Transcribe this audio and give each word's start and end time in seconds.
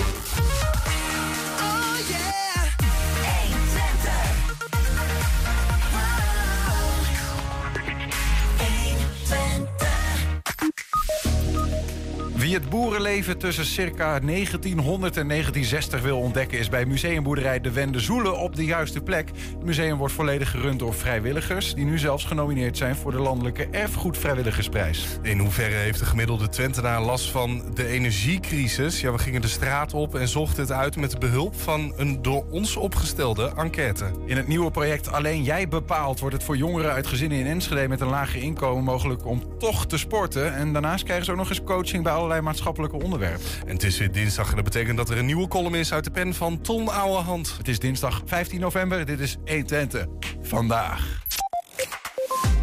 Wie 12.54 12.62
het 12.62 12.72
boerenleven 12.72 13.38
tussen 13.38 13.66
circa 13.66 14.20
1900 14.20 15.18
en 15.18 15.28
1960 15.28 16.02
wil 16.02 16.20
ontdekken... 16.20 16.60
is 16.60 16.70
bij 16.70 16.86
museumboerderij 16.86 17.62
De 17.62 17.72
Wende 17.72 18.00
Zoelen 18.00 18.38
op 18.38 18.56
de 18.56 18.66
juiste 18.66 19.02
plek. 19.02 19.30
Het 19.30 19.64
museum 19.64 19.98
wordt 19.98 20.14
volledig 20.14 20.52
gerund 20.52 20.80
door 20.80 20.94
vrijwilligers... 20.94 21.74
die 21.74 21.86
nu 21.86 21.98
zelfs 21.98 22.26
genomineerd 22.26 22.78
zijn 22.78 22.96
voor 22.96 23.12
de 23.12 23.20
Landelijke 23.20 23.68
Erfgoedvrijwilligersprijs. 23.72 25.08
In 25.22 25.40
hoeverre 25.40 25.76
heeft 25.76 26.00
de 26.00 26.06
gemiddelde 26.06 26.50
Twentenaar 26.50 27.02
last 27.02 27.32
van 27.32 27.64
de 27.74 27.88
energiecrisis? 27.88 29.02
Ja, 29.02 29.12
we 29.12 29.18
gingen 29.18 29.42
de 29.42 29.48
straat 29.48 29.94
op 29.94 30.16
en 30.16 30.28
zochten 30.28 30.62
het 30.64 30.72
uit 30.72 30.96
met 30.96 31.20
behulp 31.20 31.56
van 31.60 31.94
een 31.96 32.22
door 32.22 32.46
ons 32.52 32.76
opgestelde 32.76 33.52
enquête. 33.58 34.12
In 34.26 34.38
het 34.38 34.48
nieuwe 34.48 34.72
project 34.72 35.12
Alleen 35.12 35.44
Jij 35.44 35.68
Bepaalt... 35.68 36.20
wordt 36.20 36.36
het 36.36 36.46
voor 36.46 36.58
jongeren 36.58 36.92
uit 36.92 37.08
gezinnen 37.08 37.38
in 37.38 37.46
Enschede 37.46 37.88
met 37.88 38.02
een 38.02 38.08
lager 38.08 38.42
inkomen 38.42 38.84
mogelijk 38.84 39.26
om 39.26 39.44
toch 39.60 39.86
te 39.86 39.98
sporten. 39.98 40.56
En 40.56 40.74
daarnaast 40.74 41.04
krijgen 41.04 41.26
ze 41.26 41.32
ook 41.32 41.38
nog 41.38 41.50
eens 41.50 41.64
coaching 41.64 42.04
bij 42.04 42.14
allerlei 42.14 42.42
maatschappelijke 42.44 43.04
onderwerpen. 43.04 43.46
En 43.66 43.74
het 43.74 43.84
is 43.84 43.98
weer 43.98 44.12
dinsdag 44.12 44.50
en 44.50 44.56
dat 44.56 44.64
betekent 44.64 44.98
dat 44.98 45.10
er 45.10 45.18
een 45.18 45.26
nieuwe 45.26 45.48
column 45.48 45.76
is 45.76 45.94
uit 45.94 46.04
de 46.04 46.12
pen 46.12 46.34
van 46.34 46.62
Ton 46.62 46.88
Ouwehand. 46.90 47.58
Het 47.58 47.68
is 47.68 47.80
dinsdag 47.80 48.22
15 48.26 48.60
november. 48.60 49.06
Dit 49.06 49.20
is 49.20 49.38
120 49.46 50.08
vandaag. 50.42 51.22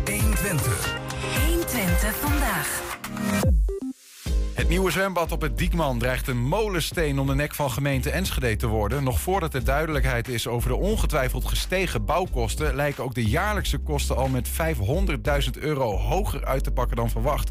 120. 0.04 0.98
120 1.46 2.14
vandaag. 2.14 2.98
Het 4.60 4.68
nieuwe 4.68 4.90
zwembad 4.90 5.32
op 5.32 5.40
het 5.40 5.58
Diekman 5.58 5.98
dreigt 5.98 6.28
een 6.28 6.48
molensteen 6.48 7.18
om 7.18 7.26
de 7.26 7.34
nek 7.34 7.54
van 7.54 7.70
gemeente 7.70 8.10
Enschede 8.10 8.56
te 8.56 8.66
worden. 8.66 9.04
Nog 9.04 9.20
voordat 9.20 9.54
er 9.54 9.64
duidelijkheid 9.64 10.28
is 10.28 10.46
over 10.46 10.68
de 10.68 10.76
ongetwijfeld 10.76 11.44
gestegen 11.44 12.04
bouwkosten, 12.04 12.74
lijken 12.74 13.04
ook 13.04 13.14
de 13.14 13.24
jaarlijkse 13.24 13.78
kosten 13.78 14.16
al 14.16 14.28
met 14.28 14.48
500.000 14.48 14.54
euro 15.60 15.96
hoger 15.96 16.44
uit 16.44 16.64
te 16.64 16.70
pakken 16.70 16.96
dan 16.96 17.10
verwacht. 17.10 17.50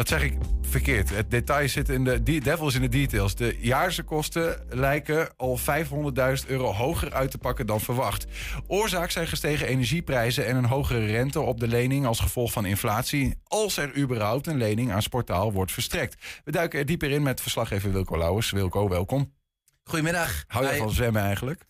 Dat 0.00 0.08
zeg 0.08 0.22
ik 0.22 0.36
verkeerd. 0.62 1.10
Het 1.10 1.30
detail 1.30 1.68
zit 1.68 1.88
in 1.88 2.04
de 2.04 2.22
de 2.22 2.40
devil 2.40 2.66
is 2.66 2.74
in 2.74 2.80
de 2.80 2.88
details. 2.88 3.34
De 3.34 3.56
jaarse 3.60 4.02
kosten 4.02 4.66
lijken 4.68 5.28
al 5.36 5.58
500.000 5.58 6.46
euro 6.46 6.72
hoger 6.72 7.12
uit 7.12 7.30
te 7.30 7.38
pakken 7.38 7.66
dan 7.66 7.80
verwacht. 7.80 8.26
Oorzaak 8.66 9.10
zijn 9.10 9.26
gestegen 9.26 9.66
energieprijzen 9.66 10.46
en 10.46 10.56
een 10.56 10.64
hogere 10.64 11.06
rente 11.06 11.40
op 11.40 11.60
de 11.60 11.68
lening 11.68 12.06
als 12.06 12.20
gevolg 12.20 12.52
van 12.52 12.66
inflatie. 12.66 13.34
Als 13.44 13.76
er 13.76 13.96
überhaupt 13.96 14.46
een 14.46 14.56
lening 14.56 14.92
aan 14.92 15.02
Sportaal 15.02 15.52
wordt 15.52 15.72
verstrekt. 15.72 16.40
We 16.44 16.52
duiken 16.52 16.78
er 16.78 16.86
dieper 16.86 17.10
in 17.10 17.22
met 17.22 17.40
verslaggever 17.40 17.92
Wilco 17.92 18.18
Lauwers. 18.18 18.50
Wilco, 18.50 18.88
welkom. 18.88 19.32
Goedemiddag. 19.84 20.44
Hou 20.46 20.66
je 20.66 20.76
van 20.76 20.90
zwemmen 20.90 21.22
eigenlijk? 21.22 21.69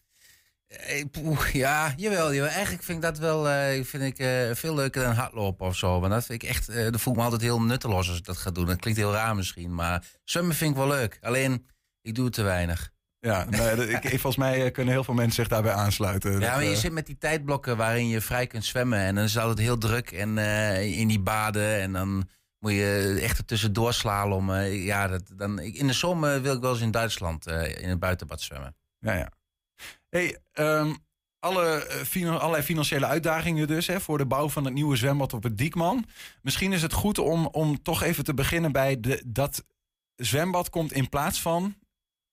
Eh, 0.71 1.05
Ja, 1.53 1.93
jawel, 1.97 2.35
jawel. 2.35 2.51
Eigenlijk 2.51 2.83
vind 2.85 2.99
ik 2.99 3.05
dat 3.05 3.19
wel 3.19 3.49
eh, 3.49 3.85
vind 3.85 4.03
ik, 4.03 4.19
eh, 4.19 4.51
veel 4.55 4.75
leuker 4.75 5.03
dan 5.03 5.15
hardlopen 5.15 5.67
of 5.67 5.77
zo. 5.77 6.01
Want 6.01 6.13
dat 6.13 6.25
vind 6.25 6.43
ik 6.43 6.49
echt, 6.49 6.69
eh 6.69 6.91
dat 6.91 7.01
voel 7.01 7.13
ik 7.13 7.19
me 7.19 7.25
altijd 7.25 7.43
heel 7.43 7.63
nutteloos 7.63 8.09
als 8.09 8.19
ik 8.19 8.25
dat 8.25 8.37
ga 8.37 8.51
doen. 8.51 8.67
Dat 8.67 8.77
klinkt 8.81 9.01
heel 9.01 9.13
raar 9.13 9.35
misschien, 9.37 9.75
maar 9.75 10.05
zwemmen 10.25 10.55
vind 10.55 10.71
ik 10.71 10.77
wel 10.77 10.87
leuk. 10.89 11.19
Alleen, 11.21 11.67
ik 12.03 12.15
doe 12.15 12.25
het 12.25 12.35
te 12.35 12.43
weinig. 12.43 12.91
Ja, 13.21 13.45
dat- 13.45 13.79
ik, 13.89 14.09
volgens 14.09 14.37
mij 14.37 14.71
kunnen 14.71 14.93
heel 14.95 15.05
veel 15.05 15.15
mensen 15.15 15.35
zich 15.35 15.49
daarbij 15.49 15.73
aansluiten. 15.73 16.33
Ja, 16.33 16.39
Dat, 16.39 16.49
maar 16.55 16.65
je 16.65 16.77
zit 16.77 16.93
met 16.93 17.07
die 17.07 17.19
tijdblokken 17.19 17.77
waarin 17.77 18.09
je 18.09 18.21
vrij 18.21 18.47
kunt 18.47 18.65
zwemmen. 18.65 18.99
En 18.99 19.15
dan 19.15 19.25
is 19.25 19.35
het 19.35 19.43
altijd 19.43 19.67
heel 19.67 19.79
druk 19.79 20.11
en, 20.11 20.39
in 20.83 21.09
die 21.09 21.21
baden. 21.21 21.81
En 21.81 21.93
dan 21.93 22.29
moet 22.59 22.73
je 22.73 23.19
echt 23.23 23.39
er 23.39 23.45
tussendoor 23.45 23.93
slalommen. 23.95 24.71
Ja, 24.73 25.09
dat, 25.09 25.23
dan, 25.37 25.59
ik- 25.59 25.75
in 25.75 25.87
de 25.87 25.93
zomer 25.93 26.43
wil 26.43 26.55
ik 26.55 26.61
wel 26.61 26.73
eens 26.73 26.81
in 26.81 26.91
Duitsland 26.91 27.47
in 27.47 27.89
het 27.89 27.99
buitenbad 27.99 28.41
zwemmen. 28.41 28.77
Ja, 28.99 29.13
ja. 29.15 29.29
Hey, 30.09 30.39
ehm, 30.53 30.95
alle, 31.39 31.85
eh, 31.87 32.05
fina- 32.05 32.37
allerlei 32.39 32.63
financiële 32.63 33.07
uitdagingen 33.07 33.67
dus 33.67 33.87
hè, 33.87 34.01
voor 34.01 34.19
de 34.19 34.27
bouw 34.27 34.49
van 34.49 34.65
het 34.65 34.75
nieuwe 34.75 34.97
zwembad 34.97 35.33
op 35.33 35.43
het 35.43 35.59
Diekman. 35.59 36.07
Misschien 36.43 36.73
is 36.73 36.83
het 36.83 36.93
goed 36.93 37.19
om, 37.19 37.47
om 37.47 37.83
toch 37.83 38.03
even 38.03 38.25
te 38.25 38.35
beginnen 38.35 38.73
bij 38.73 39.01
de, 39.01 39.23
dat 39.27 39.65
zwembad 40.17 40.71
komt 40.71 40.93
in 40.93 41.09
plaats 41.09 41.41
van 41.41 41.75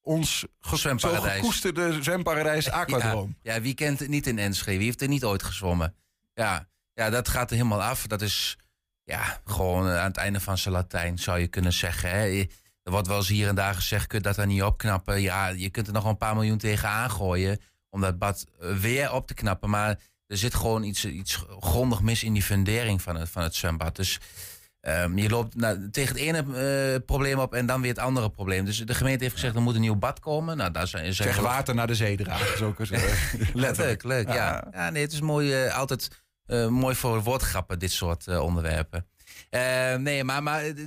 ons 0.01 0.45
Zwemparadijs. 0.59 1.39
gekoesterde 1.39 2.03
zwemparadijs 2.03 2.69
Aquadroom. 2.69 3.35
Ja, 3.41 3.53
ja, 3.53 3.61
wie 3.61 3.73
kent 3.73 3.99
het 3.99 4.09
niet 4.09 4.27
in 4.27 4.39
Enschede? 4.39 4.77
Wie 4.77 4.85
heeft 4.85 5.01
er 5.01 5.07
niet 5.07 5.23
ooit 5.23 5.43
gezwommen? 5.43 5.95
Ja, 6.33 6.67
ja 6.93 7.09
dat 7.09 7.27
gaat 7.27 7.49
er 7.49 7.55
helemaal 7.55 7.83
af. 7.83 8.07
Dat 8.07 8.21
is 8.21 8.57
ja, 9.03 9.41
gewoon 9.45 9.87
aan 9.87 10.07
het 10.07 10.17
einde 10.17 10.39
van 10.39 10.57
zijn 10.57 10.73
Latijn, 10.73 11.17
zou 11.17 11.39
je 11.39 11.47
kunnen 11.47 11.73
zeggen. 11.73 12.09
Hè. 12.09 12.45
Er 12.87 12.93
wordt 12.93 13.07
wel 13.07 13.17
eens 13.17 13.27
hier 13.27 13.47
en 13.47 13.55
daar 13.55 13.75
gezegd, 13.75 14.07
kun 14.07 14.17
je 14.17 14.23
dat 14.23 14.35
dan 14.35 14.47
niet 14.47 14.63
opknappen? 14.63 15.21
Ja, 15.21 15.47
je 15.47 15.69
kunt 15.69 15.87
er 15.87 15.93
nog 15.93 16.01
wel 16.01 16.11
een 16.11 16.17
paar 16.17 16.35
miljoen 16.35 16.57
tegen 16.57 16.89
aangooien 16.89 17.59
om 17.89 18.01
dat 18.01 18.17
bad 18.17 18.45
eh, 18.59 18.75
weer 18.75 19.13
op 19.13 19.27
te 19.27 19.33
knappen. 19.33 19.69
Maar 19.69 19.99
er 20.27 20.37
zit 20.37 20.55
gewoon 20.55 20.83
iets, 20.83 21.05
iets 21.05 21.45
grondig 21.59 22.01
mis 22.01 22.23
in 22.23 22.33
die 22.33 22.43
fundering 22.43 23.01
van 23.01 23.15
het, 23.15 23.29
van 23.29 23.43
het 23.43 23.55
zwembad. 23.55 23.95
Dus 23.95 24.19
ehm, 24.81 25.17
je 25.17 25.29
loopt 25.29 25.55
nou, 25.55 25.89
tegen 25.89 26.15
het 26.15 26.23
ene 26.23 26.37
eh, 26.37 27.05
probleem 27.05 27.39
op 27.39 27.53
en 27.53 27.65
dan 27.65 27.81
weer 27.81 27.89
het 27.89 27.99
andere 27.99 28.29
probleem. 28.29 28.65
Dus 28.65 28.77
de 28.77 28.93
gemeente 28.93 29.23
heeft 29.23 29.35
gezegd, 29.35 29.55
er 29.55 29.61
moet 29.61 29.75
een 29.75 29.81
nieuw 29.81 29.95
bad 29.95 30.19
komen. 30.19 30.57
Nou, 30.57 30.71
daar 30.71 30.87
zijn, 30.87 31.13
zijn 31.13 31.33
Zeg 31.33 31.43
water 31.43 31.75
naar 31.75 31.87
de 31.87 31.95
zee 31.95 32.17
dragen. 32.17 32.57
Zo, 32.57 32.75
letterlijk. 33.53 34.03
Leuk, 34.03 34.27
ja. 34.27 34.67
ja. 34.71 34.89
nee, 34.89 35.01
het 35.01 35.13
is 35.13 35.21
mooi, 35.21 35.53
eh, 35.53 35.77
altijd 35.77 36.09
mooi 36.69 36.95
voor 36.95 37.23
woordgrappen, 37.23 37.79
dit 37.79 37.91
soort 37.91 38.27
onderwerpen. 38.27 39.05
Eh, 39.49 39.95
nee, 39.95 40.23
maar, 40.23 40.43
maar 40.43 40.61
eh, 40.61 40.69
eh, 40.69 40.77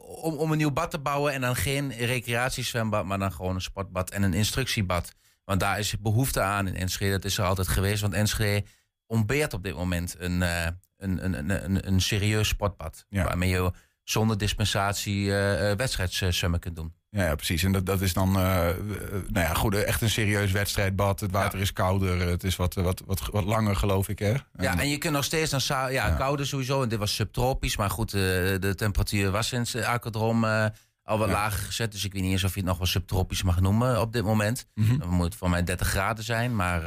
om, 0.00 0.34
om 0.34 0.52
een 0.52 0.58
nieuw 0.58 0.70
bad 0.70 0.90
te 0.90 0.98
bouwen 0.98 1.32
en 1.32 1.40
dan 1.40 1.56
geen 1.56 1.92
recreatiezwembad, 1.92 3.04
maar 3.04 3.18
dan 3.18 3.32
gewoon 3.32 3.54
een 3.54 3.60
sportbad 3.60 4.10
en 4.10 4.22
een 4.22 4.34
instructiebad. 4.34 5.12
Want 5.48 5.60
daar 5.60 5.78
is 5.78 5.98
behoefte 6.00 6.40
aan 6.40 6.66
in 6.66 6.76
Enschede. 6.76 7.10
Dat 7.10 7.24
is 7.24 7.38
er 7.38 7.44
altijd 7.44 7.68
geweest. 7.68 8.00
Want 8.00 8.14
Enschede 8.14 8.66
ontbeert 9.06 9.54
op 9.54 9.62
dit 9.62 9.74
moment 9.74 10.14
een, 10.18 10.42
eh, 10.42 10.66
een, 10.96 11.24
een, 11.24 11.38
een, 11.38 11.64
een, 11.64 11.86
een 11.88 12.00
serieus 12.00 12.48
sportbad. 12.48 13.06
Ja. 13.08 13.24
Waarmee 13.24 13.48
je 13.48 13.72
zonder 14.02 14.38
dispensatie 14.38 15.36
eh, 15.36 15.76
wedstrijdzwemmen 15.76 16.60
kunt 16.60 16.76
doen. 16.76 16.94
Ja, 17.10 17.24
ja, 17.24 17.34
precies. 17.34 17.62
En 17.62 17.72
dat, 17.72 17.86
dat 17.86 18.00
is 18.00 18.12
dan 18.12 18.36
eh, 18.36 18.68
eh, 18.68 18.76
nou 19.10 19.46
ja, 19.46 19.54
goed, 19.54 19.74
echt 19.74 20.02
een 20.02 20.10
serieus 20.10 20.52
wedstrijdbad. 20.52 21.20
Het 21.20 21.30
water 21.30 21.60
is 21.60 21.72
kouder. 21.72 22.20
Het 22.28 22.44
is 22.44 22.56
wat, 22.56 22.74
wat, 22.74 23.02
wat, 23.06 23.28
wat 23.32 23.44
langer, 23.44 23.76
geloof 23.76 24.08
ik. 24.08 24.18
Hè? 24.18 24.34
Ja, 24.58 24.78
en 24.78 24.88
je 24.88 24.98
kunt 24.98 25.12
nog 25.12 25.24
steeds 25.24 25.50
dan 25.50 25.60
ja, 25.68 25.88
Ja. 25.88 26.10
kouder 26.10 26.46
sowieso. 26.46 26.82
En 26.82 26.88
dit 26.88 26.98
was 26.98 27.14
subtropisch, 27.14 27.76
maar 27.76 27.90
goed, 27.90 28.14
eh, 28.14 28.20
de 28.20 28.72
temperatuur 28.76 29.30
was 29.30 29.52
in 29.52 29.60
het 29.60 29.84
aquadroom 29.84 30.44
eh, 30.44 30.66
al 31.02 31.18
wat 31.18 31.28
lager 31.28 31.58
gezet. 31.66 31.92
Dus 31.92 32.04
ik 32.04 32.12
weet 32.12 32.22
niet 32.22 32.32
eens 32.32 32.44
of 32.44 32.52
je 32.54 32.60
het 32.60 32.68
nog 32.68 32.78
wel 32.78 32.86
subtropisch 32.86 33.42
mag 33.42 33.60
noemen 33.60 34.00
op 34.00 34.12
dit 34.12 34.24
moment. 34.24 34.66
Mhm. 34.74 34.98
Dan 34.98 35.08
moet 35.08 35.24
het 35.24 35.34
voor 35.34 35.50
mij 35.50 35.64
30 35.64 35.88
graden 35.88 36.24
zijn, 36.24 36.56
maar 36.56 36.82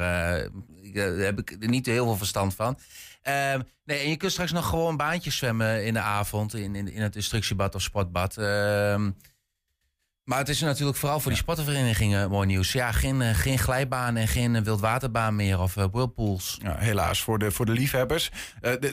daar 0.94 1.08
heb 1.14 1.40
ik 1.40 1.56
er 1.60 1.70
niet 1.70 1.86
heel 1.86 2.06
veel 2.06 2.18
verstand 2.18 2.56
van. 2.56 2.78
Ehm, 3.22 3.62
nee, 3.86 4.00
en 4.00 4.10
je 4.10 4.18
kunt 4.18 4.32
straks 4.32 4.52
nog 4.52 4.68
gewoon 4.70 4.98
baantjes 4.98 5.38
zwemmen 5.38 5.86
in 5.86 5.94
de 5.94 6.00
avond 6.00 6.54
in, 6.56 6.76
in, 6.76 6.92
in 6.92 7.02
het 7.02 7.16
instructiebad 7.16 7.76
of 7.76 7.82
sportbad. 7.82 8.38
Ehm, 8.38 9.10
maar 10.32 10.40
het 10.40 10.50
is 10.50 10.62
natuurlijk 10.62 10.98
vooral 10.98 11.20
voor 11.20 11.32
die 11.32 11.40
sportverenigingen 11.40 12.30
mooi 12.30 12.48
nieuws. 12.48 12.72
Ja, 12.72 12.92
geen, 12.92 13.22
eh, 13.22 13.36
geen 13.36 13.60
glijbaan 13.60 14.16
en 14.16 14.28
geen 14.28 14.56
eh, 14.56 14.62
wildwaterbaan 14.62 15.36
meer 15.36 15.60
of 15.60 15.78
eh, 15.78 15.86
whirlpools. 15.92 16.58
Ja, 16.62 16.78
helaas, 16.78 17.22
voor 17.22 17.40
de, 17.40 17.52
voor 17.52 17.66
de 17.66 17.72
liefhebbers. 17.72 18.32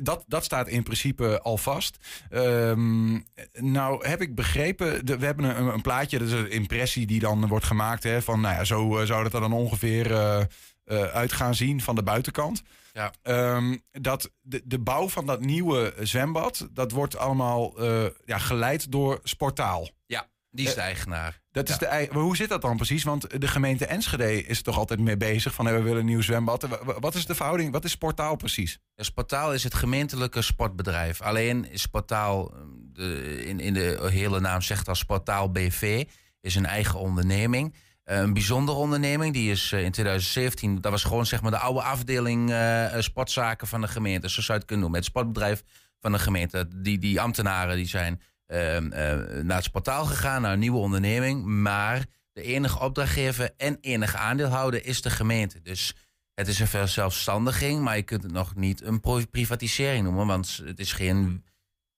Dat, 0.02 0.24
dat 0.26 0.44
staat 0.44 0.68
in 0.68 0.82
principe 0.82 1.40
al 1.42 1.56
vast. 1.58 1.96
Ehm, 2.30 3.12
nou 3.52 4.06
heb 4.06 4.20
ik 4.20 4.34
begrepen, 4.34 5.06
de- 5.06 5.18
we 5.18 5.24
hebben 5.24 5.44
een, 5.58 5.66
een 5.66 5.82
plaatje, 5.82 6.18
dat 6.18 6.28
is 6.28 6.32
een 6.34 6.50
impressie 6.50 7.06
die 7.06 7.20
dan 7.20 7.46
wordt 7.46 7.64
gemaakt. 7.64 8.02
Hè, 8.02 8.22
van 8.22 8.40
nou 8.40 8.54
ja, 8.54 8.64
zo 8.64 9.04
zou 9.04 9.22
dat 9.22 9.34
er 9.34 9.40
dan 9.40 9.52
ongeveer 9.52 10.12
eh, 10.14 11.02
uit 11.02 11.32
gaan 11.32 11.54
zien 11.54 11.80
van 11.80 11.94
de 11.94 12.02
buitenkant. 12.02 12.62
Ja. 12.92 13.12
Ehm, 13.22 13.76
dat 13.90 14.30
de, 14.40 14.62
de 14.64 14.78
bouw 14.78 15.08
van 15.08 15.26
dat 15.26 15.40
nieuwe 15.40 15.94
zwembad, 16.00 16.68
dat 16.72 16.90
wordt 16.92 17.16
allemaal 17.16 17.82
ja, 18.24 18.38
geleid 18.38 18.92
door 18.92 19.20
Sportaal. 19.22 19.88
Ja, 20.06 20.26
die 20.50 20.66
is 20.66 20.74
de 20.74 20.80
eigenaar. 20.80 21.40
Dat 21.50 21.68
is 21.68 21.78
de, 21.78 22.08
maar 22.12 22.22
hoe 22.22 22.36
zit 22.36 22.48
dat 22.48 22.62
dan 22.62 22.76
precies? 22.76 23.02
Want 23.04 23.40
de 23.40 23.48
gemeente 23.48 23.86
Enschede 23.86 24.44
is 24.44 24.56
er 24.58 24.62
toch 24.62 24.76
altijd 24.78 25.00
mee 25.00 25.16
bezig 25.16 25.54
van 25.54 25.66
hey, 25.66 25.74
we 25.74 25.82
willen 25.82 25.98
een 25.98 26.04
nieuw 26.06 26.20
zwembad. 26.20 26.62
Wa- 26.62 27.00
Wat 27.00 27.14
is 27.14 27.26
de 27.26 27.34
verhouding? 27.34 27.72
Wat 27.72 27.84
is 27.84 27.90
Sportaal 27.90 28.36
precies? 28.36 28.78
Ja, 28.94 29.02
Sportaal 29.02 29.52
is 29.54 29.64
het 29.64 29.74
gemeentelijke 29.74 30.42
sportbedrijf. 30.42 31.20
Alleen 31.20 31.70
is 31.70 31.82
Sportaal, 31.82 32.52
eh, 32.54 32.60
de, 32.92 33.44
in, 33.44 33.60
in 33.60 33.74
de 33.74 34.08
hele 34.10 34.40
naam 34.40 34.62
zegt 34.62 34.88
al 34.88 34.94
Sportaal 34.94 35.50
BV, 35.50 36.04
is 36.40 36.54
een 36.54 36.66
eigen 36.66 36.98
onderneming. 36.98 37.74
Eh, 38.04 38.18
een 38.18 38.32
bijzondere 38.32 38.78
onderneming. 38.78 39.32
Die 39.34 39.50
is 39.50 39.72
eh, 39.72 39.84
in 39.84 39.90
2017, 39.92 40.80
dat 40.80 40.92
was 40.92 41.04
gewoon 41.04 41.26
zeg 41.26 41.42
maar 41.42 41.50
de 41.50 41.58
oude 41.58 41.82
afdeling 41.82 42.50
eh, 42.50 42.94
eh, 42.94 43.02
sportzaken 43.02 43.66
van 43.66 43.80
de 43.80 43.88
gemeente. 43.88 44.28
Zo 44.30 44.34
zou 44.40 44.46
je 44.46 44.54
het 44.54 44.64
kunnen 44.64 44.80
noemen. 44.80 44.98
Het 45.00 45.08
sportbedrijf 45.08 45.62
van 46.00 46.12
de 46.12 46.18
gemeente. 46.18 46.68
Die, 46.76 46.98
die 46.98 47.20
ambtenaren 47.20 47.76
die 47.76 47.86
zijn 47.88 48.12
ehm, 48.12 48.20
eh, 48.20 48.27
naar 48.48 49.56
het 49.56 49.64
Sportaal 49.64 50.04
gegaan, 50.04 50.42
naar 50.42 50.52
een 50.52 50.58
nieuwe 50.58 50.78
onderneming. 50.78 51.44
Maar 51.44 52.06
de 52.32 52.42
enige 52.42 52.80
opdrachtgever 52.80 53.50
en 53.56 53.78
enige 53.80 54.16
aandeelhouder 54.16 54.86
is 54.86 55.02
de 55.02 55.10
gemeente. 55.10 55.60
Dus 55.62 55.94
het 56.34 56.48
is 56.48 56.58
een 56.58 56.66
verzelfstandiging, 56.66 57.82
maar 57.82 57.96
je 57.96 58.02
kunt 58.02 58.22
het 58.22 58.32
nog 58.32 58.54
niet 58.54 58.82
een 58.82 59.00
privatisering 59.30 60.04
noemen. 60.04 60.26
Want 60.26 60.62
het 60.64 60.78
is 60.78 60.92
geen, 60.92 61.44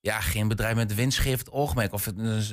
ja, 0.00 0.20
geen 0.20 0.48
bedrijf 0.48 0.74
met 0.74 0.94
winstgevend 0.94 1.50
oogmerk. 1.50 1.92
Of 1.92 2.04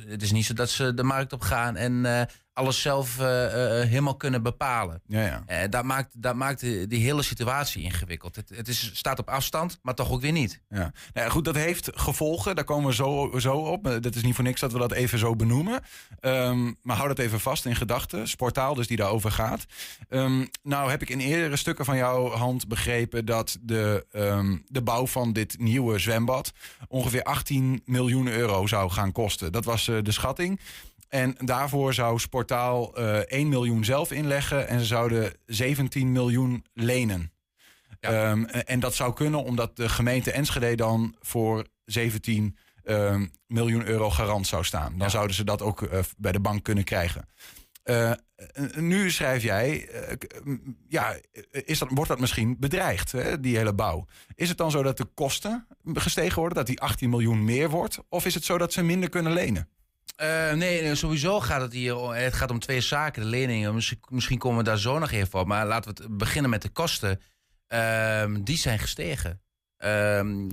het 0.07 0.21
is 0.21 0.31
niet 0.31 0.45
zo 0.45 0.53
dat 0.53 0.69
ze 0.69 0.93
de 0.93 1.03
markt 1.03 1.33
op 1.33 1.41
gaan 1.41 1.75
en 1.75 2.05
eh, 2.05 2.21
alles 2.57 2.81
zelf 2.81 3.19
eh, 3.19 3.81
eh, 3.81 3.87
helemaal 3.87 4.15
kunnen 4.15 4.43
bepalen. 4.43 5.01
Ja, 5.07 5.21
ja. 5.21 5.43
Eh, 5.45 5.69
dat 5.69 5.83
maakt, 5.83 6.21
dat 6.21 6.35
maakt 6.35 6.59
die, 6.59 6.87
die 6.87 7.03
hele 7.03 7.21
situatie 7.21 7.83
ingewikkeld. 7.83 8.35
Het, 8.35 8.49
het 8.49 8.67
is, 8.67 8.91
staat 8.93 9.19
op 9.19 9.29
afstand, 9.29 9.79
maar 9.81 9.95
toch 9.95 10.11
ook 10.11 10.21
weer 10.21 10.31
niet. 10.31 10.61
Ja. 10.69 10.77
Nou 10.77 10.91
ja, 11.13 11.29
goed, 11.29 11.45
dat 11.45 11.55
heeft 11.55 11.89
gevolgen. 11.93 12.55
Daar 12.55 12.63
komen 12.63 12.89
we 12.89 12.93
zo, 12.95 13.31
zo 13.37 13.57
op. 13.57 13.87
Eh, 13.87 13.95
Dat 14.01 14.15
is 14.15 14.23
niet 14.23 14.35
voor 14.35 14.43
niks 14.43 14.59
dat 14.61 14.71
we 14.71 14.79
dat 14.79 14.91
even 14.91 15.19
zo 15.19 15.35
benoemen. 15.35 15.81
Ehm, 16.19 16.73
maar 16.81 16.95
hou 16.95 17.07
dat 17.07 17.19
even 17.19 17.39
vast 17.39 17.65
in 17.65 17.75
gedachten. 17.75 18.27
Sportaal 18.27 18.75
dus 18.75 18.87
die 18.87 18.97
daarover 18.97 19.31
gaat. 19.31 19.65
Ehm, 20.09 20.45
nou 20.63 20.89
heb 20.89 21.01
ik 21.01 21.09
in 21.09 21.19
eerdere 21.19 21.55
stukken 21.55 21.85
van 21.85 21.97
jouw 21.97 22.29
hand 22.29 22.67
begrepen... 22.67 23.25
dat 23.25 23.57
de, 23.61 24.05
ehm, 24.11 24.57
de 24.67 24.81
bouw 24.81 25.07
van 25.07 25.33
dit 25.33 25.59
nieuwe 25.59 25.99
zwembad... 25.99 26.53
ongeveer 26.87 27.23
18 27.23 27.81
miljoen 27.85 28.27
euro 28.27 28.67
zou 28.67 28.89
gaan 28.89 29.11
kosten. 29.11 29.51
Dat 29.51 29.65
was 29.65 29.87
eh, 29.87 29.97
de 30.01 30.11
schatting. 30.11 30.59
En 31.09 31.35
daarvoor 31.37 31.93
zou 31.93 32.19
Sportaal 32.19 32.95
eh 32.95 33.17
1 33.39 33.49
miljoen 33.49 33.85
zelf 33.85 34.11
inleggen... 34.11 34.67
en 34.67 34.79
ze 34.79 34.85
zouden 34.85 35.33
17 35.45 36.11
miljoen 36.11 36.65
lenen. 36.73 37.31
Ja. 37.99 38.09
Ehm, 38.31 38.43
en 38.43 38.79
dat 38.79 38.95
zou 38.95 39.13
kunnen 39.13 39.43
omdat 39.43 39.75
de 39.75 39.89
gemeente 39.89 40.31
Enschede 40.31 40.75
dan 40.75 41.15
voor 41.19 41.65
17 41.85 42.57
ehm, 42.83 43.25
miljoen 43.47 43.85
euro 43.85 44.09
garant 44.09 44.47
zou 44.47 44.63
staan. 44.63 44.89
Dan 44.91 44.99
Ja. 44.99 45.09
zouden 45.09 45.35
ze 45.35 45.43
dat 45.43 45.61
ook 45.61 45.81
eh, 45.81 45.99
bij 46.17 46.31
de 46.31 46.39
bank 46.39 46.63
kunnen 46.63 46.83
krijgen. 46.83 47.29
Eh, 47.83 48.11
nu 48.75 49.11
schrijf 49.11 49.43
jij, 49.43 49.89
ja, 50.87 51.15
is 51.51 51.79
dat, 51.79 51.89
wordt 51.91 52.09
dat 52.09 52.19
misschien 52.19 52.55
bedreigd, 52.59 53.11
hè, 53.11 53.39
die 53.39 53.57
hele 53.57 53.73
bouw? 53.73 54.05
Is 54.35 54.49
het 54.49 54.57
dan 54.57 54.71
zo 54.71 54.83
dat 54.83 54.97
de 54.97 55.05
kosten 55.05 55.67
gestegen 55.93 56.39
worden, 56.39 56.57
dat 56.57 56.67
die 56.67 56.81
18 56.81 57.09
miljoen 57.09 57.43
meer 57.43 57.69
wordt? 57.69 57.99
Of 58.09 58.25
is 58.25 58.33
het 58.33 58.43
zo 58.45 58.57
dat 58.57 58.73
ze 58.73 58.83
minder 58.83 59.09
kunnen 59.09 59.33
lenen? 59.33 59.69
Eh, 60.15 60.53
nee, 60.53 60.95
sowieso 60.95 61.39
gaat 61.39 61.61
het 61.61 61.73
hier 61.73 62.13
het 62.13 62.33
gaat 62.33 62.51
om 62.51 62.59
twee 62.59 62.81
zaken. 62.81 63.21
De 63.21 63.27
leningen, 63.27 63.81
misschien, 64.09 64.37
komen 64.37 64.57
we 64.57 64.63
daar 64.63 64.77
zo 64.77 64.99
nog 64.99 65.11
even 65.11 65.39
op. 65.39 65.47
Maar 65.47 65.67
laten 65.67 65.93
we 65.93 66.03
het 66.03 66.17
beginnen 66.17 66.49
met 66.49 66.61
de 66.61 66.69
kosten. 66.69 67.21
Ehm, 67.67 68.43
die 68.43 68.57
zijn 68.57 68.79
gestegen. 68.79 69.41
Ehm, 69.77 70.49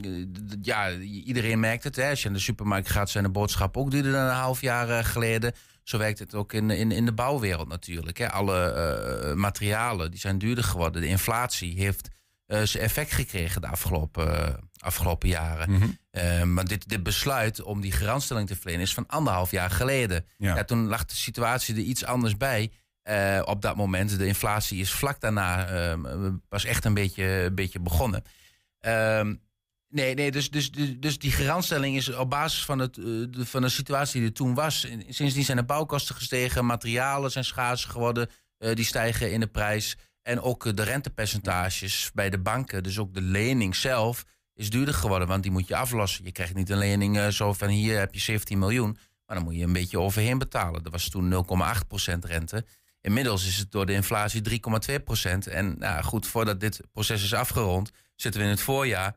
ja, 0.62 0.90
iedereen 1.00 1.60
merkt 1.60 1.84
het. 1.84 1.96
Hè. 1.96 2.10
Als 2.10 2.22
je 2.22 2.28
naar 2.28 2.36
de 2.36 2.42
supermarkt 2.42 2.90
gaat, 2.90 3.10
zijn 3.10 3.24
de 3.24 3.30
boodschappen 3.30 3.80
ook 3.80 3.90
duurder 3.90 4.12
dan 4.12 4.24
een 4.24 4.34
half 4.34 4.60
jaar 4.60 4.90
eh, 4.90 5.04
geleden. 5.04 5.52
Zo 5.82 5.98
werkt 5.98 6.18
het 6.18 6.34
ook 6.34 6.52
in, 6.52 6.70
in, 6.70 6.92
in 6.92 7.04
de 7.04 7.12
bouwwereld 7.12 7.68
natuurlijk. 7.68 8.18
Hè. 8.18 8.30
Alle 8.30 8.70
eh, 8.70 9.34
materialen 9.34 10.10
die 10.10 10.20
zijn 10.20 10.38
duurder 10.38 10.64
geworden. 10.64 11.02
De 11.02 11.08
inflatie 11.08 11.78
heeft 11.78 12.08
zijn 12.46 12.84
effect 12.84 13.12
gekregen 13.12 13.60
de 13.60 13.66
afgelopen, 13.68 14.58
afgelopen 14.78 15.28
jaren. 15.28 15.98
Eh, 16.14 16.42
maar 16.42 16.64
dit, 16.64 16.88
dit 16.88 17.02
besluit 17.02 17.62
om 17.62 17.80
die 17.80 17.92
garantstelling 17.92 18.48
te 18.48 18.56
verlenen 18.56 18.80
is 18.80 18.94
van 18.94 19.06
anderhalf 19.06 19.50
jaar 19.50 19.70
geleden. 19.70 20.26
Ja. 20.38 20.56
Ja. 20.56 20.64
toen 20.64 20.86
lag 20.86 21.04
de 21.04 21.14
situatie 21.14 21.74
er 21.74 21.80
iets 21.80 22.04
anders 22.04 22.36
bij. 22.36 22.70
eh, 23.02 23.40
op 23.44 23.62
dat 23.62 23.76
moment. 23.76 24.18
De 24.18 24.26
inflatie 24.26 24.80
is 24.80 24.92
vlak 24.92 25.20
daarna 25.20 25.66
eh, 25.66 25.98
pas 26.48 26.64
echt 26.64 26.84
een 26.84 26.94
beetje, 26.94 27.24
een 27.24 27.54
beetje 27.54 27.80
begonnen. 27.80 28.22
Ehm, 28.80 29.34
nee, 29.88 30.14
nee 30.14 30.30
dus, 30.30 30.50
dus, 30.50 30.70
dus, 30.70 30.94
dus 30.98 31.18
die 31.18 31.32
garantstelling 31.32 31.96
is 31.96 32.14
op 32.14 32.30
basis 32.30 32.64
van, 32.64 32.78
het, 32.78 32.98
eh, 32.98 33.04
de, 33.04 33.46
van 33.46 33.62
de 33.62 33.68
situatie 33.68 34.20
die 34.20 34.28
er 34.28 34.34
toen 34.34 34.54
was. 34.54 34.84
En 34.84 35.02
Sindsdien 35.08 35.44
zijn 35.44 35.56
de 35.56 35.64
bouwkosten 35.64 36.14
gestegen, 36.14 36.66
materialen 36.66 37.30
zijn 37.30 37.44
schaarser 37.44 37.90
geworden, 37.90 38.28
eh, 38.58 38.74
die 38.74 38.84
stijgen 38.84 39.32
in 39.32 39.40
de 39.40 39.46
prijs. 39.46 39.96
En 40.22 40.40
ook 40.40 40.76
de 40.76 40.82
rentepercentages 40.82 42.10
bij 42.14 42.30
de 42.30 42.38
banken, 42.38 42.82
dus 42.82 42.98
ook 42.98 43.14
de 43.14 43.20
lening 43.22 43.76
zelf, 43.76 44.24
is 44.54 44.70
duurder 44.70 44.94
geworden. 44.94 45.28
Want 45.28 45.42
die 45.42 45.52
moet 45.52 45.68
je 45.68 45.76
aflossen. 45.76 46.24
Je 46.24 46.32
krijgt 46.32 46.54
niet 46.54 46.70
een 46.70 46.78
lening 46.78 47.18
eh, 47.18 47.28
zo 47.28 47.52
van 47.52 47.68
hier 47.68 47.98
heb 47.98 48.14
je 48.14 48.20
17 48.20 48.58
miljoen. 48.58 48.98
Maar 49.26 49.36
dan 49.36 49.44
moet 49.44 49.56
je 49.56 49.62
een 49.62 49.72
beetje 49.72 49.98
overheen 49.98 50.38
betalen. 50.38 50.82
Dat 50.82 50.92
was 50.92 51.08
toen 51.08 51.32
0,8% 51.32 52.18
rente. 52.20 52.64
Inmiddels 53.00 53.46
is 53.46 53.58
het 53.58 53.70
door 53.70 53.86
de 53.86 53.92
inflatie 53.92 54.42
3,2%. 54.50 54.52
En 55.50 55.74
nou, 55.78 56.02
goed, 56.02 56.26
voordat 56.26 56.60
dit 56.60 56.80
proces 56.92 57.22
is 57.22 57.34
afgerond, 57.34 57.90
zitten 58.14 58.40
we 58.40 58.46
in 58.46 58.52
het 58.52 58.62
voorjaar. 58.62 59.16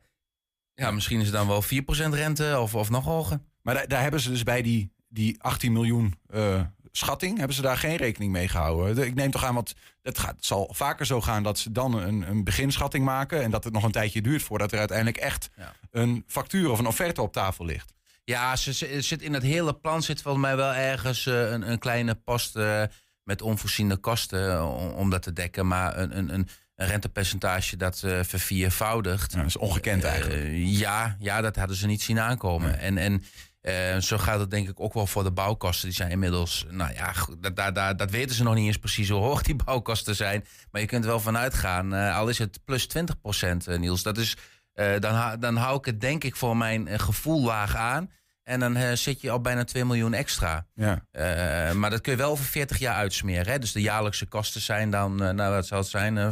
Ja, 0.73 0.91
misschien 0.91 1.19
is 1.19 1.25
het 1.25 1.35
dan 1.35 1.47
wel 1.47 1.63
4% 1.63 1.67
rente 2.09 2.59
of, 2.59 2.75
of 2.75 2.89
nog 2.89 3.05
hoger. 3.05 3.39
Maar 3.61 3.73
daar, 3.73 3.87
daar 3.87 4.01
hebben 4.01 4.19
ze 4.19 4.29
dus 4.29 4.43
bij 4.43 4.61
die, 4.61 4.91
die 5.07 5.43
18 5.43 5.71
miljoen 5.71 6.19
eh, 6.27 6.61
schatting, 6.97 7.38
hebben 7.38 7.55
ze 7.55 7.61
daar 7.61 7.77
geen 7.77 7.95
rekening 7.95 8.31
mee 8.31 8.47
gehouden. 8.47 8.95
De- 8.95 9.05
Ik 9.05 9.15
neem 9.15 9.31
toch 9.31 9.44
aan, 9.45 9.53
want 9.53 9.73
het, 10.01 10.17
gaat, 10.19 10.35
het 10.35 10.45
zal 10.45 10.69
vaker 10.73 11.05
zo 11.05 11.21
gaan 11.21 11.44
dat 11.44 11.59
ze 11.59 11.71
dan 11.71 11.94
een, 11.97 12.29
een 12.29 12.44
beginschatting 12.44 13.05
maken 13.05 13.44
en 13.44 13.51
dat 13.51 13.63
het 13.63 13.73
nog 13.73 13.83
een 13.83 13.91
tijdje 13.91 14.21
duurt 14.21 14.41
voordat 14.44 14.71
er 14.71 14.79
uiteindelijk 14.79 15.17
echt 15.17 15.49
Ja. 15.57 15.73
een 15.91 16.23
factuur 16.27 16.69
of 16.71 16.79
een 16.79 16.88
offerte 16.88 17.21
op 17.21 17.33
tafel 17.33 17.65
ligt. 17.65 17.94
Ja, 18.23 18.55
ze, 18.55 18.73
ze- 18.73 19.01
zit 19.01 19.21
in 19.21 19.33
het 19.33 19.44
hele 19.44 19.73
plan 19.73 20.03
zit 20.03 20.21
volgens 20.21 20.44
mij 20.44 20.55
wel 20.55 20.73
ergens 20.73 21.25
eh, 21.25 21.51
een, 21.51 21.71
een 21.71 21.79
kleine 21.79 22.15
post 22.15 22.55
eh, 22.55 22.83
met 23.23 23.41
onvoorziene 23.41 23.95
kosten 23.97 24.51
eh, 24.53 24.75
om, 24.79 24.89
om 24.91 25.09
dat 25.09 25.21
te 25.21 25.33
dekken. 25.33 25.67
Maar 25.67 25.97
een, 25.97 26.17
een, 26.17 26.29
een, 26.33 26.47
rentepercentage 26.75 27.77
dat 27.77 28.01
eh 28.03 28.19
verviervoudigt. 28.23 29.31
Ja, 29.31 29.37
dat 29.37 29.47
is 29.47 29.57
ongekend 29.57 30.04
eigenlijk. 30.04 30.49
Ja, 30.56 31.16
ja, 31.19 31.42
dat 31.42 31.56
hadden 31.56 31.75
ze 31.75 31.87
niet 31.87 32.01
zien 32.01 32.19
aankomen. 32.19 32.80
En, 32.80 32.97
en 32.97 33.23
eh, 33.68 33.97
zo 33.97 34.18
gaat 34.18 34.40
het 34.40 34.52
denk 34.52 34.69
ik 34.69 34.80
ook 34.80 34.94
wel 34.94 35.07
voor 35.07 35.24
de 35.24 35.31
bouwkosten. 35.31 35.88
Die 35.88 35.97
zijn 35.97 36.12
inmiddels, 36.12 36.66
nou 36.69 36.94
ja, 36.94 37.14
dat, 37.40 37.56
dat, 37.56 37.76
dat, 37.76 37.97
dat 37.97 38.12
weten 38.12 38.36
ze 38.36 38.44
nog 38.44 38.56
niet 38.56 38.66
eens 38.66 38.78
precies 38.78 39.09
hoe 39.09 39.21
hoog 39.21 39.42
die 39.42 39.56
bouwkosten 39.66 40.16
zijn. 40.16 40.45
Maar 40.71 40.81
je 40.81 40.88
kunt 40.88 41.04
er 41.04 41.09
wel 41.09 41.19
vanuit 41.19 41.54
gaan, 41.54 41.94
eh, 41.94 42.18
al 42.18 42.30
is 42.30 42.38
het 42.38 42.59
plus 42.66 42.88
20 42.88 43.19
procent, 43.19 43.78
Niels. 43.78 44.04
Dat 44.04 44.18
is, 44.18 44.38
eh, 44.74 45.00
dan, 45.00 45.40
dan 45.40 45.56
hou 45.56 45.78
ik 45.78 45.86
het 45.86 46.02
denk 46.02 46.24
ik 46.24 46.36
voor 46.36 46.57
mijn 46.57 46.88
eh, 46.88 47.00
gevoel 47.00 47.44
laag 47.44 47.76
aan. 47.76 48.09
En 48.47 48.59
dan 48.59 48.76
eh, 48.76 48.92
zit 48.94 49.21
je 49.21 49.33
op 49.33 49.44
bijna 49.44 49.64
2 49.64 49.86
miljoen 49.86 50.14
extra. 50.14 50.66
Ja. 50.74 51.06
Eh, 51.12 51.74
maar 51.74 51.90
dat 51.90 52.02
kun 52.02 52.12
je 52.12 52.18
wel 52.18 52.31
over 52.31 52.45
40 52.45 52.78
jaar 52.80 52.95
uitsmeren. 52.95 53.52
Hè? 53.52 53.59
Dus 53.59 53.71
de 53.71 53.81
jaarlijkse 53.81 54.26
kosten 54.26 54.62
zijn 54.62 54.90
dan, 54.90 55.24
eh, 55.24 55.30
nou 55.30 55.54
wat 55.54 55.68
zal 55.68 55.78
het 55.78 55.88
zijn, 55.88 56.18
eh, 56.18 56.30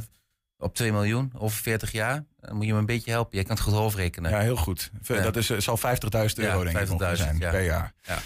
op 0.58 0.76
2 0.76 0.92
miljoen 0.92 1.32
over 1.38 1.58
40 1.58 1.92
jaar. 1.92 2.26
Dan 2.40 2.56
moet 2.56 2.66
je 2.66 2.74
me 2.74 2.80
een 2.80 2.86
beetje 2.86 3.12
helpen. 3.12 3.38
Je 3.38 3.44
kan 3.44 3.56
het 3.56 3.66
goed 3.66 3.74
hoofdrekenen. 3.74 4.32
Ja, 4.32 4.40
heel 4.40 4.56
goed. 4.56 4.92
Dat 5.08 5.36
is, 5.36 5.50
eh, 5.50 5.60
zal 5.60 5.78
50.000 5.78 6.40
euro 6.40 6.64
denk 6.64 6.78
ik 6.78 6.92
ongeveer 6.92 7.18
50.000, 7.18 7.18
zijn 7.18 7.38
ja. 7.38 7.50
per 7.50 7.64
jaar. 7.64 7.94
Ja. 8.02 8.20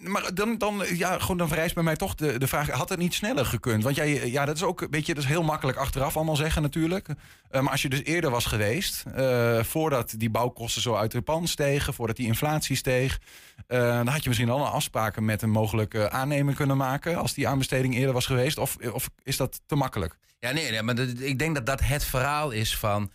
Maar 0.00 0.34
dan, 0.34 0.58
dan, 0.58 0.84
ja, 0.92 1.18
gewoon 1.18 1.36
dan 1.36 1.48
vereist 1.48 1.74
bij 1.74 1.82
mij 1.82 1.96
toch 1.96 2.14
de, 2.14 2.38
de 2.38 2.46
vraag: 2.46 2.70
had 2.70 2.88
het 2.88 2.98
niet 2.98 3.14
sneller 3.14 3.46
gekund? 3.46 3.82
Want 3.82 3.96
jij, 3.96 4.30
ja, 4.30 4.44
dat 4.44 4.56
is 4.56 4.62
ook, 4.62 4.86
weet 4.90 5.06
je, 5.06 5.14
dat 5.14 5.22
is 5.22 5.28
heel 5.28 5.42
makkelijk 5.42 5.78
achteraf 5.78 6.16
allemaal 6.16 6.36
zeggen 6.36 6.62
natuurlijk. 6.62 7.08
Eh, 7.50 7.60
maar 7.60 7.70
als 7.70 7.82
je 7.82 7.88
dus 7.88 8.02
eerder 8.02 8.30
was 8.30 8.44
geweest, 8.44 9.04
eh, 9.14 9.62
voordat 9.62 10.14
die 10.16 10.30
bouwkosten 10.30 10.82
zo 10.82 10.94
uit 10.94 11.10
de 11.10 11.20
pan 11.20 11.48
stegen, 11.48 11.94
voordat 11.94 12.16
die 12.16 12.26
inflatie 12.26 12.76
steeg, 12.76 13.20
eh, 13.66 13.78
dan 13.78 14.06
had 14.06 14.22
je 14.22 14.28
misschien 14.28 14.50
al 14.50 14.60
een 14.60 14.72
afspraken 14.72 15.24
met 15.24 15.42
een 15.42 15.50
mogelijke 15.50 16.10
aannemer 16.10 16.54
kunnen 16.54 16.76
maken 16.76 17.16
als 17.16 17.34
die 17.34 17.48
aanbesteding 17.48 17.94
eerder 17.94 18.14
was 18.14 18.26
geweest. 18.26 18.58
Of, 18.58 18.76
of 18.76 19.10
is 19.22 19.36
dat 19.36 19.60
te 19.66 19.74
makkelijk? 19.74 20.16
Ja, 20.38 20.52
nee, 20.52 20.70
nee 20.70 20.82
maar 20.82 20.98
ik 20.98 21.38
denk 21.38 21.54
dat 21.54 21.66
dat 21.66 21.80
het 21.80 22.04
verhaal 22.04 22.50
is 22.50 22.76
van, 22.76 23.10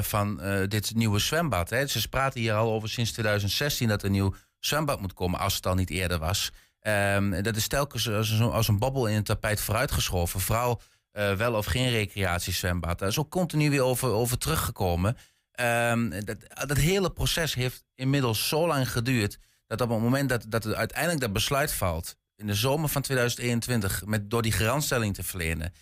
van 0.00 0.40
dit 0.68 0.94
nieuwe 0.94 1.18
zwembad. 1.18 1.70
Hè. 1.70 1.86
Ze 1.86 2.08
praten 2.08 2.40
hier 2.40 2.54
al 2.54 2.72
over 2.72 2.88
sinds 2.88 3.12
2016 3.12 3.88
dat 3.88 4.00
er 4.00 4.06
een 4.06 4.12
nieuw 4.12 4.34
zwembad 4.66 5.00
moet 5.00 5.14
komen, 5.14 5.40
als 5.40 5.54
het 5.54 5.66
al 5.66 5.74
niet 5.74 5.90
eerder 5.90 6.18
was. 6.18 6.50
Ehm, 6.80 7.42
dat 7.42 7.56
is 7.56 7.68
telkens 7.68 8.08
als 8.08 8.30
een, 8.30 8.50
als 8.50 8.68
een 8.68 8.78
babbel 8.78 9.06
in 9.06 9.14
het 9.14 9.24
tapijt 9.24 9.60
vooruitgeschoven. 9.60 10.40
Vooral 10.40 10.80
eh, 11.10 11.32
wel 11.32 11.54
of 11.54 11.66
geen 11.66 11.90
recreatiezwembad. 11.90 12.98
Daar 12.98 13.08
is 13.08 13.18
ook 13.18 13.30
continu 13.30 13.70
weer 13.70 13.82
over, 13.82 14.08
over 14.08 14.38
teruggekomen. 14.38 15.16
Ehm, 15.50 16.24
dat, 16.24 16.36
dat 16.66 16.76
hele 16.76 17.10
proces 17.12 17.54
heeft 17.54 17.84
inmiddels 17.94 18.48
zo 18.48 18.66
lang 18.66 18.90
geduurd... 18.90 19.38
dat 19.66 19.80
op 19.80 19.88
het 19.88 20.00
moment 20.00 20.28
dat, 20.28 20.44
dat 20.48 20.64
er 20.64 20.74
uiteindelijk 20.74 21.20
dat 21.20 21.32
besluit 21.32 21.72
valt... 21.72 22.16
in 22.36 22.46
de 22.46 22.54
zomer 22.54 22.88
van 22.88 23.02
2021, 23.02 24.04
met, 24.04 24.30
door 24.30 24.42
die 24.42 24.52
garantstelling 24.52 25.14
te 25.14 25.22
verlenen... 25.22 25.72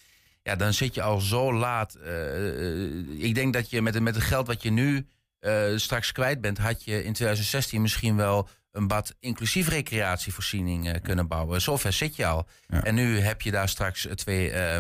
Ja, 0.43 0.57
dan 0.57 0.73
zit 0.73 0.95
je 0.95 1.03
al 1.03 1.21
zo 1.21 1.55
laat. 1.55 1.97
Uh, 2.05 3.25
ik 3.25 3.35
denk 3.35 3.53
dat 3.53 3.71
je 3.71 3.83
met, 3.83 4.01
met 4.01 4.15
het 4.15 4.25
geld 4.25 4.47
wat 4.47 4.63
je 4.63 4.71
nu 4.71 5.07
straks 5.77 6.13
kwijt 6.13 6.41
bent, 6.41 6.59
had 6.59 6.85
je 6.85 7.05
in 7.05 7.13
2016 7.13 7.83
misschien 7.83 8.17
wel 8.17 8.49
een 8.73 8.87
bad 8.87 9.15
inclusief 9.21 9.69
recreatievoorziening 9.69 10.87
uh, 10.87 10.95
kunnen 11.03 11.29
bouwen. 11.29 11.61
Zover 11.61 11.93
zit 11.93 12.17
je 12.17 12.27
al. 12.27 12.47
Ja. 12.67 12.85
En 12.85 12.95
nu 12.95 13.19
heb 13.19 13.43
je 13.43 13.51
daar 13.51 13.69
straks 13.69 14.09
twee, 14.15 14.53
uh, 14.53 14.79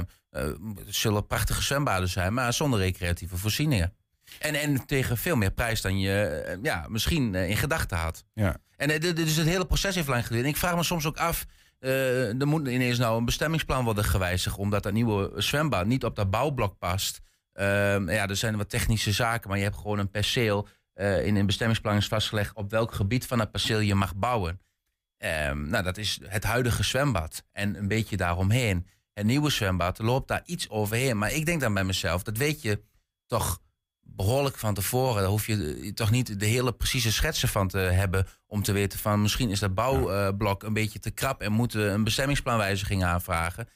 zullen 0.86 1.26
prachtige 1.26 1.62
zwembaden 1.62 2.08
zijn, 2.08 2.34
maar 2.34 2.52
zonder 2.52 2.78
recreatieve 2.78 3.36
voorzieningen. 3.36 3.94
En, 4.38 4.54
en 4.54 4.86
tegen 4.86 5.16
veel 5.16 5.36
meer 5.36 5.50
prijs 5.50 5.80
dan 5.80 6.00
je 6.00 6.58
ja, 6.62 6.86
misschien 6.88 7.34
in 7.34 7.56
gedachten 7.56 7.96
had. 7.96 8.24
Ja. 8.34 8.56
En 8.76 9.00
dus 9.00 9.36
het 9.36 9.46
hele 9.46 9.66
proces 9.66 9.94
heeft 9.94 10.08
lang 10.08 10.26
geduurd. 10.26 10.46
Ik 10.46 10.56
vraag 10.56 10.76
me 10.76 10.82
soms 10.82 11.06
ook 11.06 11.16
af, 11.16 11.44
er 11.78 12.46
moet 12.46 12.68
ineens 12.68 12.98
nou 12.98 13.18
een 13.18 13.24
bestemmingsplan 13.24 13.84
worden 13.84 14.04
gewijzigd, 14.04 14.56
omdat 14.56 14.82
dat 14.82 14.92
nieuwe 14.92 15.32
zwembad 15.36 15.86
niet 15.86 16.04
op 16.04 16.16
dat 16.16 16.30
bouwblok 16.30 16.78
past. 16.78 17.20
Um, 17.54 18.10
ja, 18.10 18.28
er 18.28 18.36
zijn 18.36 18.56
wat 18.56 18.70
technische 18.70 19.12
zaken, 19.12 19.48
maar 19.48 19.58
je 19.58 19.64
hebt 19.64 19.76
gewoon 19.76 19.98
een 19.98 20.10
perceel. 20.10 20.68
Uh, 20.94 21.26
in 21.26 21.36
een 21.36 21.46
bestemmingsplan 21.46 21.96
is 21.96 22.08
vastgelegd 22.08 22.54
op 22.54 22.70
welk 22.70 22.92
gebied 22.92 23.26
van 23.26 23.38
het 23.38 23.50
perceel 23.50 23.78
je 23.78 23.94
mag 23.94 24.16
bouwen. 24.16 24.60
Um, 25.18 25.68
nou, 25.68 25.84
dat 25.84 25.96
is 25.96 26.20
het 26.22 26.44
huidige 26.44 26.82
zwembad 26.82 27.44
en 27.52 27.76
een 27.76 27.88
beetje 27.88 28.16
daaromheen. 28.16 28.86
Het 29.12 29.26
nieuwe 29.26 29.50
zwembad 29.50 29.98
loopt 29.98 30.28
daar 30.28 30.42
iets 30.44 30.70
overheen. 30.70 31.18
Maar 31.18 31.32
ik 31.32 31.46
denk 31.46 31.60
dan 31.60 31.74
bij 31.74 31.84
mezelf, 31.84 32.22
dat 32.22 32.36
weet 32.36 32.62
je 32.62 32.82
toch 33.26 33.60
behoorlijk 34.00 34.58
van 34.58 34.74
tevoren. 34.74 35.20
Daar 35.20 35.30
hoef 35.30 35.46
je 35.46 35.92
toch 35.94 36.10
niet 36.10 36.40
de 36.40 36.46
hele 36.46 36.72
precieze 36.72 37.12
schetsen 37.12 37.48
van 37.48 37.68
te 37.68 37.78
hebben... 37.78 38.26
om 38.46 38.62
te 38.62 38.72
weten 38.72 38.98
van 38.98 39.22
misschien 39.22 39.50
is 39.50 39.60
dat 39.60 39.74
bouwblok 39.74 40.62
een 40.62 40.72
beetje 40.72 40.98
te 40.98 41.10
krap... 41.10 41.40
en 41.40 41.52
moeten 41.52 41.92
een 41.92 42.04
bestemmingsplanwijziging 42.04 43.04
aanvragen... 43.04 43.68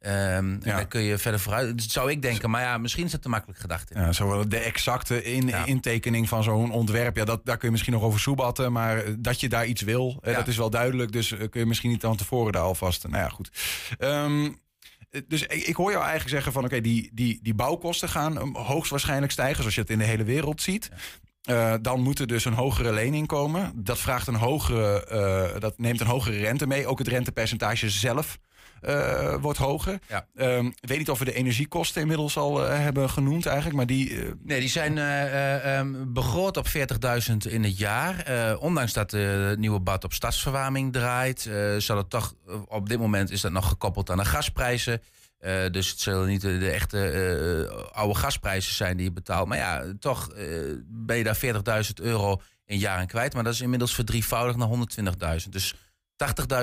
Um, 0.00 0.10
en 0.10 0.60
dan 0.62 0.88
kun 0.88 1.00
je 1.00 1.18
verder 1.18 1.40
vooruit. 1.40 1.78
Dat 1.78 1.90
zou 1.90 2.10
ik 2.10 2.22
denken, 2.22 2.50
maar 2.50 2.62
ja, 2.62 2.78
misschien 2.78 3.04
is 3.04 3.12
het 3.12 3.22
te 3.22 3.28
makkelijk 3.28 3.60
gedacht. 3.60 3.90
Ja, 3.94 4.12
zo 4.12 4.48
de 4.48 4.58
exacte 4.58 5.24
in, 5.24 5.66
intekening 5.66 6.28
van 6.28 6.42
zo'n 6.42 6.70
ontwerp, 6.70 7.16
ja, 7.16 7.24
dat, 7.24 7.44
daar 7.44 7.56
kun 7.56 7.66
je 7.66 7.72
misschien 7.72 7.92
nog 7.92 8.02
over 8.02 8.20
soebatten. 8.20 8.72
Maar 8.72 9.02
dat 9.18 9.40
je 9.40 9.48
daar 9.48 9.66
iets 9.66 9.82
wil, 9.82 10.20
ja. 10.22 10.32
dat 10.32 10.48
is 10.48 10.56
wel 10.56 10.70
duidelijk. 10.70 11.12
Dus 11.12 11.32
eh, 11.32 11.38
kun 11.38 11.60
je 11.60 11.66
misschien 11.66 11.90
niet 11.90 12.00
van 12.00 12.16
tevoren 12.16 12.52
daar 12.52 12.62
alvast. 12.62 13.08
Nou 13.08 13.22
ja, 13.22 13.28
goed. 13.28 13.50
Um, 13.98 14.58
dus 15.26 15.42
ik, 15.42 15.66
ik, 15.66 15.76
hoor 15.76 15.90
jou 15.90 16.02
eigenlijk 16.02 16.34
zeggen 16.34 16.52
van 16.52 16.64
oké, 16.64 16.80
die, 16.80 17.10
die, 17.12 17.38
die 17.42 17.54
bouwkosten 17.54 18.08
gaan 18.08 18.56
hoogstwaarschijnlijk 18.56 19.32
stijgen, 19.32 19.56
zoals 19.56 19.74
je 19.74 19.80
het 19.80 19.90
in 19.90 19.98
de 19.98 20.04
hele 20.04 20.24
wereld 20.24 20.62
ziet. 20.62 20.90
Uh, 21.50 21.74
dan 21.82 22.00
moet 22.00 22.18
er 22.18 22.26
dus 22.26 22.44
een 22.44 22.52
hogere 22.52 22.92
lening 22.92 23.26
komen. 23.26 23.72
Dat, 23.74 23.98
vraagt 23.98 24.26
een 24.26 24.34
hogere, 24.34 25.08
uh, 25.54 25.60
dat 25.60 25.78
neemt 25.78 26.00
een 26.00 26.06
hogere 26.06 26.38
rente 26.38 26.66
mee. 26.66 26.86
Ook 26.86 26.98
het 26.98 27.08
rentepercentage 27.08 27.90
zelf 27.90 28.38
uh, 28.82 29.34
wordt 29.34 29.58
hoger. 29.58 29.98
Ja. 30.08 30.26
Um, 30.34 30.74
weet 30.80 30.98
niet 30.98 31.10
of 31.10 31.18
we 31.18 31.24
de 31.24 31.32
energiekosten 31.32 32.00
inmiddels 32.00 32.36
al 32.36 32.64
uh, 32.64 32.78
hebben 32.78 33.10
genoemd 33.10 33.46
eigenlijk, 33.46 33.76
maar 33.76 33.86
die... 33.86 34.10
Uh... 34.10 34.32
Nee, 34.42 34.60
die 34.60 34.68
zijn 34.68 34.98
um, 35.78 36.12
begroot 36.12 36.56
op 36.56 36.66
40.000 36.66 36.72
in 37.48 37.64
het 37.64 37.78
jaar. 37.78 38.24
ondanks 38.58 38.92
dat 38.92 39.10
de 39.10 39.54
nieuwe 39.58 39.80
bad 39.80 40.04
op 40.04 40.12
stadsverwarming 40.12 40.92
draait, 40.92 41.50
zal 41.78 41.96
het 41.96 42.10
toch, 42.10 42.34
op 42.66 42.88
dit 42.88 42.98
moment 42.98 43.30
is 43.30 43.40
dat 43.40 43.52
nog 43.52 43.68
gekoppeld 43.68 44.10
aan 44.10 44.16
de 44.16 44.24
gasprijzen. 44.24 45.02
dus 45.70 45.90
het 45.90 46.00
zullen 46.00 46.28
niet 46.28 46.40
de, 46.40 46.58
de 46.58 46.70
echte 46.70 47.88
oude 47.92 48.14
gasprijzen 48.14 48.74
zijn 48.74 48.96
die 48.96 49.06
je 49.06 49.12
betaalt. 49.12 49.48
Maar 49.48 49.58
ja, 49.58 49.84
toch 50.00 50.32
ben 50.86 51.16
je 51.16 51.24
daar 51.24 51.84
40.000 51.86 51.92
euro 52.02 52.40
in 52.68 52.78
jaar 52.78 52.98
aan 52.98 53.06
kwijt. 53.06 53.34
Maar 53.34 53.44
dat 53.44 53.52
is 53.52 53.60
inmiddels 53.60 53.94
verdrievoudigd 53.94 54.58
naar 54.58 55.38
120.000. 55.40 55.48
Dus 55.48 55.74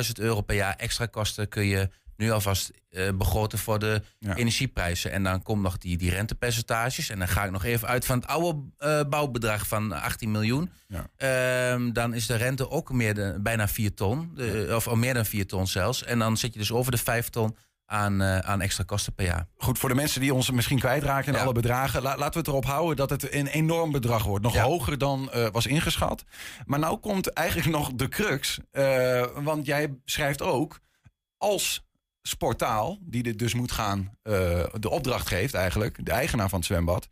80.000 0.06 0.12
euro 0.14 0.42
per 0.42 0.56
jaar 0.56 0.76
extra 0.76 1.06
kosten 1.06 1.48
kun 1.48 1.66
je 1.66 1.90
nu 2.18 2.32
alvast 2.32 2.72
uh, 2.92 3.10
begroten 3.12 3.58
voor 3.58 3.80
de 3.80 4.02
energieprijzen. 4.36 5.12
En 5.12 5.24
dan 5.24 5.44
komt 5.44 5.62
nog 5.62 5.78
die, 5.78 5.98
die 5.98 6.10
rentepercentages. 6.10 7.10
En 7.10 7.20
dan 7.20 7.28
ga 7.28 7.46
ik 7.46 7.52
nog 7.52 7.64
even 7.64 7.88
uit 7.88 8.06
van 8.06 8.20
het 8.20 8.28
oude 8.28 8.62
uh, 8.80 9.02
bouwbedrag 9.10 9.68
van 9.68 9.92
18 9.92 10.32
miljoen. 10.32 10.72
Ja. 10.88 11.76
Uh, 11.78 11.94
dan 11.94 12.14
is 12.14 12.26
de 12.26 12.36
rente 12.36 12.70
ook 12.70 12.92
meer 12.92 13.14
dan, 13.14 13.44
bijna 13.44 13.68
4 13.68 13.94
ton. 13.94 14.32
De, 14.36 14.72
of, 14.76 14.88
of 14.88 14.96
meer 14.96 15.14
dan 15.14 15.26
4 15.26 15.48
ton 15.48 15.68
zelfs. 15.68 16.04
En 16.04 16.20
dan 16.20 16.38
zit 16.38 16.54
je 16.54 16.60
dus 16.60 16.72
over 16.72 16.92
de 16.92 16.98
5 16.98 17.30
ton 17.30 17.56
aan, 17.86 18.22
uh, 18.22 18.40
aan 18.40 18.62
extra 18.62 18.84
kosten 18.84 19.14
per 19.14 19.26
jaar. 19.26 19.48
Goed, 19.58 19.80
voor 19.80 19.90
de 19.90 19.96
mensen 19.96 20.22
die 20.22 20.34
ons 20.34 20.52
misschien 20.52 20.80
kwijtraken 20.80 21.28
in 21.28 21.38
ja. 21.38 21.44
alle 21.44 21.54
bedragen... 21.54 22.02
La, 22.02 22.18
laten 22.18 22.34
we 22.34 22.40
het 22.40 22.48
erop 22.48 22.66
houden 22.66 22.96
dat 22.96 23.10
het 23.10 23.34
een 23.34 23.48
enorm 23.48 23.92
bedrag 23.92 24.24
wordt. 24.24 24.44
Nog 24.44 24.54
ja. 24.54 24.64
hoger 24.64 24.98
dan 24.98 25.32
uh, 25.36 25.48
was 25.52 25.66
ingeschat. 25.66 26.24
Maar 26.66 26.80
nou 26.80 26.98
komt 26.98 27.28
eigenlijk 27.28 27.70
nog 27.70 27.94
de 27.94 28.08
crux. 28.08 28.60
Uh, 28.72 29.26
want 29.36 29.66
jij 29.66 29.94
schrijft 30.06 30.42
ook... 30.42 30.80
als 31.38 31.84
Sportaal, 32.22 32.98
die 33.02 33.24
dit 33.24 33.40
dus 33.40 33.54
moet 33.54 33.72
gaan... 33.72 34.18
de 34.24 34.90
opdracht 34.90 35.28
geeft 35.28 35.54
eigenlijk, 35.54 36.06
de 36.06 36.12
eigenaar 36.12 36.50
van 36.50 36.58
het 36.58 36.68
zwembad... 36.68 37.10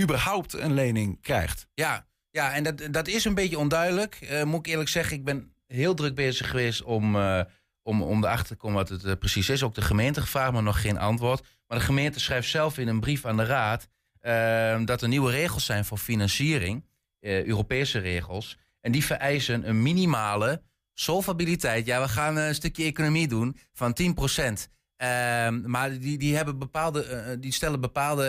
überhaupt 0.00 0.52
een 0.52 0.74
lening 0.74 1.22
krijgt. 1.22 1.66
Ja, 1.74 2.06
ja 2.30 2.52
en 2.52 2.62
dat, 2.62 2.82
dat 2.90 3.08
is 3.08 3.24
een 3.24 3.34
beetje 3.34 3.58
onduidelijk. 3.58 4.42
moet 4.44 4.58
ik 4.58 4.66
eerlijk 4.66 4.88
zeggen, 4.88 5.16
ik 5.16 5.24
ben 5.24 5.52
heel 5.66 5.94
druk 5.94 6.14
bezig 6.14 6.50
geweest 6.50 6.82
om 6.82 7.16
om, 7.86 8.02
om 8.02 8.24
erachter 8.24 8.46
te 8.46 8.54
komen 8.54 8.76
wat 8.76 8.88
het 8.88 9.04
uh, 9.04 9.12
precies 9.18 9.48
is. 9.48 9.62
Ook 9.62 9.74
de 9.74 9.82
gemeente 9.82 10.20
gevraagd, 10.20 10.52
maar 10.52 10.62
nog 10.62 10.80
geen 10.80 10.98
antwoord. 10.98 11.46
Maar 11.66 11.78
de 11.78 11.84
gemeente 11.84 12.20
schrijft 12.20 12.48
zelf 12.48 12.78
in 12.78 12.88
een 12.88 13.00
brief 13.00 13.24
aan 13.24 13.36
de 13.36 13.44
raad... 13.44 13.88
Uh, 14.22 14.84
dat 14.84 15.02
er 15.02 15.08
nieuwe 15.08 15.30
regels 15.30 15.64
zijn 15.64 15.84
voor 15.84 15.98
financiering, 15.98 16.84
uh, 17.20 17.44
Europese 17.44 17.98
regels. 17.98 18.58
En 18.80 18.92
die 18.92 19.04
vereisen 19.04 19.68
een 19.68 19.82
minimale 19.82 20.62
solvabiliteit. 20.94 21.86
Ja, 21.86 22.00
we 22.00 22.08
gaan 22.08 22.36
een 22.36 22.54
stukje 22.54 22.84
economie 22.84 23.28
doen 23.28 23.56
van 23.72 23.92
10 23.92 24.14
procent. 24.14 24.68
Ehm, 24.96 25.70
maar 25.70 25.98
die, 25.98 26.18
die, 26.18 26.36
hebben 26.36 26.58
bepaalde, 26.58 27.36
die 27.40 27.52
stellen 27.52 27.80
bepaalde 27.80 28.28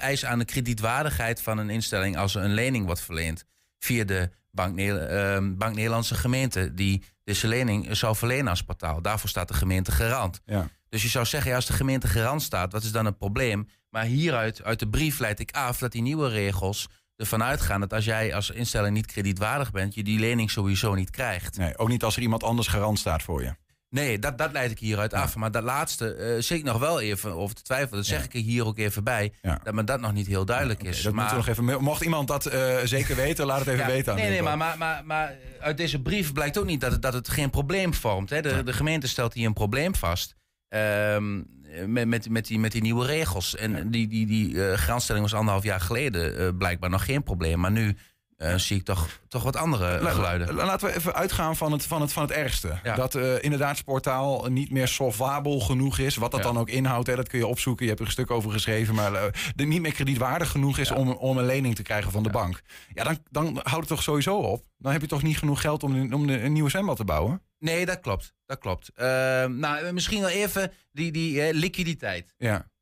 eisen 0.00 0.28
aan 0.28 0.38
de 0.38 0.44
kredietwaardigheid 0.44 1.42
van 1.42 1.58
een 1.58 1.70
instelling... 1.70 2.16
als 2.16 2.34
een 2.34 2.54
lening 2.54 2.86
wordt 2.86 3.00
verleend 3.00 3.44
via 3.78 4.04
de 4.04 4.30
Bank, 4.54 4.78
uh, 4.78 5.38
Bank 5.42 5.74
Nederlandse 5.74 6.14
gemeente... 6.14 6.74
die 6.74 7.02
deze 7.24 7.48
lening 7.48 7.96
zou 7.96 8.16
verlenen 8.16 8.48
als 8.48 8.62
portaal. 8.62 9.02
Daarvoor 9.02 9.28
staat 9.28 9.48
de 9.48 9.54
gemeente 9.54 9.92
garant. 9.92 10.40
Ja. 10.44 10.68
Dus 10.88 11.02
je 11.02 11.08
zou 11.08 11.24
zeggen, 11.24 11.50
ja, 11.50 11.56
als 11.56 11.66
de 11.66 11.72
gemeente 11.72 12.06
garant 12.06 12.42
staat, 12.42 12.72
wat 12.72 12.82
is 12.82 12.92
dan 12.92 13.04
het 13.04 13.18
probleem? 13.18 13.68
Maar 13.90 14.04
hieruit, 14.04 14.62
uit 14.62 14.78
de 14.78 14.88
brief 14.88 15.18
leid 15.18 15.40
ik 15.40 15.50
af 15.50 15.78
dat 15.78 15.92
die 15.92 16.02
nieuwe 16.02 16.28
regels 16.28 16.88
ervan 17.16 17.42
uitgaan 17.42 17.80
dat 17.80 17.92
als 17.92 18.04
jij 18.04 18.34
als 18.34 18.50
instelling 18.50 18.94
niet 18.94 19.06
kredietwaardig 19.06 19.70
bent, 19.70 19.94
je 19.94 20.02
die 20.02 20.18
lening 20.18 20.50
sowieso 20.50 20.94
niet 20.94 21.10
krijgt. 21.10 21.56
Nee, 21.56 21.78
ook 21.78 21.88
niet 21.88 22.04
als 22.04 22.16
er 22.16 22.22
iemand 22.22 22.42
anders 22.42 22.68
garant 22.68 22.98
staat 22.98 23.22
voor 23.22 23.42
je. 23.42 23.54
Nee, 23.94 24.18
dat, 24.18 24.38
dat 24.38 24.52
leid 24.52 24.70
ik 24.70 24.78
hieruit 24.78 25.12
af. 25.12 25.36
Maar 25.36 25.50
dat 25.50 25.62
laatste 25.62 26.16
uh, 26.18 26.42
zit 26.42 26.58
ik 26.58 26.64
nog 26.64 26.78
wel 26.78 27.00
even 27.00 27.32
over 27.32 27.56
te 27.56 27.62
twijfelen. 27.62 27.96
Dat 27.96 28.06
zeg 28.06 28.24
ik 28.24 28.34
er 28.34 28.40
hier 28.40 28.66
ook 28.66 28.78
even 28.78 29.04
bij. 29.04 29.32
Ja. 29.42 29.60
Dat 29.62 29.74
me 29.74 29.84
dat 29.84 30.00
nog 30.00 30.12
niet 30.12 30.26
heel 30.26 30.44
duidelijk 30.44 30.80
okay, 30.80 30.92
is. 30.92 31.02
Dat 31.02 31.12
maar, 31.12 31.34
nog 31.34 31.48
even, 31.48 31.64
mocht 31.64 32.02
iemand 32.02 32.28
dat 32.28 32.52
uh, 32.52 32.76
zeker 32.84 33.16
weten, 33.16 33.46
laat 33.46 33.58
het 33.58 33.68
even 33.68 33.86
weten. 33.86 34.12
Aan 34.12 34.18
nee, 34.18 34.30
nee, 34.30 34.42
maar, 34.42 34.56
maar, 34.56 34.78
maar, 34.78 35.04
maar 35.04 35.34
uit 35.60 35.76
deze 35.76 36.02
brief 36.02 36.32
blijkt 36.32 36.58
ook 36.58 36.64
niet 36.64 36.80
dat 36.80 36.92
het, 36.92 37.02
dat 37.02 37.12
het 37.12 37.28
geen 37.28 37.50
probleem 37.50 37.94
vormt. 37.94 38.30
Hè. 38.30 38.42
De, 38.42 38.62
de 38.62 38.72
gemeente 38.72 39.08
stelt 39.08 39.34
hier 39.34 39.46
een 39.46 39.52
probleem 39.52 39.94
vast. 39.94 40.34
Um, 40.68 41.46
met, 41.86 42.08
met, 42.08 42.28
met, 42.28 42.46
die, 42.46 42.58
met 42.58 42.72
die 42.72 42.82
nieuwe 42.82 43.06
regels. 43.06 43.56
En 43.56 43.90
die, 43.90 44.08
die, 44.08 44.26
die 44.26 44.54
uh, 44.54 44.72
garantstelling 44.72 45.24
was 45.24 45.34
anderhalf 45.34 45.64
jaar 45.64 45.80
geleden 45.80 46.56
blijkbaar 46.56 46.90
nog 46.90 47.04
geen 47.04 47.22
probleem. 47.22 47.58
Maar 47.58 47.72
nu 47.72 47.96
uh, 48.38 48.54
zie 48.54 48.76
ik 48.76 48.84
toch, 48.84 49.08
toch 49.28 49.42
wat 49.42 49.56
andere 49.56 50.10
geluiden. 50.10 50.54
Laten 50.54 50.88
we 50.88 50.94
even 50.94 51.14
uitgaan 51.14 51.56
van 51.56 51.72
het, 51.72 51.84
van 51.84 52.00
het, 52.00 52.12
van 52.12 52.22
het 52.22 52.32
ergste. 52.32 52.78
Ja. 52.82 52.94
Dat 52.94 53.14
uh, 53.14 53.42
inderdaad 53.42 53.76
Sportaal 53.76 54.46
niet 54.46 54.70
meer 54.70 54.88
solvabel 54.88 55.60
genoeg 55.60 55.98
is. 55.98 56.16
Wat 56.16 56.30
dat 56.30 56.40
ja. 56.40 56.46
dan 56.46 56.58
ook 56.58 56.68
inhoudt, 56.68 57.06
hè, 57.06 57.16
dat 57.16 57.28
kun 57.28 57.38
je 57.38 57.46
opzoeken. 57.46 57.84
Je 57.84 57.88
hebt 57.88 58.00
er 58.00 58.06
een 58.06 58.12
stuk 58.12 58.30
over 58.30 58.50
geschreven. 58.50 58.94
Maar 58.94 59.14
er 59.56 59.66
niet 59.66 59.80
meer 59.80 59.92
kredietwaardig 59.92 60.50
genoeg 60.50 60.78
is 60.78 60.88
ja. 60.88 60.94
om, 60.94 61.10
om 61.10 61.38
een 61.38 61.46
lening 61.46 61.74
te 61.74 61.82
krijgen 61.82 62.12
van 62.12 62.22
de 62.22 62.30
bank. 62.30 62.62
Ja, 62.94 63.04
dan, 63.04 63.18
dan 63.30 63.46
houdt 63.62 63.76
het 63.76 63.88
toch 63.88 64.02
sowieso 64.02 64.36
op. 64.36 64.64
Dan 64.78 64.92
heb 64.92 65.00
je 65.00 65.06
toch 65.06 65.22
niet 65.22 65.38
genoeg 65.38 65.60
geld 65.60 65.82
om, 65.82 66.12
om 66.12 66.28
een 66.28 66.52
nieuwe 66.52 66.70
zwembad 66.70 66.96
te 66.96 67.04
bouwen? 67.04 67.42
Nee, 67.58 67.86
dat 67.86 68.00
klopt. 68.00 68.34
Dat 68.46 68.58
klopt. 68.58 68.90
Uh, 68.96 69.04
nou, 69.44 69.92
misschien 69.92 70.20
wel 70.20 70.28
even 70.28 70.72
die, 70.92 71.12
die 71.12 71.54
liquiditeit. 71.54 72.34
Ja. 72.38 72.72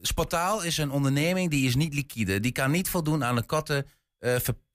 Sportaal 0.00 0.62
is 0.62 0.78
een 0.78 0.90
onderneming 0.90 1.50
die 1.50 1.66
is 1.66 1.76
niet 1.76 1.94
liquide. 1.94 2.40
Die 2.40 2.52
kan 2.52 2.70
niet 2.70 2.88
voldoen 2.88 3.24
aan 3.24 3.34
de 3.34 3.42
kotten 3.42 3.76
uh, 3.86 3.90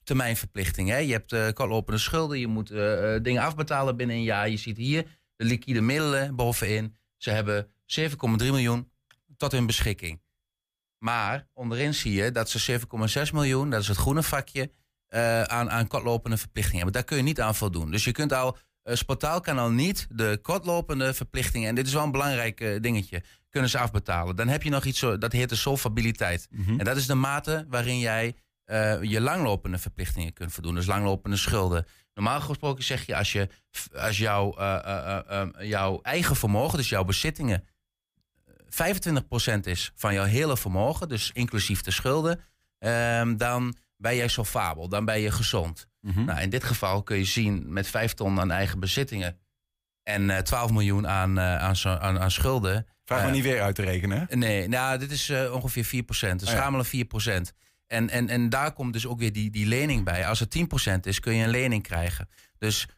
termijnverplichting. 0.04 0.88
Hè? 0.88 0.96
Je 0.96 1.12
hebt 1.12 1.32
uh, 1.32 1.48
kotlopende 1.48 2.00
schulden, 2.00 2.38
je 2.38 2.46
moet 2.46 2.70
uh, 2.70 3.16
dingen 3.22 3.42
afbetalen 3.42 3.96
binnen 3.96 4.16
een 4.16 4.22
jaar. 4.22 4.48
Je 4.48 4.56
ziet 4.56 4.76
hier 4.76 5.06
de 5.36 5.44
liquide 5.44 5.80
middelen 5.80 6.36
bovenin. 6.36 6.96
Ze 7.16 7.30
hebben 7.30 7.66
7,3 8.00 8.06
miljoen 8.36 8.90
tot 9.36 9.52
hun 9.52 9.66
beschikking. 9.66 10.22
Maar 10.98 11.48
onderin 11.52 11.94
zie 11.94 12.12
je 12.12 12.30
dat 12.30 12.50
ze 12.50 12.80
7,6 13.26 13.32
miljoen, 13.32 13.70
dat 13.70 13.80
is 13.80 13.88
het 13.88 13.96
groene 13.96 14.22
vakje, 14.22 14.70
uh, 15.14 15.42
aan, 15.42 15.70
aan 15.70 15.86
kortlopende 15.86 16.36
verplichtingen 16.36 16.76
hebben. 16.82 16.94
Daar 16.94 17.04
kun 17.04 17.16
je 17.16 17.22
niet 17.22 17.40
aan 17.40 17.54
voldoen. 17.54 17.90
Dus 17.90 18.04
je 18.04 18.12
kunt 18.12 18.32
al, 18.32 18.56
uh, 18.84 18.94
Sportaal 18.94 19.40
kan 19.40 19.58
al 19.58 19.70
niet 19.70 20.06
de 20.10 20.38
kortlopende 20.42 21.14
verplichtingen, 21.14 21.68
en 21.68 21.74
dit 21.74 21.86
is 21.86 21.92
wel 21.92 22.02
een 22.02 22.10
belangrijk 22.10 22.60
uh, 22.60 22.80
dingetje, 22.80 23.22
kunnen 23.50 23.70
ze 23.70 23.78
afbetalen. 23.78 24.36
Dan 24.36 24.48
heb 24.48 24.62
je 24.62 24.70
nog 24.70 24.84
iets, 24.84 24.98
zo, 24.98 25.18
dat 25.18 25.32
heet 25.32 25.48
de 25.48 25.54
solvabiliteit. 25.54 26.46
Mhm. 26.50 26.60
Mm 26.60 26.66
-hmm. 26.66 26.78
En 26.78 26.84
dat 26.84 26.96
is 26.96 27.06
de 27.06 27.14
mate 27.14 27.66
waarin 27.68 27.98
jij 27.98 28.34
uh, 28.66 29.02
je 29.02 29.20
langlopende 29.20 29.78
verplichtingen 29.78 30.32
kunt 30.32 30.52
voldoen. 30.52 30.74
Dus 30.74 30.86
langlopende 30.86 31.36
schulden. 31.36 31.86
Normaal 32.14 32.40
gesproken 32.40 32.84
zeg 32.84 33.06
je 33.06 33.16
als, 33.16 33.32
je, 33.32 33.48
als 33.94 34.18
jouw, 34.18 34.58
uh, 34.60 35.18
uh, 35.30 35.42
jouw 35.68 36.00
eigen 36.02 36.36
vermogen, 36.36 36.78
dus 36.78 36.88
jouw 36.88 37.04
bezittingen, 37.04 37.64
25% 38.70 39.60
is 39.62 39.92
van 39.94 40.14
jouw 40.14 40.24
hele 40.24 40.56
vermogen, 40.56 41.08
dus 41.08 41.30
inclusief 41.32 41.80
de 41.80 41.90
schulden, 41.90 42.40
ehm, 42.78 43.36
dan 43.36 43.76
ben 43.96 44.16
jij 44.16 44.28
solvabel, 44.28 44.88
dan 44.88 45.04
ben 45.04 45.20
je 45.20 45.30
gezond. 45.30 45.86
Mhm. 46.00 46.24
Nou, 46.24 46.40
in 46.40 46.50
dit 46.50 46.64
geval 46.64 47.02
kun 47.02 47.16
je 47.16 47.24
zien 47.24 47.72
met 47.72 47.86
5 47.88 48.14
ton 48.14 48.40
aan 48.40 48.50
eigen 48.50 48.80
bezittingen 48.80 49.38
en 50.02 50.30
eh 50.30 50.38
12 50.38 50.70
miljoen 50.70 51.08
aan, 51.08 51.38
eh, 51.38 51.56
aan, 51.56 51.76
aan, 52.00 52.20
aan 52.20 52.30
schulden. 52.30 52.86
Vraag 53.04 53.20
Eh, 53.20 53.26
me 53.26 53.30
niet 53.32 53.42
weer 53.42 53.62
uit 53.62 53.74
te 53.74 53.82
rekenen. 53.82 54.26
hè? 54.28 54.36
Nee, 54.36 54.68
nou, 54.68 54.98
dit 54.98 55.10
is 55.10 55.28
eh, 55.28 55.52
ongeveer 55.54 55.84
4%. 55.84 56.40
Dus 56.40 56.48
Oh 56.48 56.54
ja. 56.54 56.60
schamele 56.60 56.84
4%. 56.84 57.52
En, 57.86 58.10
en, 58.10 58.28
en 58.28 58.48
daar 58.48 58.72
komt 58.72 58.92
dus 58.92 59.06
ook 59.06 59.18
weer 59.18 59.32
die, 59.32 59.50
die 59.50 59.66
lening 59.66 60.04
bij. 60.04 60.26
Als 60.26 60.40
het 60.40 60.56
10% 60.58 61.00
is, 61.02 61.20
kun 61.20 61.34
je 61.34 61.44
een 61.44 61.50
lening 61.50 61.82
krijgen. 61.82 62.28
Dus 62.58 62.88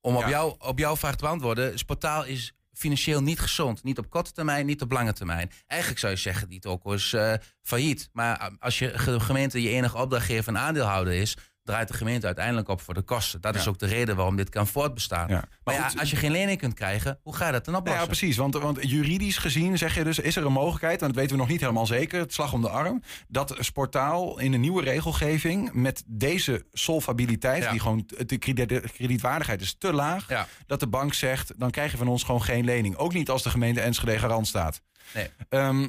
om 0.00 0.16
op, 0.16 0.22
Ja. 0.22 0.28
jou, 0.28 0.54
op 0.58 0.78
jouw 0.78 0.96
vraag 0.96 1.16
te 1.16 1.24
beantwoorden, 1.24 1.78
Sportaal 1.78 2.24
is 2.24 2.52
financieel 2.72 3.22
niet 3.22 3.40
gezond. 3.40 3.82
Niet 3.82 3.98
op 3.98 4.10
korte 4.10 4.32
termijn, 4.32 4.66
niet 4.66 4.82
op 4.82 4.92
lange 4.92 5.12
termijn. 5.12 5.50
Eigenlijk 5.66 6.00
zou 6.00 6.12
je 6.12 6.18
zeggen, 6.18 6.48
die 6.48 6.60
toko 6.60 6.92
is 6.92 7.12
eh, 7.12 7.32
failliet. 7.62 8.08
Maar 8.12 8.50
als 8.58 8.78
je 8.78 8.98
ge- 8.98 9.20
gemeente 9.20 9.62
je 9.62 9.68
enige 9.68 9.98
opdrachtgever 9.98 10.48
en 10.54 10.60
aandeelhouder 10.60 11.12
is, 11.12 11.36
draait 11.64 11.88
de 11.88 11.94
gemeente 11.94 12.26
uiteindelijk 12.26 12.68
op 12.68 12.80
voor 12.80 12.94
de 12.94 13.02
kosten. 13.02 13.40
Dat 13.40 13.54
is 13.54 13.68
ook 13.68 13.78
de 13.78 13.86
reden 13.86 14.16
waarom 14.16 14.36
dit 14.36 14.48
kan 14.48 14.66
voortbestaan. 14.66 15.28
Ja. 15.28 15.34
Maar, 15.34 15.48
Maar 15.64 15.74
ja, 15.74 16.00
als 16.00 16.10
je 16.10 16.16
geen 16.16 16.30
lening 16.30 16.58
kunt 16.58 16.74
krijgen, 16.74 17.18
hoe 17.22 17.34
ga 17.36 17.46
je 17.46 17.52
dat 17.52 17.64
dan 17.64 17.74
Nou 17.74 17.86
oplossen? 17.86 18.08
ja, 18.12 18.16
precies. 18.18 18.36
Want, 18.36 18.54
want 18.54 18.90
juridisch 18.90 19.36
gezien 19.38 19.78
zeg 19.78 19.94
je 19.94 20.04
dus, 20.04 20.18
is 20.18 20.36
er 20.36 20.46
een 20.46 20.52
mogelijkheid, 20.52 21.00
en 21.00 21.06
dat 21.06 21.16
weten 21.16 21.32
we 21.32 21.38
nog 21.40 21.48
niet 21.48 21.60
helemaal 21.60 21.86
zeker, 21.86 22.20
het 22.20 22.32
slag 22.32 22.52
om 22.52 22.60
de 22.62 22.68
arm, 22.68 23.02
dat 23.28 23.56
Sportaal 23.58 24.38
in 24.38 24.50
de 24.50 24.56
nieuwe 24.58 24.82
regelgeving 24.82 25.72
met 25.72 26.02
deze 26.06 26.66
solvabiliteit, 26.72 27.70
die 27.70 27.80
gewoon 27.80 28.08
de 28.26 28.38
krediet- 28.38 28.68
de 28.68 28.82
kredietwaardigheid 28.92 29.60
is 29.60 29.74
te 29.78 29.92
laag, 29.92 30.26
dat 30.66 30.80
de 30.80 30.86
bank 30.88 31.14
zegt, 31.14 31.52
dan 31.56 31.70
krijg 31.70 31.90
je 31.90 31.96
van 31.96 32.08
ons 32.08 32.22
gewoon 32.22 32.42
geen 32.42 32.64
lening. 32.64 32.96
Ook 32.96 33.12
niet 33.12 33.30
als 33.30 33.42
de 33.42 33.50
gemeente 33.50 33.80
Enschede 33.80 34.18
garant 34.18 34.46
staat. 34.46 34.80
Nee. 35.14 35.30
Ehm, 35.48 35.88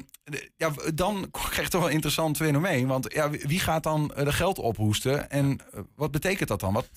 ja, 0.56 0.72
dan 0.94 1.30
krijg 1.30 1.62
je 1.62 1.68
toch 1.68 1.80
wel 1.80 1.88
een 1.88 1.94
interessant 1.94 2.36
fenomeen. 2.36 2.86
Want 2.86 3.12
ja, 3.12 3.30
wie 3.30 3.60
gaat 3.60 3.82
dan 3.82 4.14
eh, 4.14 4.24
de 4.24 4.32
geld 4.32 4.58
ophoesten? 4.58 5.30
En 5.30 5.60
eh, 5.72 5.80
wat 5.96 6.10
betekent 6.10 6.48
dat 6.48 6.60
dan? 6.60 6.72
Wat, 6.72 6.88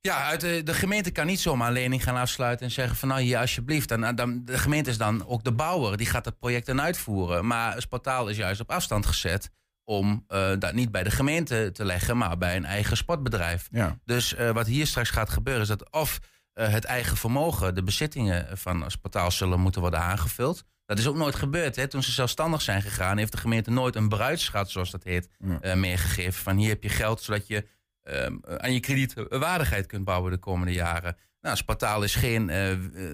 Ja, 0.00 0.24
uit 0.24 0.40
de, 0.40 0.62
de 0.62 0.74
gemeente 0.74 1.10
kan 1.10 1.26
niet 1.26 1.40
zomaar 1.40 1.66
een 1.66 1.72
lening 1.72 2.02
gaan 2.02 2.16
afsluiten 2.16 2.66
en 2.66 2.72
zeggen 2.72 2.96
van 2.96 3.08
nou 3.08 3.20
hier 3.20 3.38
alsjeblieft. 3.38 3.88
Dan, 3.88 4.14
dan, 4.14 4.44
de 4.44 4.58
gemeente 4.58 4.90
is 4.90 4.98
dan 4.98 5.26
ook 5.26 5.44
de 5.44 5.52
bouwer, 5.52 5.96
die 5.96 6.06
gaat 6.06 6.24
het 6.24 6.38
project 6.38 6.66
dan 6.66 6.80
uitvoeren. 6.80 7.46
Maar 7.46 7.74
het 7.74 7.88
portaal 7.88 8.28
is 8.28 8.36
juist 8.36 8.60
op 8.60 8.70
afstand 8.70 9.06
gezet 9.06 9.50
om 9.84 10.24
eh, 10.28 10.52
dat 10.58 10.72
niet 10.72 10.90
bij 10.90 11.02
de 11.02 11.10
gemeente 11.10 11.70
te 11.72 11.84
leggen, 11.84 12.16
maar 12.16 12.38
bij 12.38 12.56
een 12.56 12.64
eigen 12.64 12.96
sportbedrijf. 12.96 13.68
ja. 13.70 13.98
Dus 14.04 14.34
wat 14.52 14.66
hier 14.66 14.86
straks 14.86 15.10
gaat 15.10 15.30
gebeuren 15.30 15.62
is 15.62 15.68
dat 15.68 15.90
of 15.90 16.20
het 16.52 16.84
eigen 16.84 17.16
vermogen, 17.16 17.74
de 17.74 17.82
bezittingen 17.82 18.58
van 18.58 18.82
het 18.82 19.00
portaal 19.00 19.30
zullen 19.30 19.60
moeten 19.60 19.80
worden 19.80 20.00
aangevuld. 20.00 20.64
Dat 20.86 20.98
is 20.98 21.06
ook 21.06 21.16
nooit 21.16 21.34
gebeurd. 21.34 21.76
Hè? 21.76 21.86
Toen 21.88 22.02
ze 22.02 22.10
zelfstandig 22.12 22.62
zijn 22.62 22.82
gegaan, 22.82 23.16
heeft 23.18 23.32
de 23.32 23.38
gemeente 23.38 23.70
nooit 23.70 23.96
een 23.96 24.08
bruidsschat, 24.08 24.70
zoals 24.70 24.90
dat 24.90 25.02
heet, 25.04 25.28
Ja. 25.38 25.60
eh, 25.60 25.74
meegegeven. 25.76 26.42
Van 26.42 26.56
hier 26.56 26.68
heb 26.68 26.82
je 26.82 26.88
geld, 26.88 27.22
zodat 27.22 27.46
je 27.46 27.66
ehm, 28.02 28.34
aan 28.56 28.72
je 28.72 28.80
kredietwaardigheid 28.80 29.86
kunt 29.86 30.04
bouwen 30.04 30.30
de 30.30 30.38
komende 30.38 30.72
jaren. 30.72 31.16
Nou, 31.40 31.56
Spartaal 31.56 32.02
is 32.02 32.14
geen 32.14 32.50
eh, 32.50 32.66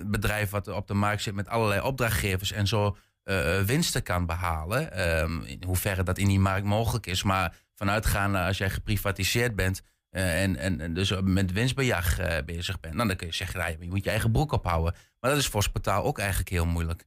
bedrijf 0.07 0.51
wat 0.51 0.69
op 0.69 0.87
de 0.87 0.95
markt 0.95 1.23
zit 1.23 1.35
met 1.35 1.49
allerlei 1.49 1.81
opdrachtgevers 1.81 2.53
en 2.53 2.67
zo 2.67 2.97
eh, 3.23 3.61
winsten 3.61 4.03
kan 4.03 4.27
behalen. 4.27 4.93
Ehm, 4.93 5.41
in 5.43 5.63
hoeverre 5.67 6.03
dat 6.03 6.19
in 6.19 6.27
die 6.29 6.39
markt 6.41 6.67
mogelijk 6.67 7.07
is. 7.07 7.23
Maar 7.23 7.57
vanuitgaande 7.75 8.39
als 8.39 8.59
jij 8.59 8.71
geprivatiseerd 8.71 9.57
bent 9.57 9.83
en, 10.11 10.57
en, 10.57 10.81
en 10.81 10.95
dus 10.95 11.13
met 11.23 11.53
winstbejag 11.53 12.17
bezig 12.45 12.81
bent, 12.81 12.95
nou, 12.95 13.09
dan 13.09 13.17
kun 13.17 13.27
je 13.27 13.35
zeggen, 13.35 13.59
nou, 13.61 13.77
je 13.81 13.89
moet 13.89 14.05
je 14.05 14.11
eigen 14.11 14.33
broek 14.33 14.53
ophouden. 14.53 14.95
Maar 15.21 15.31
dat 15.31 15.39
is 15.41 15.47
voor 15.47 15.63
Spartaal 15.63 16.05
ook 16.05 16.19
eigenlijk 16.19 16.49
heel 16.49 16.67
moeilijk. 16.67 17.05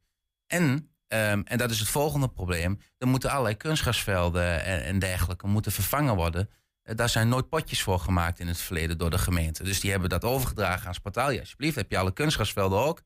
En, 0.53 0.89
ehm, 1.07 1.41
en 1.45 1.57
dat 1.57 1.71
is 1.71 1.79
het 1.79 1.87
volgende 1.87 2.27
probleem, 2.27 2.79
er 2.97 3.07
moeten 3.07 3.29
allerlei 3.29 3.55
kunstgrasvelden 3.57 4.63
en, 4.63 4.83
en 4.83 4.99
dergelijke 4.99 5.47
moeten 5.47 5.71
vervangen 5.71 6.15
worden. 6.15 6.49
Eh, 6.83 6.95
daar 6.95 7.09
zijn 7.09 7.29
nooit 7.29 7.49
potjes 7.49 7.81
voor 7.81 7.99
gemaakt 7.99 8.39
in 8.39 8.47
het 8.47 8.57
verleden 8.57 8.97
door 8.97 9.09
de 9.09 9.17
gemeente. 9.17 9.63
Dus 9.63 9.79
die 9.79 9.91
hebben 9.91 10.09
dat 10.09 10.23
overgedragen 10.23 10.87
aan 10.87 10.93
Spartaal. 10.93 11.31
Ja, 11.31 11.39
alsjeblieft, 11.39 11.75
heb 11.75 11.91
je 11.91 11.97
alle 11.97 12.13
kunstgrasvelden 12.13 12.79
ook. 12.79 13.01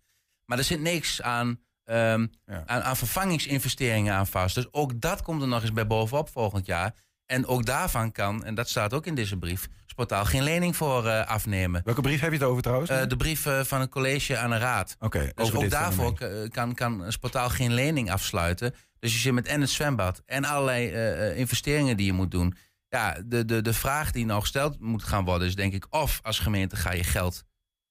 Maar 0.46 0.58
er 0.58 0.64
zit 0.64 0.82
niks 0.82 1.22
aan, 1.22 1.60
ehm, 1.84 2.28
Ja. 2.46 2.64
aan, 2.66 2.82
aan 2.82 2.98
vervangingsinvesteringen 2.98 4.14
aan 4.14 4.28
vast. 4.28 4.56
Dus 4.56 4.74
ook 4.74 5.02
dat 5.02 5.22
komt 5.22 5.42
er 5.42 5.48
nog 5.48 5.62
eens 5.62 5.74
bij 5.74 5.88
bovenop 5.88 6.30
volgend 6.30 6.66
jaar. 6.66 6.94
En 7.26 7.46
ook 7.46 7.66
daarvan 7.66 8.12
kan, 8.12 8.46
en 8.46 8.56
dat 8.56 8.70
staat 8.70 8.94
ook 8.94 9.06
in 9.06 9.16
deze 9.16 9.38
brief, 9.38 9.68
Sportaal 9.98 10.26
geen 10.26 10.44
lening 10.44 10.76
voor 10.76 11.08
eh, 11.08 11.28
afnemen. 11.28 11.82
Welke 11.86 12.02
brief 12.02 12.20
heb 12.20 12.32
je 12.32 12.38
het 12.38 12.48
over 12.48 12.62
trouwens? 12.62 12.90
Eh, 12.90 13.08
de 13.08 13.16
brief 13.16 13.46
eh, 13.46 13.64
van 13.64 13.82
een 13.82 13.90
college 13.90 14.38
aan 14.38 14.50
de 14.50 14.58
raad. 14.58 14.96
Oké, 15.00 15.32
Dus 15.36 15.46
over 15.46 15.58
ook 15.58 15.70
daarvoor 15.70 16.14
kan, 16.50 16.74
kan 16.74 17.02
een 17.02 17.12
Sportaal 17.12 17.50
geen 17.50 17.74
lening 17.74 18.12
afsluiten. 18.12 18.74
Dus 19.00 19.14
je 19.14 19.20
zit 19.20 19.34
met 19.34 19.48
en 19.48 19.62
het 19.62 19.70
zwembad 19.70 20.22
en 20.26 20.46
allerlei 20.46 20.92
investeringen 21.36 21.98
die 21.98 22.06
je 22.06 22.14
moet 22.14 22.32
doen. 22.32 22.56
Ja, 22.90 23.18
de, 23.26 23.46
de, 23.46 23.62
de 23.62 23.74
vraag 23.74 24.12
die 24.12 24.26
nou 24.26 24.42
gesteld 24.42 24.80
moet 24.80 25.04
gaan 25.04 25.26
worden 25.26 25.48
is 25.48 25.56
denk 25.56 25.74
ik... 25.74 25.88
of 25.90 26.20
als 26.24 26.40
gemeente 26.40 26.76
ga 26.76 26.94
je 26.94 27.04
geld 27.04 27.44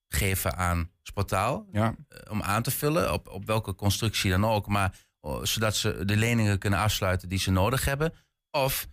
geven 0.08 0.56
aan 0.56 0.90
Sportaal 1.02 1.66
Ja. 1.72 1.94
om 2.30 2.42
aan 2.42 2.62
te 2.62 2.70
vullen, 2.70 3.12
op, 3.12 3.28
op 3.28 3.46
welke 3.46 3.74
constructie 3.74 4.30
dan 4.30 4.44
ook, 4.44 4.66
maar 4.66 4.98
oh, 5.20 5.44
zodat 5.44 5.76
ze 5.76 6.04
de 6.04 6.16
leningen 6.16 6.58
kunnen 6.58 6.78
afsluiten 6.78 7.28
die 7.28 7.38
ze 7.38 7.50
nodig 7.50 7.84
hebben. 7.84 8.12
Of 8.50 8.86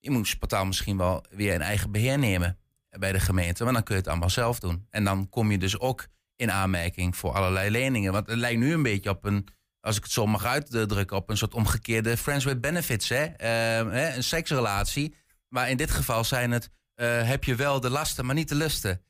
je 0.00 0.10
moet 0.10 0.28
Sportaal 0.28 0.64
misschien 0.66 0.96
wel 0.96 1.24
weer 1.30 1.54
een 1.54 1.62
eigen 1.62 1.90
beheer 1.90 2.18
nemen 2.18 2.58
bij 2.90 3.12
de 3.12 3.20
gemeente, 3.20 3.64
maar 3.64 3.72
dan 3.72 3.82
kun 3.82 3.94
je 3.94 4.00
het 4.00 4.10
allemaal 4.10 4.30
zelf 4.30 4.60
doen. 4.60 4.86
En 4.90 5.04
dan 5.04 5.28
kom 5.28 5.50
je 5.50 5.58
dus 5.58 5.78
ook 5.78 6.06
in 6.36 6.50
aanmerking 6.52 7.16
voor 7.16 7.32
allerlei 7.32 7.70
leningen. 7.70 8.12
Want 8.12 8.26
het 8.26 8.38
lijkt 8.38 8.60
nu 8.60 8.72
een 8.72 8.82
beetje 8.82 9.10
op 9.10 9.24
een, 9.24 9.48
als 9.80 9.96
ik 9.96 10.02
het 10.02 10.12
zo 10.12 10.26
mag 10.26 10.44
uitdrukken, 10.44 11.16
op 11.16 11.30
een 11.30 11.36
soort 11.36 11.54
omgekeerde 11.54 12.16
friends 12.16 12.44
with 12.44 12.60
benefits, 12.60 13.08
hè? 13.08 13.24
Eh, 13.24 13.48
hè? 13.90 14.14
een 14.16 14.24
seksrelatie. 14.24 15.14
Maar 15.48 15.70
in 15.70 15.76
dit 15.76 15.90
geval 15.90 16.24
zijn 16.24 16.50
het, 16.50 16.70
eh, 16.94 17.28
heb 17.28 17.44
je 17.44 17.54
wel 17.54 17.80
de 17.80 17.90
lasten, 17.90 18.26
maar 18.26 18.34
niet 18.34 18.48
de 18.48 18.54
lusten. 18.54 19.02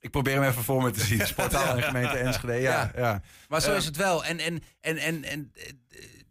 Ik 0.00 0.10
probeer 0.10 0.34
hem 0.34 0.50
even 0.50 0.62
voor 0.62 0.82
me 0.82 0.90
te 0.90 1.00
zien. 1.04 1.26
Sportaal 1.36 1.76
en 1.76 1.82
gemeente 1.82 2.16
Enschede. 2.16 2.52
Ja, 2.54 2.92
ja. 2.96 3.22
Maar 3.48 3.60
zo 3.60 3.70
Eh, 3.70 3.76
is 3.76 3.84
het 3.84 3.96
wel. 3.96 4.24
En, 4.24 4.38
en, 4.38 4.62
en, 4.80 4.96
en, 4.98 5.24
en, 5.24 5.52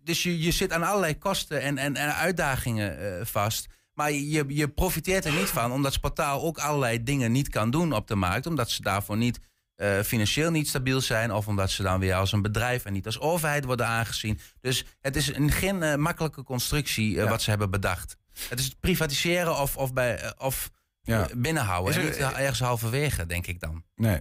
dus 0.06 0.24
je, 0.24 0.40
je 0.42 0.52
zit 0.52 0.72
aan 0.72 0.84
allerlei 0.84 1.18
kosten 1.18 1.62
en, 1.62 1.78
en, 1.78 1.96
en 1.96 2.16
uitdagingen 2.16 3.20
eh, 3.20 3.26
vast. 3.26 3.68
Maar 3.94 4.12
je, 4.12 4.46
je 4.48 4.68
profiteert 4.68 5.26
er 5.26 5.34
niet 5.34 5.50
van, 5.50 5.72
omdat 5.72 5.94
Spartaal 5.94 6.42
ook 6.42 6.58
allerlei 6.58 7.04
dingen 7.04 7.32
niet 7.32 7.50
kan 7.50 7.70
doen 7.72 7.94
op 7.94 8.08
de 8.08 8.16
markt. 8.16 8.46
Omdat 8.46 8.70
ze 8.70 8.82
daarvoor 8.82 9.18
niet 9.18 9.40
eh, 9.76 10.00
financieel 10.00 10.52
niet 10.52 10.68
stabiel 10.68 11.02
zijn. 11.02 11.32
Of 11.34 11.48
omdat 11.48 11.72
ze 11.72 11.84
dan 11.84 12.00
weer 12.00 12.16
als 12.16 12.32
een 12.32 12.42
bedrijf 12.42 12.86
en 12.86 12.94
niet 12.94 13.06
als 13.06 13.20
overheid 13.20 13.66
worden 13.66 13.88
aangezien. 13.88 14.40
Dus 14.62 14.86
het 15.02 15.16
is 15.16 15.36
een, 15.36 15.52
geen 15.52 15.84
eh, 15.84 15.96
makkelijke 15.96 16.44
constructie 16.44 17.12
Ja. 17.12 17.28
wat 17.28 17.42
ze 17.42 17.50
hebben 17.50 17.72
bedacht. 17.72 18.18
Het 18.50 18.60
is 18.60 18.66
het 18.66 18.80
privatiseren 18.80 19.60
of, 19.60 19.78
of, 19.78 19.94
bij, 19.94 20.34
of 20.38 20.70
Ja. 21.02 21.28
binnenhouden. 21.38 21.94
En 21.96 22.06
niet 22.06 22.16
ergens 22.16 22.60
halverwege, 22.60 23.26
denk 23.26 23.48
ik 23.48 23.60
dan. 23.60 23.84
Nee. 23.96 24.20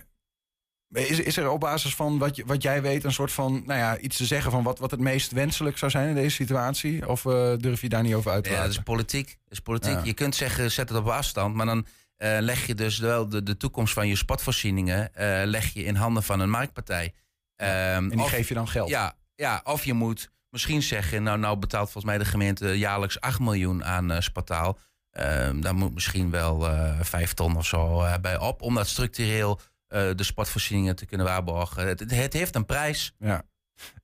Is, 0.95 1.21
is 1.21 1.37
er 1.37 1.51
op 1.51 1.61
basis 1.61 1.95
van 1.95 2.19
wat, 2.19 2.37
je, 2.37 2.45
wat 2.47 2.63
jij 2.63 2.83
weet 2.83 3.05
een 3.05 3.13
soort 3.13 3.33
van, 3.33 3.63
nou 3.67 3.79
ja, 3.81 3.99
iets 3.99 4.17
te 4.17 4.25
zeggen 4.25 4.51
van 4.51 4.63
wat, 4.63 4.79
wat 4.79 4.91
het 4.91 5.01
meest 5.01 5.33
wenselijk 5.33 5.79
zou 5.79 5.91
zijn 5.91 6.09
in 6.09 6.15
deze 6.15 6.35
situatie? 6.35 7.09
Of 7.09 7.27
eh, 7.27 7.53
durf 7.57 7.81
je 7.81 7.89
daar 7.89 8.03
niet 8.03 8.15
over 8.15 8.31
uit 8.31 8.45
te 8.45 8.51
Ja, 8.51 8.57
dat 8.57 8.65
laten? 8.65 8.79
is 8.81 8.85
politiek. 8.85 9.27
Dat 9.27 9.53
is 9.53 9.61
politiek. 9.61 9.93
Ja. 9.93 10.05
Je 10.05 10.13
kunt 10.13 10.35
zeggen, 10.35 10.71
zet 10.71 10.89
het 10.89 10.99
op 10.99 11.09
afstand, 11.09 11.55
maar 11.55 11.67
dan 11.67 11.87
eh, 12.17 12.37
leg 12.41 12.67
je 12.67 12.75
dus 12.75 12.99
wel 12.99 13.29
de, 13.29 13.43
de 13.43 13.57
toekomst 13.57 13.95
van 13.95 14.09
je 14.09 14.17
sportvoorzieningen 14.17 15.15
eh, 15.15 15.41
leg 15.45 15.73
je 15.73 15.85
in 15.85 15.95
handen 15.95 16.23
van 16.23 16.41
een 16.41 16.51
marktpartij. 16.51 17.13
Ehm, 17.57 17.71
en 17.71 18.09
die 18.09 18.19
of, 18.19 18.29
geef 18.29 18.49
je 18.49 18.55
dan 18.55 18.69
geld. 18.69 18.89
ja, 18.89 19.15
ja, 19.35 19.61
of 19.65 19.85
je 19.85 19.93
moet 19.93 20.31
misschien 20.51 20.83
zeggen, 20.83 21.23
nou, 21.23 21.39
nou 21.39 21.57
betaalt 21.59 21.91
volgens 21.91 22.05
mij 22.05 22.19
de 22.19 22.31
gemeente 22.31 22.79
jaarlijks 22.79 23.21
8 23.21 23.41
miljoen 23.41 23.85
aan 23.85 24.23
Spartaal. 24.23 24.79
Ehm 25.11 25.61
daar 25.61 25.75
moet 25.75 25.95
misschien 25.95 26.31
wel 26.31 26.69
eh 26.69 27.01
5 27.01 27.33
ton 27.35 27.57
of 27.57 27.67
zo 27.67 28.05
bij 28.21 28.39
op, 28.39 28.63
om 28.63 28.75
dat 28.75 28.87
structureel 28.87 29.61
de 29.95 30.25
sportvoorzieningen 30.25 30.97
te 30.97 31.07
kunnen 31.07 31.27
waarborgen. 31.27 31.87
Het, 31.87 32.01
het, 32.11 32.33
heeft 32.33 32.55
een 32.55 32.67
prijs. 32.67 33.15
Ja. 33.19 33.45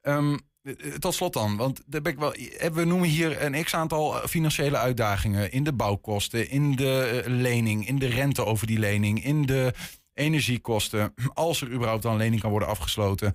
Ehm, 0.01 0.37
eh, 0.63 0.75
tot 0.99 1.15
slot 1.15 1.33
dan, 1.33 1.57
want 1.57 1.83
wel, 2.17 2.35
eh, 2.35 2.71
we 2.71 2.85
noemen 2.85 3.09
hier 3.09 3.43
een 3.43 3.65
x-aantal 3.65 4.13
financiële 4.29 4.77
uitdagingen 4.77 5.53
in 5.53 5.65
de 5.65 5.73
bouwkosten, 5.73 6.51
in 6.51 6.77
de 6.77 7.23
eh, 7.25 7.33
lening, 7.33 7.89
in 7.89 7.99
de 7.99 8.07
rente 8.07 8.45
over 8.45 8.67
die 8.67 8.79
lening, 8.79 9.25
in 9.25 9.47
de 9.47 9.73
energiekosten, 10.15 11.15
als 11.35 11.61
er 11.61 11.71
überhaupt 11.71 12.03
dan 12.03 12.17
lening 12.17 12.41
kan 12.41 12.51
worden 12.51 12.69
afgesloten. 12.69 13.35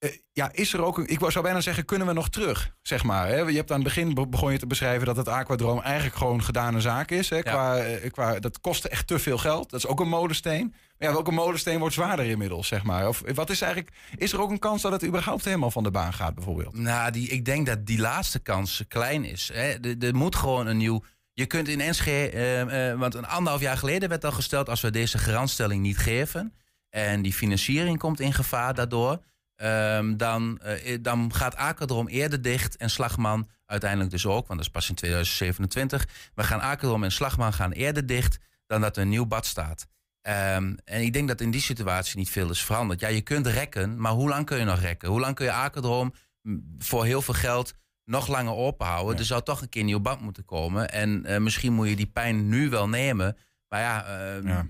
Eh, 0.00 0.10
ja, 0.32 0.50
is 0.52 0.72
er 0.72 0.84
ook, 0.84 0.98
een, 0.98 1.06
ik 1.08 1.18
zou 1.26 1.44
bijna 1.44 1.60
zeggen, 1.60 1.84
kunnen 1.84 2.06
we 2.06 2.12
nog 2.12 2.28
terug, 2.28 2.76
zeg 2.82 3.02
maar. 3.02 3.28
Hè? 3.28 3.36
Je 3.36 3.56
hebt 3.56 3.70
aan 3.70 3.76
het 3.80 3.84
begin 3.84 4.14
be- 4.14 4.28
begon 4.28 4.52
je 4.52 4.58
te 4.58 4.66
beschrijven 4.66 5.06
dat 5.06 5.16
het 5.16 5.28
aquadroom 5.28 5.80
eigenlijk 5.80 6.16
gewoon 6.16 6.42
gedane 6.42 6.80
zaak 6.80 7.10
is. 7.10 7.28
Hè? 7.28 7.42
Qua, 7.42 7.78
eh, 7.78 8.10
qua, 8.10 8.38
dat 8.38 8.60
kostte 8.60 8.88
echt 8.88 9.06
te 9.06 9.18
veel 9.18 9.38
geld. 9.38 9.70
Dat 9.70 9.80
is 9.80 9.86
ook 9.86 10.00
een 10.00 10.08
molensteen. 10.08 10.68
Maar 10.98 11.08
ja, 11.08 11.14
welke 11.14 11.30
molensteen 11.32 11.78
wordt 11.78 11.94
zwaarder 11.94 12.24
inmiddels, 12.26 12.68
zeg 12.68 12.82
maar? 12.82 13.08
Of 13.08 13.22
wat 13.34 13.50
is 13.50 13.60
eigenlijk, 13.60 13.94
is 14.16 14.32
er 14.32 14.40
ook 14.40 14.50
een 14.50 14.58
kans 14.58 14.82
dat 14.82 14.92
het 14.92 15.04
überhaupt 15.04 15.44
helemaal 15.44 15.70
van 15.70 15.82
de 15.82 15.90
baan 15.90 16.12
gaat, 16.12 16.34
bijvoorbeeld? 16.34 16.76
Nou, 16.76 17.10
die, 17.10 17.28
ik 17.28 17.44
denk 17.44 17.66
dat 17.66 17.86
die 17.86 17.98
laatste 17.98 18.38
kans 18.38 18.82
klein 18.88 19.24
is. 19.24 19.50
Er, 19.54 19.98
er 19.98 20.14
moet 20.14 20.36
gewoon 20.36 20.66
een 20.66 20.76
nieuw. 20.76 21.04
Je 21.32 21.46
kunt 21.46 21.68
in 21.68 21.80
Enschede, 21.80 22.30
eh, 22.36 22.90
eh, 22.90 22.98
want 22.98 23.14
een 23.14 23.26
anderhalf 23.26 23.60
jaar 23.60 23.76
geleden 23.78 24.08
werd 24.08 24.24
al 24.24 24.32
gesteld: 24.32 24.68
als 24.68 24.80
we 24.80 24.90
deze 24.90 25.18
garantstelling 25.18 25.82
niet 25.82 25.98
geven 25.98 26.54
en 26.90 27.22
die 27.22 27.32
financiering 27.32 27.98
komt 27.98 28.20
in 28.20 28.32
gevaar 28.32 28.74
daardoor, 28.74 29.18
ehm, 29.60 30.16
dan, 30.16 30.58
eh, 30.58 30.98
dan 31.00 31.34
gaat 31.34 31.56
Akerdrom 31.56 32.08
eerder 32.08 32.42
dicht 32.42 32.76
en 32.76 32.90
Slagman 32.90 33.48
uiteindelijk 33.66 34.10
dus 34.10 34.26
ook, 34.26 34.46
want 34.46 34.48
dat 34.48 34.60
is 34.60 34.70
pas 34.70 34.88
in 34.88 34.94
2027. 34.94 36.08
We 36.34 36.42
gaan 36.44 36.60
Akerdrom 36.60 37.04
en 37.04 37.12
Slagman 37.12 37.52
gaan 37.52 37.72
eerder 37.72 38.06
dicht 38.06 38.38
dan 38.66 38.80
dat 38.80 38.96
er 38.96 39.02
een 39.02 39.08
nieuw 39.08 39.26
bad 39.26 39.46
staat. 39.46 39.86
Ehm, 40.22 40.74
en 40.84 41.00
ik 41.02 41.12
denk 41.12 41.28
dat 41.28 41.40
in 41.40 41.50
die 41.50 41.60
situatie 41.60 42.16
niet 42.18 42.30
veel 42.30 42.50
is 42.50 42.62
veranderd. 42.64 43.00
Ja, 43.00 43.08
je 43.08 43.20
kunt 43.20 43.46
rekken, 43.46 44.00
maar 44.00 44.12
hoe 44.12 44.28
lang 44.28 44.46
kun 44.46 44.58
je 44.58 44.64
nog 44.64 44.80
rekken? 44.80 45.08
Hoe 45.08 45.20
lang 45.20 45.34
kun 45.34 45.44
je 45.44 45.52
Akerdrom 45.52 46.12
mm, 46.42 46.74
voor 46.78 47.04
heel 47.04 47.22
veel 47.22 47.34
geld 47.34 47.74
nog 48.04 48.26
langer 48.28 48.54
openhouden? 48.54 49.18
Er 49.18 49.24
zou 49.24 49.42
toch 49.42 49.60
een 49.62 49.68
keer 49.68 49.80
een 49.80 49.86
nieuw 49.86 50.00
bad 50.00 50.20
moeten 50.20 50.44
komen. 50.44 50.90
En 50.90 51.24
eh, 51.26 51.38
misschien 51.40 51.72
moet 51.72 51.88
je 51.88 51.96
die 51.96 52.06
pijn 52.06 52.48
nu 52.48 52.68
wel 52.68 52.88
nemen. 52.88 53.36
Maar 53.68 53.80
ja, 53.80 54.04
Ja. 54.44 54.66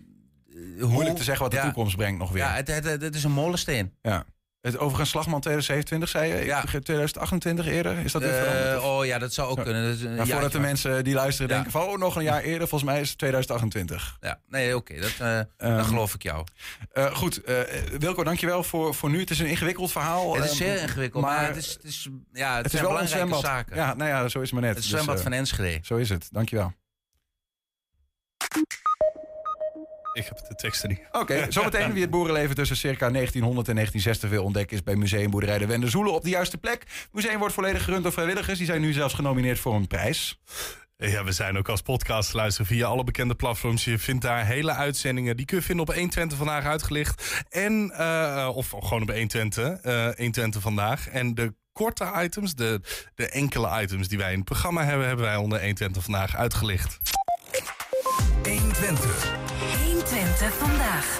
hoe- 0.80 0.88
Moeilijk 0.88 1.16
te 1.16 1.22
zeggen 1.24 1.42
wat 1.42 1.50
de 1.52 1.56
ja. 1.58 1.64
toekomst 1.64 1.96
brengt 1.96 2.18
nog 2.18 2.30
weer. 2.30 2.42
Ja, 2.42 2.54
het, 2.54 2.68
het, 2.68 2.84
het 3.02 3.14
is 3.14 3.24
een 3.24 3.30
molensteen. 3.32 3.94
Ja. 4.02 4.24
Het, 4.60 4.78
overigens, 4.78 5.10
Slagman 5.10 5.40
2027 5.40 6.08
zei 6.08 6.34
je. 6.40 6.44
Ja. 6.44 6.60
begreep 6.60 6.82
2028 6.84 7.66
eerder. 7.66 7.98
Is 7.98 8.12
dat 8.12 8.22
weer 8.22 8.32
veranderd? 8.34 8.76
Eh, 8.82 8.84
oh 8.96 9.04
ja, 9.06 9.18
dat 9.18 9.32
zou 9.34 9.48
ook 9.50 9.56
Zo. 9.56 9.62
kunnen. 9.62 9.84
Dat 9.84 9.94
is 9.94 10.00
een 10.02 10.08
Ja, 10.10 10.14
jaartje 10.16 10.32
voordat 10.32 10.52
de 10.52 10.58
mensen 10.60 11.04
die 11.04 11.14
luisteren 11.14 11.48
Ja. 11.48 11.54
denken 11.54 11.72
van... 11.72 11.82
oh, 11.82 11.98
nog 11.98 12.16
een 12.16 12.22
jaar 12.22 12.42
eerder. 12.42 12.68
Volgens 12.68 12.90
mij 12.90 13.00
is 13.00 13.08
het 13.08 13.18
2028. 13.18 14.16
Ja, 14.20 14.40
nee, 14.48 14.76
oké, 14.76 15.00
dat 15.00 15.12
eh, 15.18 15.38
Ehm, 15.38 15.46
dan 15.56 15.84
geloof 15.84 16.14
ik 16.14 16.22
jou. 16.22 16.44
Eh, 16.92 17.14
goed, 17.14 17.40
Wilco, 17.98 18.24
dankjewel 18.24 18.62
voor, 18.62 18.94
voor 18.94 19.10
nu. 19.10 19.20
Het 19.20 19.30
is 19.30 19.38
een 19.38 19.46
ingewikkeld 19.46 19.92
verhaal. 19.92 20.34
Het 20.34 20.44
is 20.44 20.50
ehm, 20.50 20.58
zeer 20.58 20.80
ingewikkeld, 20.82 21.24
maar, 21.24 21.46
het 21.46 21.56
is, 21.56 21.72
het 21.72 21.84
is, 21.84 22.08
ja, 22.32 22.54
het, 22.56 22.64
het 22.64 22.74
is 22.74 22.80
wel 22.80 22.90
een 22.90 22.96
belangrijke 22.96 23.26
zwembad. 23.28 23.40
zaken. 23.40 23.76
Ja, 23.76 23.94
nou 23.94 24.10
ja, 24.10 24.28
zo 24.28 24.38
is 24.40 24.50
het 24.50 24.52
maar 24.52 24.62
net. 24.62 24.74
het 24.74 24.82
Dus, 24.82 24.90
zwembad 24.90 25.16
eh, 25.16 25.22
van 25.22 25.32
Enschede. 25.32 25.78
Zo 25.82 25.96
is 25.96 26.08
het, 26.08 26.28
dankjewel. 26.30 26.72
Ik 30.12 30.24
heb 30.24 30.38
de 30.48 30.54
teksten 30.54 30.88
niet. 30.88 31.00
Oké, 31.12 31.46
zometeen 31.48 31.92
wie 31.92 32.02
het 32.02 32.10
boerenleven 32.10 32.54
tussen 32.54 32.76
circa 32.76 33.10
1900 33.10 33.68
en 33.68 33.74
1960 33.74 34.30
wil 34.30 34.44
ontdekken... 34.44 34.76
is 34.76 34.82
bij 34.82 34.96
Museumboerderij 34.96 35.58
de 35.58 35.66
Wende 35.66 35.88
Zoelen 35.88 36.12
op 36.12 36.22
de 36.22 36.28
juiste 36.28 36.58
plek. 36.58 36.80
Het 36.80 37.08
museum 37.12 37.38
wordt 37.38 37.54
volledig 37.54 37.84
gerund 37.84 38.02
door 38.02 38.12
vrijwilligers. 38.12 38.58
Die 38.58 38.66
zijn 38.66 38.80
nu 38.80 38.92
zelfs 38.92 39.14
genomineerd 39.14 39.58
voor 39.58 39.74
een 39.74 39.86
prijs. 39.86 40.40
Ja, 40.96 41.24
we 41.24 41.32
zijn 41.32 41.58
ook 41.58 41.68
als 41.68 41.82
podcast 41.82 42.30
te 42.30 42.36
luisteren 42.36 42.66
via 42.66 42.86
alle 42.86 43.04
bekende 43.04 43.34
platforms. 43.34 43.84
Je 43.84 43.98
vindt 43.98 44.22
daar 44.22 44.46
hele 44.46 44.72
uitzendingen. 44.72 45.36
Die 45.36 45.46
kun 45.46 45.56
je 45.56 45.62
vinden 45.62 45.88
op 45.88 45.94
120 45.94 46.38
vandaag 46.38 46.64
uitgelicht. 46.64 47.42
En, 47.48 47.90
eh, 47.90 48.50
of 48.54 48.68
gewoon 48.68 49.02
op 49.02 49.08
120, 49.08 49.80
eh 49.80 50.04
120 50.04 50.62
vandaag. 50.62 51.08
En 51.08 51.34
de 51.34 51.54
korte 51.72 52.12
items, 52.16 52.54
de, 52.54 52.80
de 53.14 53.28
enkele 53.28 53.82
items 53.82 54.08
die 54.08 54.18
wij 54.18 54.30
in 54.30 54.36
het 54.36 54.44
programma 54.44 54.84
hebben... 54.84 55.06
hebben 55.06 55.24
wij 55.24 55.36
onder 55.36 55.58
120 55.58 56.02
vandaag 56.02 56.36
uitgelicht. 56.36 56.98
120. 58.42 59.89
120 60.10 60.52
vandaag. 60.52 61.18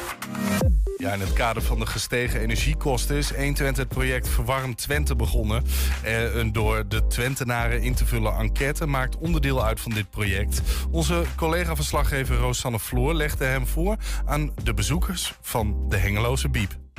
Ja, 0.96 1.12
in 1.12 1.20
het 1.20 1.32
kader 1.32 1.62
van 1.62 1.78
de 1.78 1.86
gestegen 1.86 2.40
energiekosten 2.40 3.16
is 3.16 3.30
120 3.30 3.76
het 3.76 3.88
project 3.88 4.28
Verwarm 4.28 4.74
Twente 4.74 5.16
begonnen. 5.16 5.64
Eh, 6.02 6.34
een 6.34 6.52
door 6.52 6.88
de 6.88 7.06
Twentenaren 7.06 7.82
in 7.82 7.94
te 7.94 8.06
vullen 8.06 8.36
enquête 8.36 8.86
maakt 8.86 9.16
onderdeel 9.16 9.64
uit 9.64 9.80
van 9.80 9.92
dit 9.92 10.10
project. 10.10 10.62
Onze 10.90 11.22
collega-verslaggever 11.36 12.36
Rosanne 12.36 12.78
Floor 12.78 13.14
legde 13.14 13.44
hem 13.44 13.66
voor 13.66 13.96
aan 14.26 14.52
de 14.62 14.74
bezoekers 14.74 15.34
van 15.40 15.84
de 15.88 15.96
Hengeloze 15.96 16.48
Biep. 16.48 16.89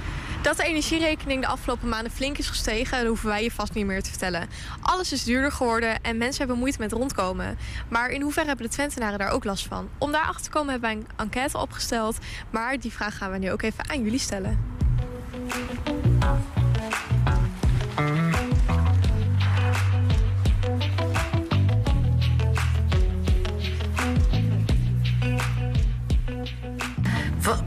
Dat 0.41 0.57
de 0.57 0.63
energierekening 0.63 1.41
de 1.41 1.47
afgelopen 1.47 1.89
maanden 1.89 2.11
flink 2.11 2.37
is 2.37 2.47
gestegen, 2.47 2.97
dat 2.97 3.07
hoeven 3.07 3.27
wij 3.27 3.43
je 3.43 3.51
vast 3.51 3.73
niet 3.73 3.85
meer 3.85 4.03
te 4.03 4.09
vertellen. 4.09 4.47
Alles 4.81 5.11
is 5.11 5.23
duurder 5.23 5.51
geworden 5.51 6.01
en 6.01 6.17
mensen 6.17 6.37
hebben 6.37 6.57
moeite 6.57 6.79
met 6.79 6.91
rondkomen. 6.91 7.57
Maar 7.87 8.09
in 8.09 8.21
hoeverre 8.21 8.47
hebben 8.47 8.65
de 8.65 8.71
Twentenaren 8.71 9.19
daar 9.19 9.31
ook 9.31 9.43
last 9.43 9.67
van? 9.67 9.89
Om 9.97 10.11
daar 10.11 10.25
achter 10.25 10.43
te 10.43 10.49
komen 10.49 10.71
hebben 10.71 10.89
wij 10.89 10.99
een 10.99 11.07
enquête 11.15 11.57
opgesteld. 11.57 12.17
Maar 12.49 12.79
die 12.79 12.91
vraag 12.91 13.17
gaan 13.17 13.31
we 13.31 13.37
nu 13.37 13.51
ook 13.51 13.61
even 13.61 13.89
aan 13.89 14.03
jullie 14.03 14.19
stellen. 14.19 14.59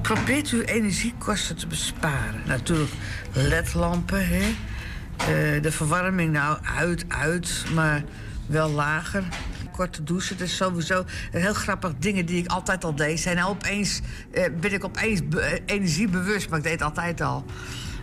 Probeert 0.03 0.53
u 0.53 0.63
energiekosten 0.63 1.57
te 1.57 1.67
besparen? 1.67 2.43
Natuurlijk 2.47 2.91
ledlampen, 3.33 4.29
hè? 4.29 4.55
Eh, 5.17 5.63
de 5.63 5.73
verwarming 5.73 6.33
nou 6.33 6.59
uit, 6.77 7.05
uit, 7.09 7.65
maar 7.75 8.05
wel 8.47 8.71
lager. 8.71 9.25
Korte 9.73 10.05
douchen, 10.05 10.39
dat 10.39 10.47
is 10.47 10.57
sowieso 10.57 11.05
heel 11.31 11.55
grappig 11.55 11.93
dingen 11.99 12.27
die 12.27 12.43
ik 12.43 12.51
altijd 12.51 12.85
al 12.85 12.95
deed. 12.95 13.21
Zijn 13.21 13.37
nou 13.37 13.51
opeens, 13.51 14.01
eh, 14.31 14.45
ben 14.61 14.73
ik 14.73 14.85
opeens 14.85 15.21
eh, 15.39 15.53
energiebewust, 15.67 16.49
maar 16.49 16.59
ik 16.59 16.65
deed 16.65 16.73
het 16.73 16.83
altijd 16.83 17.21
al. 17.21 17.45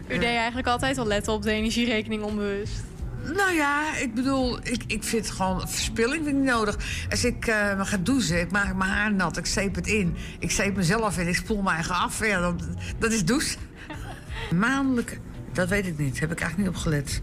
U 0.08 0.18
deed 0.18 0.24
eigenlijk 0.24 0.68
altijd 0.68 0.98
al 0.98 1.08
letten 1.08 1.34
op 1.34 1.42
de 1.42 1.52
energierekening 1.52 2.24
onbewust. 2.24 2.84
Nou 3.24 3.52
ja, 3.54 3.96
ik 3.98 4.14
bedoel, 4.14 4.60
ik, 4.64 4.84
ik 4.88 5.04
vind 5.04 5.30
gewoon 5.32 5.70
verspilling 5.70 6.24
vind 6.26 6.38
ik 6.38 6.44
nodig. 6.44 6.78
Als 7.10 7.26
ik 7.26 7.48
eh 7.48 7.78
me 7.78 7.86
ga 7.86 7.98
douchen, 7.98 8.40
ik 8.40 8.52
maak 8.52 8.76
mijn 8.76 8.90
haar 8.92 9.14
nat, 9.14 9.38
ik 9.38 9.46
zeep 9.46 9.76
het 9.76 9.88
in. 9.88 10.16
Ik 10.40 10.52
zeep 10.52 10.76
mezelf 10.76 11.18
in, 11.18 11.28
ik 11.28 11.36
spoel 11.36 11.62
mijn 11.62 11.76
eigen 11.76 11.96
af. 11.96 12.26
Ja, 12.26 12.40
dat, 12.40 12.64
dat 13.00 13.12
is 13.12 13.26
douche. 13.26 13.58
Maandelijk, 14.56 15.20
dat 15.54 15.70
weet 15.70 15.86
ik 15.88 15.98
niet. 15.98 16.20
Heb 16.20 16.32
ik 16.32 16.40
eigenlijk 16.40 16.70
niet 16.70 16.78
op 16.78 16.84
gelet. 16.84 17.22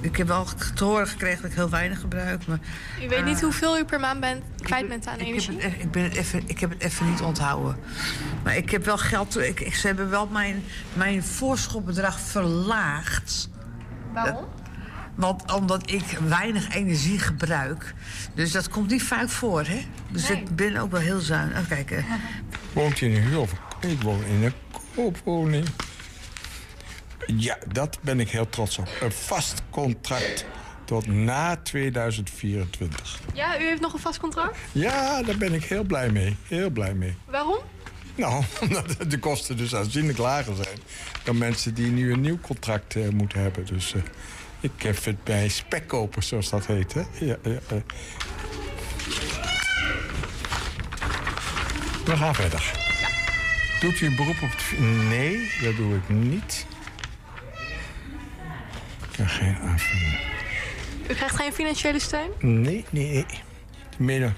Ik 0.00 0.16
heb 0.16 0.26
wel 0.26 0.46
te 0.74 0.84
horen 0.84 1.06
gekregen 1.08 1.42
dat 1.42 1.50
ik 1.50 1.56
heel 1.56 1.70
weinig 1.70 2.00
gebruik. 2.00 2.46
Maar, 2.46 2.58
U 3.04 3.08
weet 3.08 3.24
niet 3.24 3.36
Ah. 3.36 3.42
hoeveel 3.42 3.78
u 3.78 3.84
per 3.84 4.00
maand 4.00 4.20
bent, 4.20 4.42
kwijt 4.62 4.88
bent 4.88 5.06
aan 5.06 5.14
ik 5.14 5.18
heb, 5.20 5.28
energie? 5.28 5.60
het, 5.62 5.72
e- 5.72 5.76
ik, 5.82 5.90
ben 5.90 6.02
het 6.02 6.14
even, 6.14 6.42
ik 6.46 6.58
heb 6.60 6.70
het 6.70 6.82
even 6.82 7.10
niet 7.10 7.20
onthouden. 7.20 7.76
Maar 8.44 8.56
ik 8.56 8.70
heb 8.70 8.84
wel 8.84 8.98
geld. 8.98 9.38
Ik, 9.38 9.60
ik, 9.60 9.74
ze 9.74 9.86
hebben 9.86 10.10
wel 10.10 10.26
mijn, 10.26 10.62
mijn 10.92 11.22
voorschotbedrag 11.24 12.20
verlaagd. 12.20 13.48
Waarom? 14.12 14.44
Want 15.14 15.52
omdat 15.52 15.90
ik 15.90 16.04
weinig 16.28 16.74
energie 16.74 17.18
gebruik. 17.18 17.94
Dus 18.34 18.52
dat 18.52 18.68
komt 18.68 18.90
niet 18.90 19.02
vaak 19.02 19.28
voor, 19.28 19.64
hè? 19.64 19.86
Dus 20.10 20.28
Nee. 20.28 20.38
ik 20.38 20.56
ben 20.56 20.76
ook 20.76 20.90
wel 20.90 21.00
heel 21.00 21.20
zuinig. 21.20 21.58
Oh, 21.60 21.68
kijk, 21.68 22.04
Woont 22.72 22.98
je 22.98 23.06
in 23.06 23.16
een 23.16 23.22
huur 23.22 23.38
of 23.38 23.52
ik 23.80 24.02
woon 24.02 24.24
in 24.24 24.42
een 24.44 24.52
koopwoning. 24.94 25.66
Ja, 27.26 27.58
dat 27.72 27.98
ben 28.02 28.20
ik 28.20 28.30
heel 28.30 28.48
trots 28.48 28.78
op. 28.78 28.88
Een 29.00 29.12
vast 29.12 29.62
contract 29.70 30.44
tot 30.84 31.06
na 31.06 31.56
2024. 31.56 33.20
Ja, 33.34 33.60
u 33.60 33.64
heeft 33.64 33.80
nog 33.80 33.92
een 33.92 33.98
vast 33.98 34.18
contract? 34.20 34.56
Ja, 34.72 35.22
daar 35.22 35.36
ben 35.36 35.54
ik 35.54 35.64
heel 35.64 35.82
blij 35.84 36.10
mee. 36.10 36.36
Heel 36.48 36.70
blij 36.70 36.94
mee. 36.94 37.14
Waarom? 37.24 37.58
Nou, 38.14 38.44
omdat 38.62 38.96
de 39.08 39.18
kosten 39.18 39.56
dus 39.56 39.74
aanzienlijk 39.74 40.18
lager 40.18 40.54
zijn... 40.56 40.78
dan 41.22 41.38
mensen 41.38 41.74
die 41.74 41.90
nu 41.90 42.12
een 42.12 42.20
nieuw 42.20 42.38
contract 42.40 42.96
eh, 42.96 43.08
moeten 43.08 43.40
hebben. 43.40 43.66
Dus 43.66 43.94
eh, 43.94 44.02
ik 44.60 44.82
heb 44.82 45.04
het 45.04 45.24
bij 45.24 45.48
spekkoper, 45.48 46.22
zoals 46.22 46.50
dat 46.50 46.66
heet. 46.66 46.94
Hè? 46.94 47.02
Ja, 47.20 47.36
ja. 47.42 47.60
We 52.04 52.16
gaan 52.16 52.34
verder. 52.34 52.72
Doet 53.80 54.00
u 54.00 54.06
een 54.06 54.16
beroep 54.16 54.42
op 54.42 54.50
het... 54.50 54.78
Nee, 55.08 55.50
dat 55.62 55.76
doe 55.76 55.96
ik 55.96 56.08
niet. 56.08 56.66
Ik 59.10 59.16
heb 59.16 59.26
geen 59.26 59.56
aanvulling. 59.56 60.18
U 61.08 61.14
krijgt 61.14 61.36
geen 61.36 61.52
financiële 61.52 61.98
steun? 61.98 62.30
Nee, 62.38 62.84
nee, 62.90 63.12
nee. 63.12 63.26
Midden. 63.98 64.36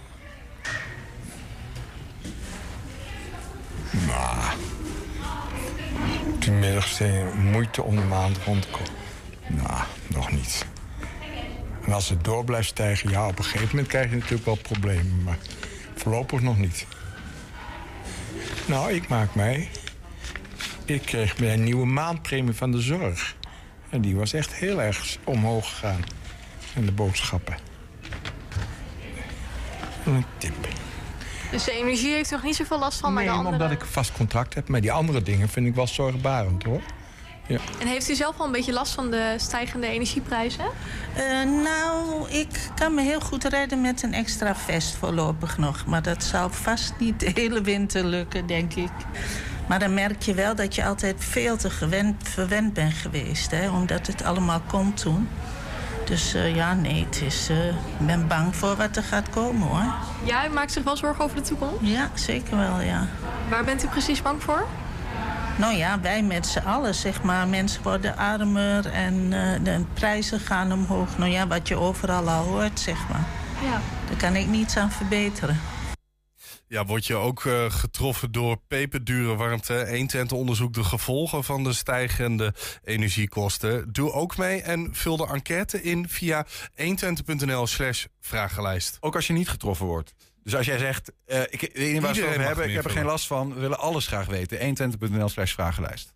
Maar... 4.07 4.55
Tenminste, 6.39 6.89
steen 6.89 7.51
moeite 7.51 7.83
om 7.83 7.97
de 7.97 8.03
maand 8.03 8.39
rond 8.45 8.63
te 8.63 8.69
komen. 8.69 9.02
Nou, 9.55 9.81
nog 10.07 10.33
niet. 10.33 10.67
En 11.85 11.93
als 11.93 12.09
het 12.09 12.25
door 12.25 12.45
blijft 12.45 12.69
stijgen, 12.69 13.11
ja, 13.11 13.27
op 13.27 13.39
een 13.39 13.45
gegeven 13.45 13.69
moment 13.69 13.87
krijg 13.89 14.11
je 14.11 14.17
natuurlijk 14.17 14.45
wel 14.45 14.57
problemen. 14.63 15.23
Maar 15.23 15.39
voorlopig 15.95 16.41
nog 16.41 16.59
niet. 16.59 16.87
Nou, 18.67 18.93
ik 18.93 19.09
maak 19.09 19.35
mij. 19.35 19.69
Ik 20.85 21.03
kreeg 21.03 21.39
mijn 21.39 21.65
nieuwe 21.65 21.87
maandpremie 21.87 22.53
van 22.55 22.71
de 22.71 22.81
zorg. 22.81 23.37
En 23.89 24.01
die 24.01 24.17
was 24.17 24.33
echt 24.33 24.55
heel 24.55 24.83
erg 24.83 25.19
omhoog 25.25 25.69
gegaan. 25.69 26.01
En 26.75 26.85
de 26.85 26.93
boodschappen. 26.93 27.57
Een 30.05 30.25
tip. 30.39 30.69
Dus 31.51 31.65
de 31.65 31.73
energie 31.73 32.13
heeft 32.13 32.31
u 32.31 32.35
nog 32.35 32.45
niet 32.45 32.57
zoveel 32.57 32.79
last 32.79 33.01
van, 33.01 33.13
maar 33.13 33.23
Nee, 33.23 33.33
de 33.33 33.39
andere... 33.39 33.57
omdat 33.57 33.71
ik 33.71 33.81
een 33.81 33.89
vast 33.93 34.13
contract 34.13 34.55
heb. 34.55 34.69
Maar 34.69 34.81
die 34.81 34.93
andere 34.93 35.23
dingen 35.23 35.49
vind 35.49 35.67
ik 35.67 35.75
wel 35.75 35.87
zorgbarend, 35.87 36.63
hoor. 36.63 36.83
Ja. 37.53 37.59
En 37.81 37.87
heeft 37.87 38.11
u 38.11 38.15
zelf 38.15 38.39
al 38.39 38.47
een 38.47 38.53
beetje 38.53 38.73
last 38.73 38.95
van 38.95 39.11
de 39.11 39.35
stijgende 39.37 39.87
energieprijzen? 39.87 40.65
Eh, 41.15 41.25
nou, 41.43 42.31
ik 42.31 42.71
kan 42.75 42.95
me 42.95 43.03
heel 43.03 43.21
goed 43.21 43.45
redden 43.45 43.81
met 43.81 44.03
een 44.03 44.15
extra 44.15 44.55
vest 44.57 44.95
voorlopig 44.95 45.59
nog. 45.59 45.87
Maar 45.87 46.03
dat 46.03 46.25
zal 46.25 46.51
vast 46.51 46.93
niet 46.99 47.21
de 47.21 47.31
hele 47.35 47.61
winter 47.61 48.05
lukken, 48.05 48.47
denk 48.47 48.75
ik. 48.75 48.91
Maar 49.69 49.79
dan 49.79 49.95
merk 49.95 50.23
je 50.23 50.35
wel 50.35 50.55
dat 50.55 50.75
je 50.75 50.85
altijd 50.85 51.17
veel 51.19 51.57
te 51.57 51.71
gewend, 51.71 52.29
verwend 52.29 52.73
bent 52.73 52.95
geweest. 52.95 53.51
Hè, 53.51 53.71
omdat 53.71 54.07
het 54.07 54.23
allemaal 54.25 54.61
komt 54.67 54.97
toen. 54.97 55.29
Dus 56.05 56.35
eh, 56.35 56.55
ja, 56.55 56.75
nee, 56.75 57.05
het 57.05 57.23
is, 57.23 57.49
eh, 57.49 57.67
ik 57.69 58.07
ben 58.07 58.27
bang 58.29 58.57
voor 58.57 58.77
wat 58.77 58.97
er 58.97 59.03
gaat 59.03 59.31
komen, 59.31 59.69
hoor. 59.69 59.95
Ja, 60.25 60.47
u 60.47 60.49
maakt 60.49 60.73
zich 60.73 60.83
wel 60.85 60.97
zorgen 60.97 61.25
over 61.25 61.37
de 61.37 61.43
toekomst? 61.43 61.77
Ja, 61.81 62.11
zeker 62.15 62.57
wel, 62.57 62.81
ja. 62.81 63.07
Waar 63.49 63.65
bent 63.65 63.85
u 63.85 63.87
precies 63.87 64.23
bang 64.23 64.43
voor? 64.43 64.67
Nou 65.63 65.75
ja, 65.75 66.01
wij 66.01 66.23
met 66.23 66.47
z'n 66.47 66.59
allen, 66.59 66.95
zeg 66.95 67.23
maar. 67.23 67.49
Mensen 67.49 67.83
worden 67.83 68.17
armer 68.17 68.87
en 68.87 69.33
eh, 69.33 69.65
de 69.65 69.85
prijzen 69.95 70.41
gaan 70.41 70.73
omhoog. 70.73 71.19
Nou 71.19 71.31
ja, 71.31 71.47
wat 71.47 71.69
je 71.69 71.77
overal 71.77 72.29
al 72.29 72.45
hoort, 72.45 72.81
zeg 72.81 73.09
maar. 73.09 73.27
Ja. 73.63 73.81
Daar 74.09 74.17
kan 74.17 74.37
ik 74.37 74.47
niets 74.47 74.77
aan 74.77 74.91
verbeteren. 74.91 75.61
Ja, 76.67 76.85
word 76.85 77.07
je 77.07 77.15
ook 77.15 77.45
eh, 77.45 77.71
getroffen 77.71 78.33
door 78.33 78.57
peperdure 78.69 79.37
warmte? 79.37 79.87
120 79.89 80.37
onderzoekt 80.37 80.75
de 80.75 80.85
gevolgen 80.85 81.45
van 81.45 81.65
de 81.65 81.73
stijgende 81.73 82.55
energiekosten. 82.85 83.93
Doe 83.93 84.13
ook 84.13 84.37
mee 84.37 84.63
en 84.63 84.89
vul 84.93 85.17
de 85.17 85.27
enquête 85.27 85.83
in 85.83 86.09
via 86.09 86.47
120.nl 86.77 87.67
slash 87.67 88.05
vragenlijst. 88.21 88.97
Ook 89.01 89.15
als 89.15 89.27
je 89.27 89.33
niet 89.33 89.49
getroffen 89.49 89.87
wordt. 89.87 90.15
Dus 90.43 90.57
als 90.57 90.67
jij 90.67 90.79
zegt, 90.79 91.13
eh, 91.25 91.41
ik 91.41 91.61
weet 91.61 91.93
niet 91.93 91.93
waar 91.93 92.01
we 92.01 92.07
het 92.07 92.17
Iedereen 92.17 92.29
over 92.29 92.39
mag 92.39 92.47
hebben, 92.47 92.69
ik 92.69 92.75
heb 92.75 92.85
er 92.85 92.91
geen 92.91 93.05
last 93.05 93.27
van, 93.27 93.55
we 93.55 93.61
willen 93.61 93.79
alles 93.79 94.07
graag 94.07 94.27
weten. 94.27 94.59
120.nl 94.59 95.29
slash 95.29 95.53
vragenlijst. 95.53 96.13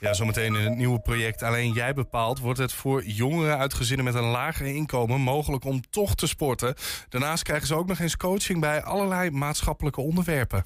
Ja, 0.00 0.12
zometeen 0.12 0.54
in 0.54 0.64
het 0.64 0.76
nieuwe 0.76 1.00
project 1.00 1.42
Alleen 1.42 1.72
Jij 1.72 1.94
Bepaalt... 1.94 2.38
wordt 2.38 2.58
het 2.58 2.72
voor 2.72 3.04
jongeren 3.04 3.58
uit 3.58 3.74
gezinnen 3.74 4.04
met 4.04 4.14
een 4.14 4.30
lager 4.30 4.66
inkomen... 4.66 5.20
mogelijk 5.20 5.64
om 5.64 5.82
toch 5.90 6.14
te 6.14 6.26
sporten. 6.26 6.74
Daarnaast 7.08 7.42
krijgen 7.42 7.66
ze 7.66 7.74
ook 7.74 7.86
nog 7.86 7.98
eens 7.98 8.16
coaching... 8.16 8.60
bij 8.60 8.82
allerlei 8.82 9.30
maatschappelijke 9.30 10.00
onderwerpen. 10.00 10.64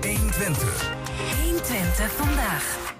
120. 0.00 0.94
120 1.42 2.12
vandaag. 2.12 2.92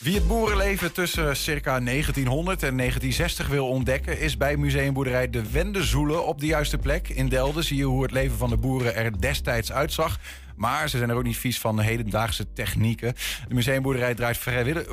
Wie 0.00 0.14
het 0.14 0.28
boerenleven 0.28 0.92
tussen 0.92 1.36
circa 1.36 1.80
1900 1.80 2.62
en 2.62 2.76
1960 2.76 3.48
wil 3.48 3.68
ontdekken... 3.68 4.18
is 4.20 4.36
bij 4.36 4.56
museumboerderij 4.56 5.30
De 5.30 5.50
Wendezoelen 5.50 6.26
op 6.26 6.40
de 6.40 6.46
juiste 6.46 6.78
plek. 6.78 7.08
In 7.08 7.28
Delden 7.28 7.64
zie 7.64 7.76
je 7.76 7.84
hoe 7.84 8.02
het 8.02 8.10
leven 8.10 8.36
van 8.36 8.50
de 8.50 8.56
boeren 8.56 8.94
er 8.94 9.20
destijds 9.20 9.72
uitzag. 9.72 10.18
Maar 10.56 10.88
ze 10.88 10.96
zijn 10.96 11.10
er 11.10 11.16
ook 11.16 11.22
niet 11.22 11.36
vies 11.36 11.60
van 11.60 11.80
hedendaagse 11.80 12.52
technieken. 12.52 13.14
De 13.48 13.54
museumboerderij 13.54 14.14
draait 14.14 14.38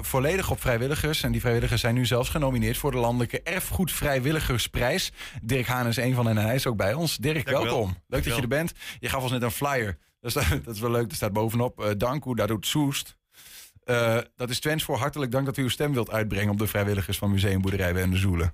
volledig 0.02 0.52
op 0.52 0.62
vrijwilligers. 0.62 1.24
En 1.24 1.32
die 1.32 1.41
vrijwilligers 1.41 1.82
zijn 1.82 1.96
nu 1.96 2.06
zelfs 2.06 2.30
genomineerd... 2.30 2.78
voor 2.78 2.91
de 2.91 2.98
Landelijke 2.98 3.41
Erfgoed 3.41 3.91
Vrijwilligersprijs. 3.91 5.12
Dirk 5.41 5.67
Haan 5.67 5.88
is 5.88 5.98
een 5.98 6.13
van 6.13 6.28
hen 6.28 6.38
en 6.38 6.46
hij 6.46 6.56
is 6.56 6.67
ook 6.67 6.78
bij 6.78 6.93
ons. 6.93 7.17
Dirk, 7.17 7.46
Dank 7.46 7.48
u 7.48 7.52
wel. 7.52 7.63
welkom. 7.63 7.96
Leuk 8.08 8.24
dat 8.24 8.36
je 8.36 8.41
er 8.41 8.48
bent. 8.48 8.74
Je 9.00 9.10
gaf 9.10 9.22
ons 9.22 9.32
net 9.32 9.41
een 9.41 9.52
flyer. 9.52 9.98
Dat 10.22 10.36
is, 10.36 10.50
dat 10.65 10.76
is 10.76 10.82
wel 10.82 10.91
leuk, 10.91 11.10
er 11.10 11.15
staat 11.15 11.34
bovenop... 11.34 11.82
eh 11.82 11.91
dank 11.98 12.26
u, 12.26 12.34
dat 12.34 12.48
doet 12.48 12.65
Soest. 12.65 13.17
Eh, 13.88 14.19
dat 14.36 14.50
is 14.50 14.60
Twents 14.60 14.84
voor 14.84 14.97
hartelijk 14.97 15.32
dank 15.32 15.45
dat 15.45 15.58
u 15.58 15.62
uw 15.62 15.69
stem 15.69 15.93
wilt 15.93 16.12
uitbrengen... 16.12 16.52
op 16.52 16.58
de 16.58 16.67
vrijwilligers 16.67 17.17
van 17.17 17.32
Museumboerderij 17.32 17.93
Wende 17.93 18.17
Zoelen. 18.17 18.54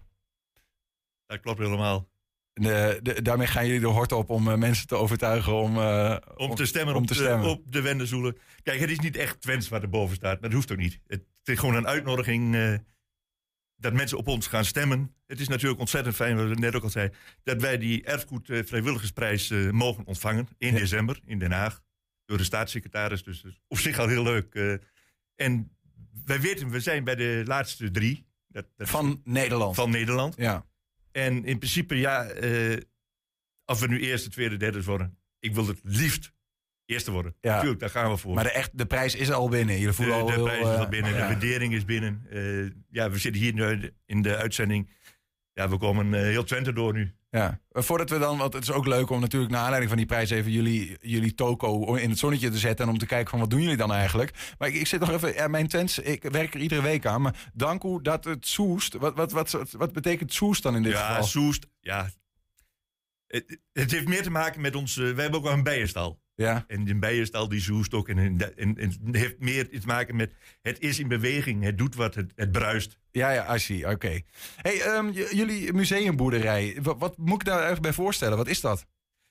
Dat 1.26 1.40
klopt 1.40 1.60
helemaal. 1.60 2.12
De, 2.54 3.00
de, 3.02 3.22
daarmee 3.22 3.48
gaan 3.48 3.66
jullie 3.66 3.80
de 3.80 3.88
hort 3.88 4.12
op 4.12 4.30
om 4.30 4.48
eh, 4.48 4.58
mensen 4.58 4.88
te 4.88 4.96
overtuigen 4.96 5.54
om, 5.54 5.78
eh, 5.78 6.18
Om 6.36 6.56
te 6.56 6.66
stemmen, 6.66 6.96
om 6.96 7.02
op, 7.02 7.08
te 7.08 7.14
de, 7.14 7.20
stemmen. 7.20 7.50
op 7.50 7.72
de 7.72 7.82
Wendezoelen. 7.82 8.38
Kijk, 8.64 8.80
het 8.80 8.90
is 8.90 9.00
niet 9.00 9.16
echt 9.16 9.42
Twents 9.42 9.70
wat 9.70 9.82
erboven 9.82 10.16
staat. 10.16 10.40
Maar 10.40 10.50
dat 10.50 10.54
hoeft 10.54 10.72
ook 10.72 10.78
niet. 10.78 11.00
Het 11.08 11.24
is 11.44 11.60
gewoon 11.60 11.76
een 11.76 11.88
uitnodiging 11.88 12.56
eh, 12.56 12.74
dat 13.76 13.94
mensen 13.94 14.18
op 14.18 14.28
ons 14.28 14.48
gaan 14.48 14.66
stemmen. 14.66 15.16
Het 15.28 15.40
is 15.40 15.48
natuurlijk 15.48 15.80
ontzettend 15.80 16.16
fijn, 16.16 16.36
wat 16.36 16.48
we 16.48 16.56
net 16.56 16.76
ook 16.76 16.84
al 16.84 16.90
zeiden... 16.90 17.18
dat 17.44 17.62
wij 17.62 17.78
die 17.78 18.04
erfgoed 18.04 18.50
eh, 18.50 18.64
vrijwilligersprijs 18.66 19.50
eh, 19.50 19.70
mogen 19.70 20.06
ontvangen 20.06 20.48
in 20.58 20.76
december 20.76 21.20
in 21.26 21.40
Den 21.40 21.52
Haag. 21.52 21.82
Door 22.26 22.38
de 22.38 22.44
staatssecretaris. 22.44 23.24
Dus 23.24 23.44
is 23.44 23.62
op 23.68 23.78
zich 23.78 24.00
al 24.00 24.08
heel 24.08 24.24
leuk. 24.24 24.80
Eh. 25.44 25.50
en 25.50 25.72
wij 26.26 26.42
weten, 26.42 26.70
we 26.70 26.80
zijn 26.80 27.04
bij 27.04 27.16
de 27.16 27.44
laatste 27.46 27.92
drie. 27.92 28.28
Dat, 28.48 28.66
dat 28.76 28.90
Van 28.90 29.22
Nederland. 29.24 29.76
Van 29.76 29.90
Nederland. 29.90 30.36
Ja. 30.38 30.66
En 31.12 31.46
in 31.46 31.58
principe, 31.58 31.96
ja, 31.96 32.26
eh, 32.26 32.78
of 33.66 33.80
we 33.80 33.88
nu 33.88 34.00
eerste, 34.00 34.30
tweede, 34.30 34.58
derde 34.58 34.84
worden. 34.84 35.18
Ik 35.40 35.54
wil 35.54 35.68
het 35.68 35.80
liefst 35.84 36.34
eerste 36.86 37.12
worden. 37.12 37.36
Ja. 37.42 37.54
Natuurlijk, 37.54 37.80
daar 37.80 37.90
gaan 37.90 38.12
we 38.12 38.18
voor. 38.18 38.34
Maar 38.34 38.44
de, 38.44 38.52
echt, 38.52 38.78
de 38.78 38.86
prijs 38.86 39.16
is 39.16 39.32
al 39.32 39.50
binnen. 39.50 39.74
Jullie 39.76 39.88
de, 39.88 39.94
voelen 39.94 40.16
al 40.16 40.26
de 40.26 40.32
heel, 40.32 40.44
prijs 40.44 40.60
is 40.60 40.74
eh, 40.74 40.80
al 40.80 40.88
binnen, 40.88 41.12
ja. 41.12 41.18
de 41.18 41.24
waardering 41.24 41.74
is 41.74 41.86
binnen. 41.86 42.26
Eh, 42.30 42.72
ja, 42.90 43.10
we 43.10 43.18
zitten 43.18 43.42
hier 43.42 43.54
nu 43.54 43.92
in 44.06 44.22
de 44.22 44.38
uitzending. 44.38 44.90
Ja, 45.54 45.70
we 45.70 45.78
komen 45.78 46.14
eh, 46.14 46.22
heel 46.22 46.44
Twente 46.44 46.74
door 46.74 46.94
nu. 46.94 47.14
Ja, 47.40 47.60
voordat 47.72 48.10
we 48.10 48.20
dan, 48.20 48.38
want 48.38 48.54
het 48.54 48.64
is 48.64 48.72
ook 48.72 48.88
leuk 48.88 49.10
om 49.10 49.20
natuurlijk 49.20 49.52
naar 49.52 49.62
aanleiding 49.62 49.90
van 49.90 49.98
die 49.98 50.08
prijs 50.08 50.30
even 50.30 50.52
jullie, 50.52 50.98
jullie 51.02 51.34
toko 51.34 51.96
in 51.96 52.10
het 52.10 52.20
zonnetje 52.20 52.50
te 52.50 52.58
zetten 52.58 52.86
en 52.86 52.92
om 52.92 52.98
te 52.98 53.06
kijken 53.06 53.30
van 53.30 53.40
wat 53.40 53.50
doen 53.50 53.62
jullie 53.62 53.78
dan 53.78 53.94
eigenlijk. 53.94 54.54
Maar 54.58 54.68
ik, 54.68 54.74
ik 54.74 54.88
zit 54.88 55.00
nog 55.00 55.12
even, 55.12 55.34
ja, 55.34 55.48
mijn 55.48 55.68
tents, 55.68 56.00
ik 56.00 56.24
werk 56.24 56.54
er 56.54 56.60
iedere 56.60 56.82
week 56.82 57.06
aan, 57.06 57.22
maar 57.22 57.52
dank 57.54 57.84
u 57.84 58.02
dat 58.02 58.24
het 58.24 58.48
soest. 58.48 58.94
Wat, 58.94 59.16
wat, 59.16 59.32
wat, 59.32 59.72
wat 59.72 59.94
betekent 59.94 60.34
soest 60.34 60.64
dan 60.64 60.76
in 60.76 60.84
dit 60.84 60.92
ja, 60.92 61.08
geval? 61.08 61.24
Soest, 61.24 61.68
ja. 61.80 62.10
Het, 63.28 63.60
het 63.72 63.92
heeft 63.92 64.08
meer 64.08 64.24
te 64.24 64.32
maken 64.32 64.62
met 64.62 64.76
ons... 64.76 64.96
we 64.96 65.04
hebben 65.04 65.34
ook 65.34 65.44
wel 65.44 65.54
een 65.54 65.64
bijenstal. 65.64 66.23
Ja. 66.36 66.64
En 66.68 66.84
die 66.84 66.96
bijenstal 66.96 67.50
die 67.50 67.60
zoest 67.60 67.94
ook. 67.94 68.10
En, 68.10 68.18
en, 68.18 68.58
en, 68.58 68.78
en 68.78 68.94
het 69.04 69.16
heeft 69.16 69.40
meer 69.40 69.70
te 69.70 69.86
maken 69.86 70.16
met... 70.16 70.34
Het 70.62 70.80
is 70.80 71.00
in 71.00 71.08
beweging, 71.08 71.64
het 71.64 71.78
doet 71.78 71.96
wat, 71.96 72.16
het, 72.16 72.32
het 72.36 72.52
bruist. 72.52 72.98
Ja, 73.12 73.32
ja, 73.32 73.56
I 73.56 73.60
see, 73.60 73.90
oké. 73.90 74.20
Hey, 74.56 74.82
ehm, 74.82 75.10
jullie 75.12 75.74
museumboerderij, 75.74 76.78
wat, 76.82 77.00
wat 77.00 77.18
moet 77.18 77.42
ik 77.42 77.48
daar 77.48 77.70
even 77.70 77.82
bij 77.82 77.94
voorstellen? 77.94 78.38
Wat 78.38 78.48
is 78.48 78.62
dat? 78.62 78.86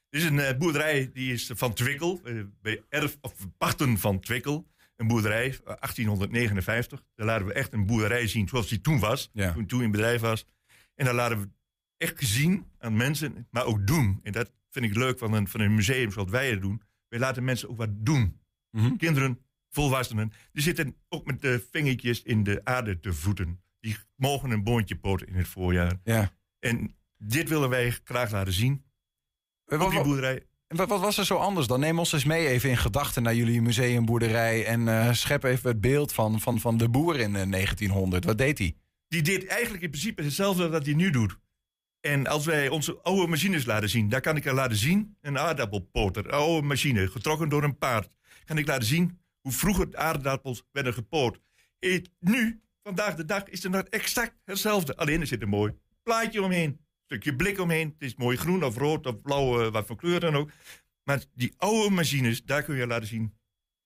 Dit 0.08 0.22
is 0.22 0.26
een 0.26 0.38
eh, 0.38 0.56
boerderij 0.58 1.10
die 1.12 1.32
is 1.32 1.50
van 1.54 1.72
Twikkel. 1.74 2.20
eh, 2.24 2.34
bij 2.60 2.82
erf, 2.88 3.18
of 3.20 3.34
pachten 3.58 3.98
van 3.98 4.20
Twikkel. 4.20 4.70
Een 4.96 5.06
boerderij, 5.06 5.46
eh, 5.46 5.74
1859. 5.80 7.02
Daar 7.14 7.26
laten 7.26 7.46
we 7.46 7.52
echt 7.52 7.72
een 7.72 7.86
boerderij 7.86 8.26
zien 8.26 8.48
zoals 8.48 8.68
die 8.68 8.80
toen 8.80 8.98
was. 8.98 9.30
Ja. 9.32 9.52
Toen, 9.52 9.66
toen 9.66 9.82
in 9.82 9.90
bedrijf 9.90 10.20
was. 10.20 10.46
En 10.94 11.04
daar 11.04 11.14
laten 11.14 11.40
we 11.40 11.48
echt 11.96 12.14
zien 12.18 12.66
aan 12.78 12.96
mensen, 12.96 13.46
maar 13.50 13.64
ook 13.64 13.86
doen. 13.86 14.20
En 14.22 14.32
dat 14.32 14.52
vind 14.70 14.84
ik 14.84 14.94
leuk 14.94 15.18
van 15.18 15.32
een, 15.32 15.48
van 15.48 15.60
een 15.60 15.74
museum 15.74 16.12
zoals 16.12 16.30
wij 16.30 16.50
het 16.50 16.60
doen. 16.60 16.82
Wij 17.12 17.20
laten 17.20 17.44
mensen 17.44 17.68
ook 17.68 17.76
wat 17.76 17.88
doen. 17.92 18.40
Mhm. 18.70 18.96
Kinderen, 18.96 19.38
volwassenen, 19.70 20.32
die 20.52 20.62
zitten 20.62 20.96
ook 21.08 21.26
met 21.26 21.40
de 21.40 21.66
vingertjes 21.70 22.22
in 22.22 22.42
de 22.42 22.60
aarde 22.64 23.00
te 23.00 23.12
voeten. 23.12 23.62
Die 23.80 23.96
mogen 24.16 24.50
een 24.50 24.62
boontje 24.64 24.96
poten 24.96 25.26
in 25.26 25.34
het 25.34 25.48
voorjaar. 25.48 26.00
Ja. 26.04 26.32
En 26.58 26.96
dit 27.18 27.48
willen 27.48 27.68
wij 27.68 27.90
graag 28.04 28.30
laten 28.30 28.52
zien. 28.52 28.84
Wat- 29.64 29.80
Op 29.82 29.90
die 29.90 30.02
boerderij. 30.02 30.46
En 30.66 30.76
Wat, 30.76 30.88
wat 30.88 31.00
was 31.00 31.18
er 31.18 31.26
zo 31.26 31.36
anders 31.36 31.66
dan? 31.66 31.80
Neem 31.80 31.98
ons 31.98 32.12
eens 32.12 32.24
mee 32.24 32.46
even 32.48 32.70
in 32.70 32.76
gedachten 32.76 33.22
naar 33.22 33.34
jullie 33.34 33.62
museumboerderij 33.62 34.66
en 34.66 34.88
eh, 34.88 35.12
schep 35.12 35.42
even 35.44 35.70
het 35.70 35.80
beeld 35.80 36.12
van, 36.12 36.40
van, 36.40 36.60
van 36.60 36.76
de 36.76 36.88
boer 36.88 37.16
in 37.20 37.36
eh, 37.36 37.50
1900. 37.50 38.24
Wat 38.24 38.38
deed 38.38 38.58
hij? 38.58 38.76
Die 39.08 39.22
deed 39.22 39.46
eigenlijk 39.46 39.82
in 39.82 39.90
principe 39.90 40.22
hetzelfde 40.22 40.68
wat 40.68 40.84
hij 40.84 40.94
nu 40.94 41.10
doet. 41.10 41.38
En 42.02 42.26
als 42.26 42.44
wij 42.44 42.68
onze 42.68 42.98
oude 43.02 43.26
machines 43.26 43.64
laten 43.64 43.88
zien, 43.88 44.08
daar 44.08 44.20
kan 44.20 44.36
ik 44.36 44.44
er 44.44 44.54
laten 44.54 44.76
zien 44.76 45.16
een 45.20 45.38
aardappelpoter, 45.38 46.24
een 46.24 46.30
oude 46.30 46.66
machine, 46.66 47.08
getrokken 47.08 47.48
door 47.48 47.62
een 47.62 47.78
paard. 47.78 48.16
Kan 48.44 48.58
ik 48.58 48.66
laten 48.66 48.86
zien 48.86 49.18
hoe 49.40 49.52
vroeger 49.52 49.90
de 49.90 49.96
aardappels 49.96 50.62
werden 50.72 50.94
gepoot. 50.94 51.38
Eh, 51.78 52.02
nu, 52.20 52.62
vandaag 52.82 53.14
de 53.14 53.24
dag, 53.24 53.44
is 53.44 53.62
het 53.62 53.72
nog 53.72 53.82
exact 53.82 54.34
hetzelfde. 54.44 54.96
Alleen 54.96 55.20
er 55.20 55.26
zit 55.26 55.42
een 55.42 55.48
mooi 55.48 55.72
plaatje 56.02 56.42
omheen, 56.42 56.70
een 56.70 56.78
stukje 57.04 57.36
blik 57.36 57.58
omheen. 57.58 57.88
Het 57.88 58.08
is 58.08 58.14
mooi 58.14 58.36
groen 58.36 58.64
of 58.64 58.76
rood 58.76 59.06
of 59.06 59.20
blauw, 59.20 59.64
eh, 59.64 59.72
wat 59.72 59.86
voor 59.86 59.96
kleur 59.96 60.20
dan 60.20 60.36
ook. 60.36 60.50
Maar 61.04 61.24
die 61.34 61.54
oude 61.56 61.90
machines, 61.94 62.44
daar 62.44 62.62
kun 62.62 62.76
je 62.76 62.86
laten 62.86 63.08
zien. 63.08 63.34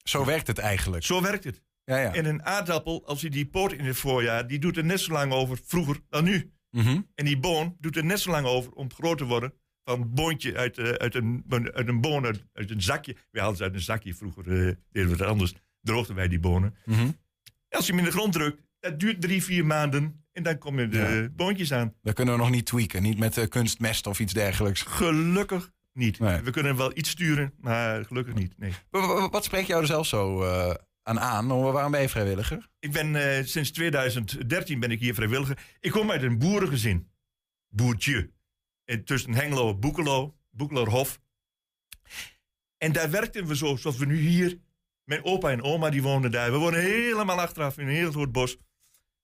Zo 0.03 0.25
werkt 0.25 0.47
het 0.47 0.59
eigenlijk. 0.59 1.05
Zo 1.05 1.23
werkt 1.23 1.45
het. 1.45 1.63
Ja, 1.85 1.99
ja. 1.99 2.15
En 2.15 2.25
een 2.25 2.45
aardappel, 2.45 3.07
als 3.07 3.21
je 3.21 3.31
die 3.31 3.47
poot 3.47 3.73
in 3.73 3.85
het 3.85 3.97
voorjaar, 3.97 4.47
die 4.47 4.59
doet 4.59 4.77
er 4.77 4.85
net 4.85 5.01
zo 5.01 5.13
lang 5.13 5.33
over 5.33 5.59
vroeger 5.65 6.01
dan 6.09 6.25
nu. 6.25 6.51
Mhm. 6.77 7.01
En 7.15 7.25
die 7.25 7.39
boon 7.39 7.77
doet 7.81 7.97
er 7.97 8.05
net 8.05 8.21
zo 8.21 8.31
lang 8.31 8.47
over 8.47 8.73
om 8.73 8.93
groot 8.93 9.19
te 9.19 9.25
worden. 9.25 9.53
Van 9.85 10.01
een 10.01 10.15
boontje 10.15 10.57
uit, 10.57 10.79
eh, 10.79 10.89
uit, 10.91 11.15
een, 11.15 11.45
uit 11.73 11.89
een 11.89 12.01
boon, 12.01 12.25
uit, 12.25 12.45
uit 12.53 12.71
een 12.71 12.83
zakje. 12.83 13.17
Wij 13.31 13.41
hadden 13.43 13.59
ze 13.59 13.65
uit 13.65 13.75
een 13.75 13.81
zakje 13.81 14.15
vroeger, 14.15 14.43
eh, 14.45 14.75
deden 14.93 15.11
we 15.11 15.17
het 15.17 15.23
anders. 15.23 15.55
Droogden 15.81 16.17
wij 16.17 16.29
die 16.29 16.41
bonen. 16.41 16.75
Mhm. 16.85 17.09
Als 17.69 17.87
je 17.87 17.93
hem 17.93 17.99
in 18.01 18.07
de 18.07 18.11
grond 18.17 18.33
drukt, 18.33 18.63
dat 18.81 19.01
duurt 19.01 19.21
drie, 19.21 19.43
vier 19.43 19.67
maanden. 19.67 20.25
En 20.33 20.43
dan 20.43 20.59
komen 20.59 20.91
de 20.91 20.99
Ja. 20.99 21.29
boontjes 21.37 21.73
aan. 21.73 21.95
Dat 22.03 22.15
kunnen 22.15 22.35
we 22.35 22.41
nog 22.41 22.51
niet 22.51 22.67
tweaken. 22.67 23.03
Niet 23.03 23.19
met 23.19 23.37
eh, 23.39 23.49
kunstmest 23.49 24.07
of 24.07 24.21
iets 24.21 24.33
dergelijks. 24.33 24.83
Gelukkig 24.83 25.73
niet. 25.93 26.19
Nee. 26.19 26.41
We 26.41 26.51
kunnen 26.51 26.77
wel 26.77 26.91
iets 26.99 27.11
sturen, 27.11 27.53
maar 27.61 28.05
gelukkig 28.05 28.35
niet. 28.35 28.59
Nee. 28.59 28.73
Wa- 28.91 29.07
wa- 29.07 29.29
Wat 29.29 29.45
spreekt 29.45 29.67
jou 29.67 29.81
er 29.81 29.87
zelf 29.87 30.07
zo 30.07 30.45
aan 31.07 31.21
aan? 31.21 31.47
Waarom 31.47 31.91
ben 31.91 32.01
je 32.01 32.09
vrijwilliger? 32.09 32.69
Ik 32.79 32.93
ben 32.93 33.17
eh, 33.17 33.45
sinds 33.45 33.71
2013 33.71 34.81
ben 34.81 34.91
ik 34.91 35.01
hier 35.01 35.15
vrijwilliger. 35.15 35.59
Ik 35.81 35.91
kom 35.91 36.11
uit 36.11 36.23
een 36.23 36.39
boerengezin. 36.39 37.11
Boertje. 37.69 38.31
En 38.85 39.05
tussen 39.05 39.35
Hengelo 39.35 39.71
en 39.71 39.81
Boekelo. 39.81 40.37
Boekelerhof. 40.51 41.21
En 42.79 42.93
daar 42.93 43.11
werkten 43.11 43.47
we 43.47 43.57
zo, 43.57 43.77
zoals 43.77 43.97
we 43.97 44.07
nu 44.07 44.17
hier. 44.17 44.59
Mijn 45.05 45.25
opa 45.25 45.51
en 45.51 45.63
oma 45.63 45.91
die 45.91 46.03
woonden 46.03 46.31
daar. 46.31 46.53
We 46.53 46.59
woonden 46.59 46.81
helemaal 46.81 47.41
achteraf 47.41 47.79
in 47.79 47.89
een 47.89 47.95
heel 47.95 48.13
groot 48.13 48.33
bos. 48.33 48.57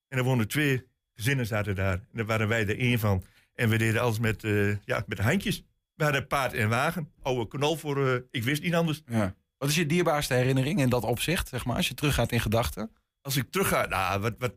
En 0.09 0.19
er 0.19 0.25
woonden 0.25 0.49
twee 0.49 0.87
gezinnen 1.15 1.47
zaten 1.47 1.75
daar. 1.75 1.95
En 1.95 2.09
daar 2.13 2.27
waren 2.27 2.49
wij 2.49 2.67
er 2.67 2.79
één 2.79 2.99
van. 2.99 3.25
En 3.55 3.69
we 3.69 3.79
deden 3.79 4.01
alles 4.01 4.19
met, 4.19 4.45
eh, 4.45 4.77
ja, 4.85 5.05
met 5.07 5.19
handjes. 5.19 5.65
We 5.95 6.05
hadden 6.05 6.27
paard 6.27 6.53
en 6.53 6.69
wagen. 6.69 7.13
Oude 7.23 7.49
knol 7.49 7.77
voor, 7.77 8.09
eh, 8.09 8.21
ik 8.31 8.43
wist 8.43 8.63
niet 8.63 8.75
anders. 8.75 9.03
Ja. 9.07 9.35
Wat 9.63 9.71
is 9.71 9.77
je 9.77 9.87
dierbaarste 9.87 10.35
herinnering 10.35 10.81
in 10.81 10.89
dat 10.89 11.03
opzicht, 11.03 11.49
zeg 11.49 11.65
maar, 11.65 11.77
als 11.77 11.89
je 11.89 11.95
teruggaat 11.95 12.33
in 12.33 12.41
gedachten? 12.41 12.93
als 13.21 13.37
ik 13.37 13.51
terug 13.51 13.69
ga, 13.69 13.87
nou, 13.87 14.21
wat, 14.21 14.35
wat, 14.39 14.57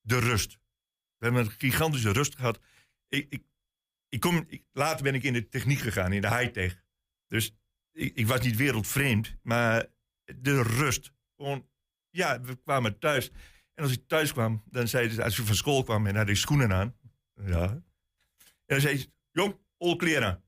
de 0.00 0.18
rust. 0.18 0.52
We 1.16 1.24
hebben 1.24 1.44
een 1.44 1.50
gigantische 1.50 2.12
rust 2.12 2.36
gehad. 2.36 2.60
Ik, 3.08 3.26
ik, 3.32 3.42
ik 4.08 4.20
kom, 4.20 4.44
ik- 4.48 4.64
later 4.72 5.02
ben 5.02 5.14
ik 5.14 5.22
in 5.22 5.32
de 5.32 5.48
techniek 5.48 5.78
gegaan, 5.78 6.12
in 6.12 6.20
de 6.20 6.36
high-tech. 6.36 6.82
Dus 7.26 7.54
ik, 7.92 8.16
ik 8.16 8.26
was 8.26 8.40
niet 8.40 8.56
wereldvreemd, 8.56 9.36
maar 9.42 9.86
de 10.24 10.62
rust. 10.62 11.12
Gewoon, 11.36 11.68
ja, 12.10 12.40
we 12.40 12.56
kwamen 12.56 12.98
thuis. 12.98 13.30
En 13.74 13.82
als 13.84 13.92
ik 13.92 14.08
thuis 14.08 14.32
kwam, 14.32 14.62
dan 14.66 14.88
zei 14.88 15.08
ze, 15.08 15.24
als 15.24 15.38
ik 15.38 15.46
van 15.46 15.54
school 15.54 15.82
kwam 15.82 16.06
en 16.06 16.16
had 16.16 16.28
ik 16.28 16.36
schoenen 16.36 16.72
aan. 16.72 16.96
Ja. 17.34 17.70
En 17.70 17.84
dan 18.66 18.80
zei 18.80 18.96
ze, 18.98 19.10
jong, 19.30 19.58
al 19.76 19.96
kleren 19.96 20.28
aan. 20.28 20.42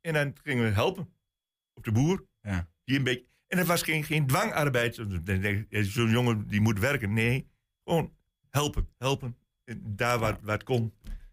En 0.00 0.12
dan 0.12 0.36
gingen 0.42 0.64
we 0.64 0.70
helpen. 0.70 1.14
Op 1.72 1.84
de 1.84 1.92
boer. 1.92 2.26
Ja. 2.40 2.72
Die 2.84 2.96
een 2.98 3.04
beetje, 3.04 3.24
en 3.48 3.58
het 3.58 3.66
was 3.66 3.82
geen, 3.82 4.04
geen 4.04 4.26
dwangarbeid. 4.26 5.00
Zo'n 5.70 6.10
jongen 6.10 6.46
die 6.48 6.60
moet 6.60 6.78
werken. 6.78 7.12
Nee, 7.12 7.46
gewoon 7.84 8.12
helpen, 8.50 8.88
helpen. 8.98 9.36
En 9.64 9.80
Daar 9.84 10.18
waar, 10.18 10.38
waar 10.42 10.54
het 10.54 10.64
kon. 10.64 10.92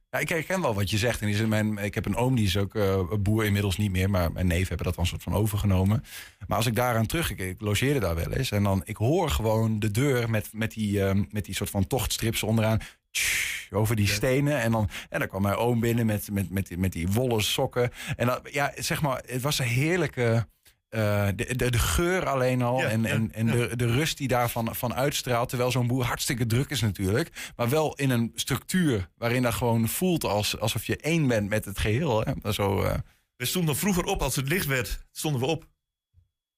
Ja, 0.10 0.20
ik 0.20 0.30
herken 0.30 0.62
wel 0.62 0.74
wat 0.74 0.90
je 0.90 0.98
zegt. 0.98 1.22
En 1.22 1.28
is 1.28 1.46
mijn, 1.46 1.78
ik 1.78 1.96
heb 1.96 2.06
een 2.06 2.16
oom, 2.16 2.36
die 2.36 2.46
is 2.46 2.58
ook 2.58 2.76
eh, 2.76 3.04
boer 3.20 3.46
inmiddels 3.46 3.78
niet 3.78 3.92
meer. 3.92 4.10
Maar 4.10 4.32
mijn 4.32 4.48
neef 4.48 4.68
hebben 4.68 4.86
dat 4.86 4.96
dan 4.96 5.04
een 5.04 5.10
soort 5.10 5.24
van 5.24 5.34
overgenomen. 5.34 6.04
Maar 6.48 6.58
als 6.58 6.66
ik 6.66 6.76
daaraan 6.76 7.06
terug, 7.06 7.36
ik, 7.36 7.62
logeerde 7.62 8.00
daar 8.00 8.16
wel 8.16 8.32
eens. 8.32 8.52
En 8.52 8.64
dan, 8.64 8.82
ik 8.86 8.96
hoor 8.98 9.30
gewoon 9.30 9.80
de 9.80 9.92
deur 9.92 10.30
met, 10.30 10.50
met, 10.54 10.72
die, 10.72 11.04
ehm, 11.04 11.24
met 11.30 11.46
die 11.46 11.56
soort 11.56 11.70
van 11.70 11.88
tochtstrips 11.88 12.44
onderaan. 12.44 12.80
tsch, 13.12 13.72
over 13.72 13.96
die 13.96 14.08
stenen. 14.08 14.60
En 14.62 14.72
dan, 14.72 14.90
en 15.10 15.20
dan 15.20 15.28
kwam 15.28 15.42
mijn 15.42 15.56
oom 15.56 15.80
binnen 15.80 16.06
met, 16.06 16.32
met, 16.32 16.50
met, 16.50 16.68
die- 16.68 16.78
met 16.78 16.92
die 16.92 17.08
wollen 17.08 17.44
sokken. 17.44 17.90
En 18.16 18.28
dan, 18.28 18.40
ja, 18.52 18.72
zeg 18.76 19.02
maar, 19.02 19.24
het 19.26 19.42
was 19.42 19.60
een 19.60 19.66
heerlijke... 19.66 20.48
eh, 20.92 21.28
de, 21.36 21.56
de, 21.56 21.72
de 21.72 21.80
geur 21.80 22.26
alleen 22.28 22.62
al 22.62 22.80
Ja, 22.80 22.90
en, 22.90 23.02
ja, 23.02 23.10
en, 23.10 23.32
en 23.34 23.46
de, 23.46 23.76
de 23.76 23.86
rust 23.86 24.18
die 24.18 24.28
daarvan 24.28 24.76
van 24.76 24.94
uitstraalt. 24.94 25.50
Terwijl 25.50 25.72
zo'n 25.72 25.88
boer 25.88 26.04
hartstikke 26.06 26.46
druk 26.46 26.70
is 26.70 26.82
natuurlijk. 26.82 27.52
Maar 27.56 27.70
wel 27.70 27.96
in 27.96 28.10
een 28.10 28.32
structuur 28.36 29.10
waarin 29.18 29.42
dat 29.42 29.54
gewoon 29.54 29.88
voelt 29.88 30.24
als, 30.24 30.60
alsof 30.60 30.86
je 30.86 30.98
één 30.98 31.28
bent 31.28 31.50
met 31.50 31.66
het 31.66 31.80
geheel. 31.80 32.24
Hè? 32.26 32.52
Zo, 32.52 32.82
eh, 32.82 32.98
We 33.36 33.46
stonden 33.46 33.76
vroeger 33.76 34.04
op 34.04 34.22
als 34.22 34.36
het 34.36 34.48
licht 34.48 34.66
werd, 34.66 35.06
stonden 35.12 35.42
we 35.42 35.48
op. 35.48 35.68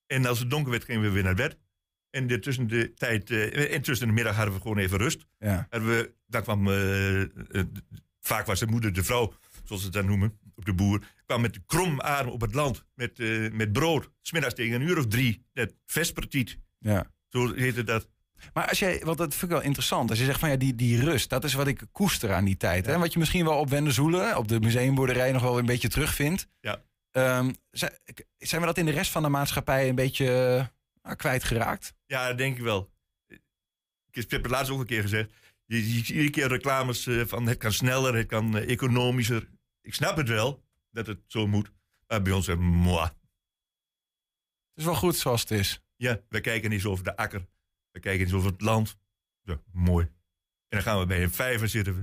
En 0.07 0.25
als 0.25 0.39
het 0.39 0.49
donker 0.49 0.71
werd, 0.71 0.83
gingen 0.83 1.01
we 1.01 1.09
weer 1.09 1.23
naar 1.23 1.35
bed. 1.35 1.57
En 2.09 2.27
de, 2.27 2.39
tussen 2.39 2.67
de 2.67 2.93
tijd, 2.93 3.29
eh, 3.29 3.73
en 3.73 3.81
tussen 3.81 4.07
de 4.07 4.13
middag 4.13 4.35
hadden 4.35 4.53
we 4.53 4.61
gewoon 4.61 4.77
even 4.77 4.97
rust. 4.97 5.25
ja. 5.39 5.67
En 5.69 5.85
we, 5.85 6.13
daar 6.27 6.41
kwam, 6.41 6.67
vaak 8.19 8.45
was 8.45 8.59
de 8.59 8.67
moeder, 8.67 8.93
de 8.93 9.03
vrouw, 9.03 9.33
zoals 9.63 9.81
ze 9.81 9.87
het 9.87 9.95
dan 9.95 10.05
noemen, 10.05 10.39
op 10.55 10.65
de 10.65 10.73
boer, 10.73 11.05
kwam 11.25 11.41
met 11.41 11.59
krom 11.65 11.99
arm 11.99 12.27
op 12.27 12.41
het 12.41 12.53
land, 12.53 12.85
met, 12.93 13.19
eh, 13.19 13.51
met 13.51 13.71
brood. 13.71 14.09
Smiddags 14.21 14.53
tegen 14.53 14.81
een 14.81 14.87
uur 14.87 14.97
of 14.97 15.07
drie, 15.07 15.45
het 15.53 15.75
vespertiet. 15.85 16.57
Ja. 16.79 17.11
Zo 17.29 17.53
heette 17.53 17.83
dat. 17.83 18.07
Maar 18.53 18.69
als 18.69 18.79
jij, 18.79 19.01
want 19.03 19.17
dat 19.17 19.31
vind 19.31 19.43
ik 19.43 19.57
wel 19.57 19.61
interessant. 19.61 20.09
Als 20.09 20.19
je 20.19 20.25
zegt 20.25 20.39
van 20.39 20.49
ja, 20.49 20.55
die, 20.55 20.75
die 20.75 20.99
rust, 20.99 21.29
dat 21.29 21.43
is 21.43 21.53
wat 21.53 21.67
ik 21.67 21.81
koester 21.91 22.33
aan 22.33 22.45
die 22.45 22.57
tijd. 22.57 22.85
Hè? 22.85 22.97
Wat 22.97 23.13
je 23.13 23.19
misschien 23.19 23.45
wel 23.45 23.57
op 23.59 23.69
Wendezoelen, 23.69 24.37
op 24.37 24.47
de 24.47 24.59
museumboerderij 24.59 25.31
nog 25.31 25.41
wel 25.41 25.57
een 25.57 25.65
beetje 25.65 25.89
terugvindt. 25.89 26.47
Ja. 26.59 26.81
Ehm, 27.11 27.51
zijn, 27.71 28.61
we 28.61 28.65
dat 28.65 28.77
in 28.77 28.85
de 28.85 28.91
rest 28.91 29.11
van 29.11 29.23
de 29.23 29.29
maatschappij 29.29 29.89
een 29.89 29.95
beetje 29.95 30.25
nou, 31.01 31.15
kwijtgeraakt? 31.15 31.93
Ja, 32.05 32.27
dat 32.27 32.37
denk 32.37 32.57
ik 32.57 32.63
wel. 32.63 32.91
Ik 34.11 34.29
heb 34.29 34.41
het 34.41 34.51
laatst 34.51 34.71
ook 34.71 34.79
een 34.79 34.85
keer 34.85 35.01
gezegd. 35.01 35.31
Je, 35.65 35.81
ziet 35.81 36.09
iedere 36.09 36.29
keer 36.29 36.47
reclames 36.47 37.07
eh, 37.07 37.21
van 37.25 37.47
het 37.47 37.57
kan 37.57 37.73
sneller, 37.73 38.15
het 38.15 38.27
kan 38.27 38.57
economischer. 38.57 39.47
Ik 39.83 39.93
snap 39.93 40.17
het 40.17 40.27
wel, 40.27 40.63
dat 40.91 41.07
het 41.07 41.19
zo 41.27 41.47
moet. 41.47 41.71
Maar 42.07 42.21
bij 42.21 42.33
ons 42.33 42.47
is 42.47 42.53
het 42.53 42.63
moi. 42.63 43.03
Het 43.03 43.13
is 44.75 44.85
wel 44.85 44.95
goed 44.95 45.15
zoals 45.15 45.41
het 45.41 45.51
is. 45.51 45.81
Ja, 45.95 46.21
we 46.29 46.41
kijken 46.41 46.69
niet 46.69 46.81
zo 46.81 46.89
over 46.89 47.03
de 47.03 47.15
akker. 47.15 47.47
We 47.91 47.99
kijken 47.99 48.27
zo 48.27 48.37
over 48.37 48.51
het 48.51 48.61
land. 48.61 48.97
Ja, 49.41 49.61
mooi. 49.71 50.05
En 50.05 50.79
dan 50.79 50.81
gaan 50.81 50.99
we 50.99 51.05
bij 51.05 51.23
een 51.23 51.31
vijver 51.31 51.69
zitten. 51.69 51.95
We. 51.95 51.99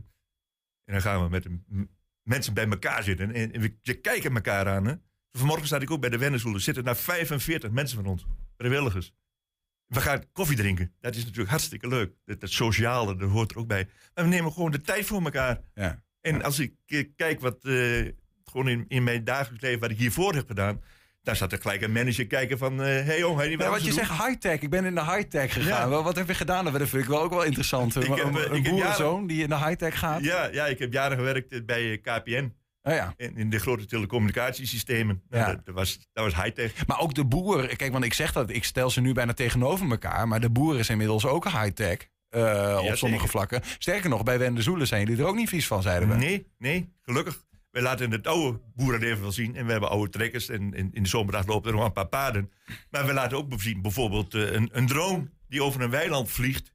En 0.84 0.92
dan 0.92 1.00
gaan 1.02 1.22
we 1.22 1.28
met 1.28 1.44
een, 1.44 1.90
mensen 2.22 2.54
bij 2.54 2.68
elkaar 2.68 3.02
zitten. 3.02 3.34
En, 3.34 3.52
en 3.52 3.60
we, 3.60 3.78
je 3.82 3.94
kijken 3.94 4.34
elkaar 4.34 4.68
aan. 4.68 4.84
Hè. 4.84 4.94
Vanmorgen 5.32 5.66
zat 5.66 5.82
ik 5.82 5.90
ook 5.90 6.00
bij 6.00 6.10
de 6.10 6.18
Wenneswoelen. 6.18 6.58
Er 6.58 6.64
zitten 6.64 6.84
daar 6.84 6.96
45 6.96 7.70
mensen 7.70 7.96
van 7.96 8.06
ons. 8.06 8.26
Vrijwilligers. 8.56 9.12
We 9.86 10.00
gaan 10.00 10.32
koffie 10.32 10.56
drinken. 10.56 10.94
Dat 11.00 11.14
is 11.14 11.22
natuurlijk 11.22 11.50
hartstikke 11.50 11.88
leuk. 11.88 12.14
Dat, 12.24 12.40
dat 12.40 12.50
sociale, 12.50 13.16
dat 13.16 13.30
hoort 13.30 13.50
er 13.50 13.58
ook 13.58 13.66
bij. 13.66 13.88
Maar 14.14 14.24
we 14.24 14.30
nemen 14.30 14.52
gewoon 14.52 14.70
de 14.70 14.80
tijd 14.80 15.06
voor 15.06 15.22
elkaar. 15.22 15.60
Ja. 15.74 16.02
En 16.20 16.42
als 16.42 16.58
ik 16.58 16.72
eh, 16.86 17.04
kijk 17.16 17.40
wat 17.40 17.64
eh, 17.64 18.06
gewoon 18.44 18.68
in, 18.68 18.84
in 18.88 19.04
mijn 19.04 19.24
dagelijks 19.24 19.62
leven, 19.62 19.80
wat 19.80 19.90
ik 19.90 19.98
hiervoor 19.98 20.34
heb 20.34 20.46
gedaan. 20.46 20.80
Daar 21.22 21.36
zat 21.36 21.52
er 21.52 21.60
gelijk 21.60 21.82
een 21.82 21.92
manager 21.92 22.26
kijken 22.26 22.58
van, 22.58 22.82
eh 22.82 23.04
hey 23.04 23.18
jong, 23.18 23.48
niet 23.48 23.60
Ja, 23.60 23.70
wat 23.70 23.84
je 23.84 23.92
zegt, 23.92 24.10
high-tech. 24.10 24.60
Ik 24.60 24.70
ben 24.70 24.84
in 24.84 24.94
de 24.94 25.04
high-tech 25.04 25.52
gegaan. 25.52 25.68
Ja. 25.84 25.88
Wel, 25.88 26.02
wat 26.02 26.16
heb 26.16 26.26
je 26.26 26.34
gedaan? 26.34 26.64
Dat 26.64 26.76
vind 26.76 27.02
ik 27.02 27.08
wel 27.08 27.22
ook 27.22 27.30
wel 27.30 27.42
interessant. 27.42 27.96
Ik 27.96 28.14
heb, 28.14 28.34
een 28.34 28.54
ik 28.54 28.70
boerenzoon 28.70 29.26
die 29.26 29.42
in 29.42 29.48
de 29.48 29.56
high-tech 29.56 29.98
gaat. 29.98 30.22
Ja, 30.24 30.48
ja, 30.52 30.66
ik 30.66 30.78
heb 30.78 30.92
jaren 30.92 31.16
gewerkt 31.16 31.66
bij 31.66 31.98
KPN. 31.98 32.52
Oh 32.82 32.94
ja. 32.94 33.14
In, 33.16 33.36
in 33.36 33.50
de 33.50 33.58
grote 33.58 33.86
telecommunicatiesystemen. 33.86 35.22
Ja. 35.30 35.38
Nou, 35.38 35.54
Dat, 35.56 35.66
dat 35.66 35.74
was, 35.74 35.98
dat 36.12 36.24
was 36.24 36.42
high-tech. 36.42 36.86
Maar 36.86 37.00
ook 37.00 37.14
de 37.14 37.24
boer, 37.24 37.76
kijk, 37.76 37.92
want 37.92 38.04
ik 38.04 38.14
zeg 38.14 38.32
dat, 38.32 38.50
ik 38.50 38.64
stel 38.64 38.90
ze 38.90 39.00
nu 39.00 39.12
bijna 39.12 39.32
tegenover 39.32 39.90
elkaar. 39.90 40.28
Maar 40.28 40.40
de 40.40 40.50
boer 40.50 40.78
is 40.78 40.88
inmiddels 40.88 41.26
ook 41.26 41.44
high-tech. 41.44 42.08
Eh, 42.30 42.78
op 42.80 42.96
sommige 42.96 43.00
zeker. 43.08 43.28
vlakken. 43.28 43.60
Sterker 43.78 44.10
nog, 44.10 44.22
bij 44.22 44.38
Wendezoelen 44.38 44.86
zijn 44.86 45.06
jullie 45.06 45.22
er 45.22 45.28
ook 45.28 45.36
niet 45.36 45.48
vies 45.48 45.66
van, 45.66 45.82
zeiden 45.82 46.08
we. 46.08 46.14
Nee, 46.14 46.46
nee, 46.58 46.92
gelukkig. 47.02 47.44
Wij 47.70 47.82
laten 47.82 48.10
het 48.10 48.26
oude 48.26 48.60
boerenleven 48.74 49.20
wel 49.20 49.32
zien. 49.32 49.56
En 49.56 49.64
we 49.66 49.70
hebben 49.72 49.90
oude 49.90 50.10
trekkers. 50.10 50.48
En, 50.48 50.74
en 50.74 50.92
in 50.92 51.02
de 51.02 51.08
zomerdag 51.08 51.46
lopen 51.46 51.70
er 51.70 51.76
nog 51.76 51.86
een 51.86 51.92
paar 51.92 52.08
paarden. 52.08 52.52
Maar 52.90 53.06
we 53.06 53.12
laten 53.12 53.36
ook 53.36 53.60
zien 53.60 53.82
bijvoorbeeld 53.82 54.34
eh, 54.34 54.52
een, 54.52 54.68
een 54.72 54.86
drone 54.86 55.30
die 55.48 55.62
over 55.62 55.80
een 55.80 55.90
weiland 55.90 56.30
vliegt. 56.30 56.74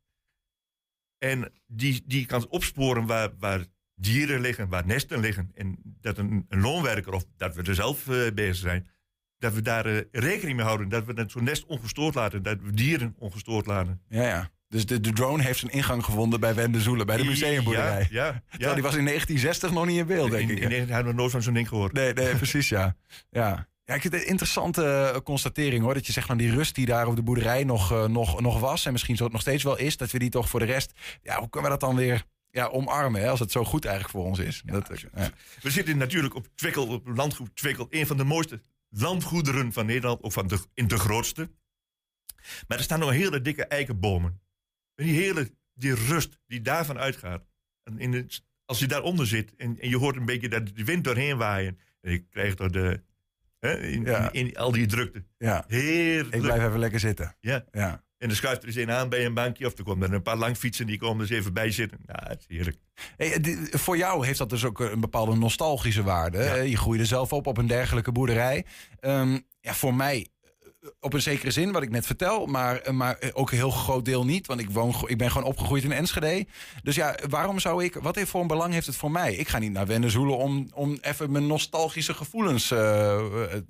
En 1.18 1.52
die, 1.68 2.04
die 2.06 2.26
kan 2.26 2.48
opsporen 2.48 3.06
waar, 3.06 3.30
waar 3.40 3.66
dieren 3.96 4.40
liggen, 4.40 4.70
waar 4.70 4.86
nesten 4.86 5.20
liggen. 5.20 5.52
En 5.54 5.78
dat 5.84 6.18
een, 6.18 6.46
een 6.50 6.62
loonwerker, 6.62 7.14
of 7.14 7.26
dat 7.38 7.56
we 7.56 7.64
er 7.64 7.76
zelf 7.76 8.08
eh, 8.08 8.32
bezig 8.34 8.56
zijn, 8.56 8.90
dat 9.38 9.54
we 9.54 9.62
daar 9.62 10.04
rekening 10.12 10.58
mee 10.58 10.66
houden. 10.66 10.90
Dat 10.90 11.06
we 11.06 11.24
zo'n 11.28 11.44
nest 11.44 11.66
ongestoord 11.66 12.16
laten. 12.16 12.44
Dat 12.44 12.62
we 12.62 12.72
dieren 12.72 13.16
ongestoord 13.18 13.66
laten. 13.66 14.02
Ja, 14.10 14.24
ja. 14.24 14.52
Dus 14.76 14.86
de, 14.86 15.00
de 15.00 15.14
drone 15.14 15.44
heeft 15.44 15.60
zijn 15.60 15.72
ingang 15.72 16.06
gevonden 16.06 16.40
bij 16.40 16.56
Wendezoelen, 16.56 17.06
bij 17.06 17.18
de 17.18 17.24
museumboerderij. 17.24 18.08
Ja, 18.10 18.26
ja, 18.26 18.42
ja. 18.58 18.74
die 18.74 18.84
was 18.84 18.96
in 18.96 19.06
1960 19.06 19.72
nog 19.72 19.86
niet 19.86 19.98
in 19.98 20.06
beeld, 20.06 20.32
denk 20.32 20.50
In, 20.50 20.58
ik. 20.58 20.64
in, 20.64 20.72
in, 20.72 20.90
hadden 20.90 21.12
we 21.12 21.18
nooit 21.20 21.32
van 21.32 21.42
zo'n 21.42 21.54
ding 21.54 21.68
gehoord. 21.68 21.94
Nee, 21.94 22.14
nee, 22.14 22.36
precies, 22.44 22.70
ja. 22.70 22.96
ja. 23.30 23.68
Ja, 23.86 23.94
ik 23.94 24.02
vind 24.02 24.14
het 24.14 24.24
een 24.24 24.30
interessante 24.30 24.84
eh, 24.86 25.22
constatering 25.22 25.84
hoor. 25.84 25.94
Dat 25.94 26.06
je 26.06 26.12
zegt 26.12 26.28
van 26.28 26.38
die 26.38 26.52
rust 26.52 26.76
die 26.76 26.86
daar 26.86 27.08
op 27.08 27.16
de 27.16 27.22
boerderij 27.22 27.64
nog, 27.64 27.92
eh, 27.92 28.06
nog, 28.06 28.42
nog 28.42 28.60
was. 28.60 28.86
En 28.86 28.92
misschien 28.92 29.16
zo 29.16 29.24
het 29.24 29.32
nog 29.32 29.42
steeds 29.42 29.64
wel 29.64 29.78
is. 29.78 29.98
Dat 29.98 30.12
we 30.12 30.20
die 30.20 30.30
toch 30.30 30.50
voor 30.50 30.60
de 30.60 30.66
rest. 30.66 30.92
Ja, 31.22 31.40
hoe 31.40 31.50
kunnen 31.50 31.72
we 31.72 31.78
dat 31.78 31.90
dan 31.90 31.96
weer 31.96 32.24
ja, 32.50 32.66
omarmen? 32.66 33.22
Hè, 33.22 33.30
als 33.30 33.40
het 33.40 33.52
zo 33.52 33.64
goed 33.64 33.86
eigenlijk 33.86 34.16
voor 34.16 34.26
ons 34.26 34.40
is. 34.40 34.62
dat, 34.66 35.06
ja. 35.16 35.30
We 35.62 35.70
zitten 35.70 35.98
natuurlijk 35.98 36.36
op 36.36 36.48
Twikkel, 36.56 36.88
op 36.88 37.08
landgoed 37.08 37.56
Twikkel. 37.56 37.88
Een 37.90 38.08
van 38.08 38.18
de 38.18 38.24
mooiste 38.24 38.62
landgoederen 38.90 39.74
van 39.74 39.86
Nederland. 39.86 40.22
Of 40.22 40.34
van 40.34 40.48
de, 40.48 40.60
in 40.74 40.88
de 40.88 40.98
grootste. 40.98 41.50
Maar 42.68 42.78
er 42.78 42.84
staan 42.84 43.00
nog 43.00 43.12
hele 43.12 43.42
dikke 43.42 43.66
eikenbomen. 43.66 44.40
En 44.96 45.06
die 45.06 45.22
hele 45.22 45.52
die 45.74 45.94
rust 45.96 46.40
die 46.48 46.62
daarvan 46.62 46.98
uitgaat. 46.98 47.44
En 47.84 48.00
in 48.00 48.14
het, 48.14 48.44
als 48.66 48.80
je 48.80 48.88
daaronder 48.88 49.28
zit 49.28 49.56
en, 49.56 49.80
en 49.80 49.90
je 49.90 49.98
hoort 49.98 50.16
een 50.16 50.26
beetje 50.26 50.50
dat 50.50 50.68
de 50.76 50.84
wind 50.84 51.04
doorheen 51.04 51.38
waaien. 51.38 51.80
En 52.02 52.12
je 52.12 52.18
krijgt 52.20 52.58
door 52.58 52.72
de... 52.72 53.02
Hè, 53.60 53.78
in, 53.80 54.04
Ja. 54.04 54.32
in, 54.32 54.48
in 54.48 54.58
al 54.58 54.72
die 54.72 54.86
drukte. 54.86 55.24
ja. 55.38 55.64
Heerlijk. 55.68 56.36
Ik 56.36 56.42
blijf 56.42 56.64
even 56.68 56.80
lekker 56.80 57.00
zitten. 57.00 57.36
Ja. 57.40 57.66
Ja. 57.72 58.04
En 58.18 58.28
dan 58.28 58.38
schuift 58.38 58.62
er 58.62 58.68
eens 58.68 58.78
een 58.78 58.92
aan 58.92 59.10
bij 59.10 59.26
een 59.26 59.34
bankje. 59.34 59.66
Of 59.66 59.78
er 59.78 59.84
komen 59.84 60.08
er 60.10 60.16
een 60.16 60.22
paar 60.22 60.38
langfietsen 60.38 60.88
die 60.88 60.98
komen 60.98 61.26
er 61.26 61.32
eens 61.32 61.40
even 61.40 61.54
bij 61.54 61.72
zitten. 61.72 62.00
Nou, 62.06 62.28
het 62.28 62.40
is 62.48 62.56
heerlijk. 62.56 62.78
Hey, 63.18 63.40
di- 63.40 63.58
voor 63.72 63.98
jou 63.98 64.26
heeft 64.26 64.38
dat 64.38 64.50
dus 64.50 64.64
ook 64.66 64.80
een 64.80 65.00
bepaalde 65.00 65.36
nostalgische 65.36 66.04
waarde. 66.04 66.38
hè? 66.38 66.56
Je 66.56 66.78
groeide 66.78 67.06
zelf 67.06 67.34
op 67.34 67.48
op 67.48 67.58
een 67.58 67.68
dergelijke 67.68 68.12
boerderij. 68.12 68.66
Ehm, 69.00 69.40
ja, 69.60 69.74
voor 69.74 69.94
mij 69.96 70.18
eh, 70.18 70.26
op 71.00 71.14
een 71.14 71.22
zekere 71.22 71.52
zin, 71.52 71.72
wat 71.72 71.84
ik 71.84 71.90
net 71.90 72.06
vertel, 72.06 72.46
maar, 72.46 72.94
maar 72.94 73.18
ook 73.34 73.52
een 73.52 73.58
heel 73.58 73.72
groot 73.72 74.06
deel 74.06 74.26
niet. 74.26 74.48
Want 74.48 74.60
ik, 74.60 74.70
woon, 74.70 74.96
ik 75.08 75.18
ben 75.18 75.32
gewoon 75.32 75.48
opgegroeid 75.48 75.84
in 75.84 75.92
Enschede. 75.92 76.48
Dus 76.84 76.96
ja, 76.96 77.16
waarom 77.30 77.60
zou 77.60 77.84
ik, 77.84 77.94
wat 77.94 78.16
heeft 78.16 78.30
voor 78.30 78.42
een 78.42 78.48
belang 78.48 78.74
heeft 78.74 78.88
het 78.88 78.96
voor 78.96 79.12
mij? 79.12 79.36
Ik 79.36 79.48
ga 79.48 79.60
niet 79.60 79.72
naar 79.72 79.88
Wendezoelen 79.88 80.38
om, 80.38 80.70
om 80.74 80.98
even 81.02 81.32
mijn 81.32 81.48
nostalgische 81.48 82.14
gevoelens 82.14 82.72
eh, 82.72 83.54
eh, 83.54 83.62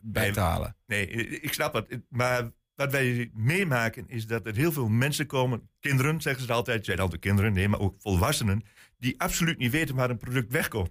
bij 0.00 0.32
te 0.32 0.40
halen. 0.40 0.76
Nee, 0.86 1.08
ik 1.40 1.52
snap 1.52 1.74
het. 1.74 2.00
Maar 2.08 2.50
wat 2.74 2.92
wij 2.92 3.30
meemaken 3.32 4.08
is 4.08 4.26
dat 4.26 4.46
er 4.46 4.54
heel 4.54 4.72
veel 4.72 4.88
mensen 4.88 5.26
komen, 5.26 5.70
kinderen 5.80 6.20
zeggen 6.20 6.44
ze 6.44 6.52
altijd, 6.52 6.84
zijn 6.84 6.98
altijd 6.98 7.20
kinderen, 7.20 7.52
nee, 7.52 7.68
maar 7.68 7.80
ook 7.80 7.94
volwassenen, 7.98 8.62
die 8.98 9.20
absoluut 9.20 9.58
niet 9.58 9.72
weten 9.72 9.94
waar 9.94 10.10
een 10.10 10.16
product 10.16 10.52
wegkomt. 10.52 10.90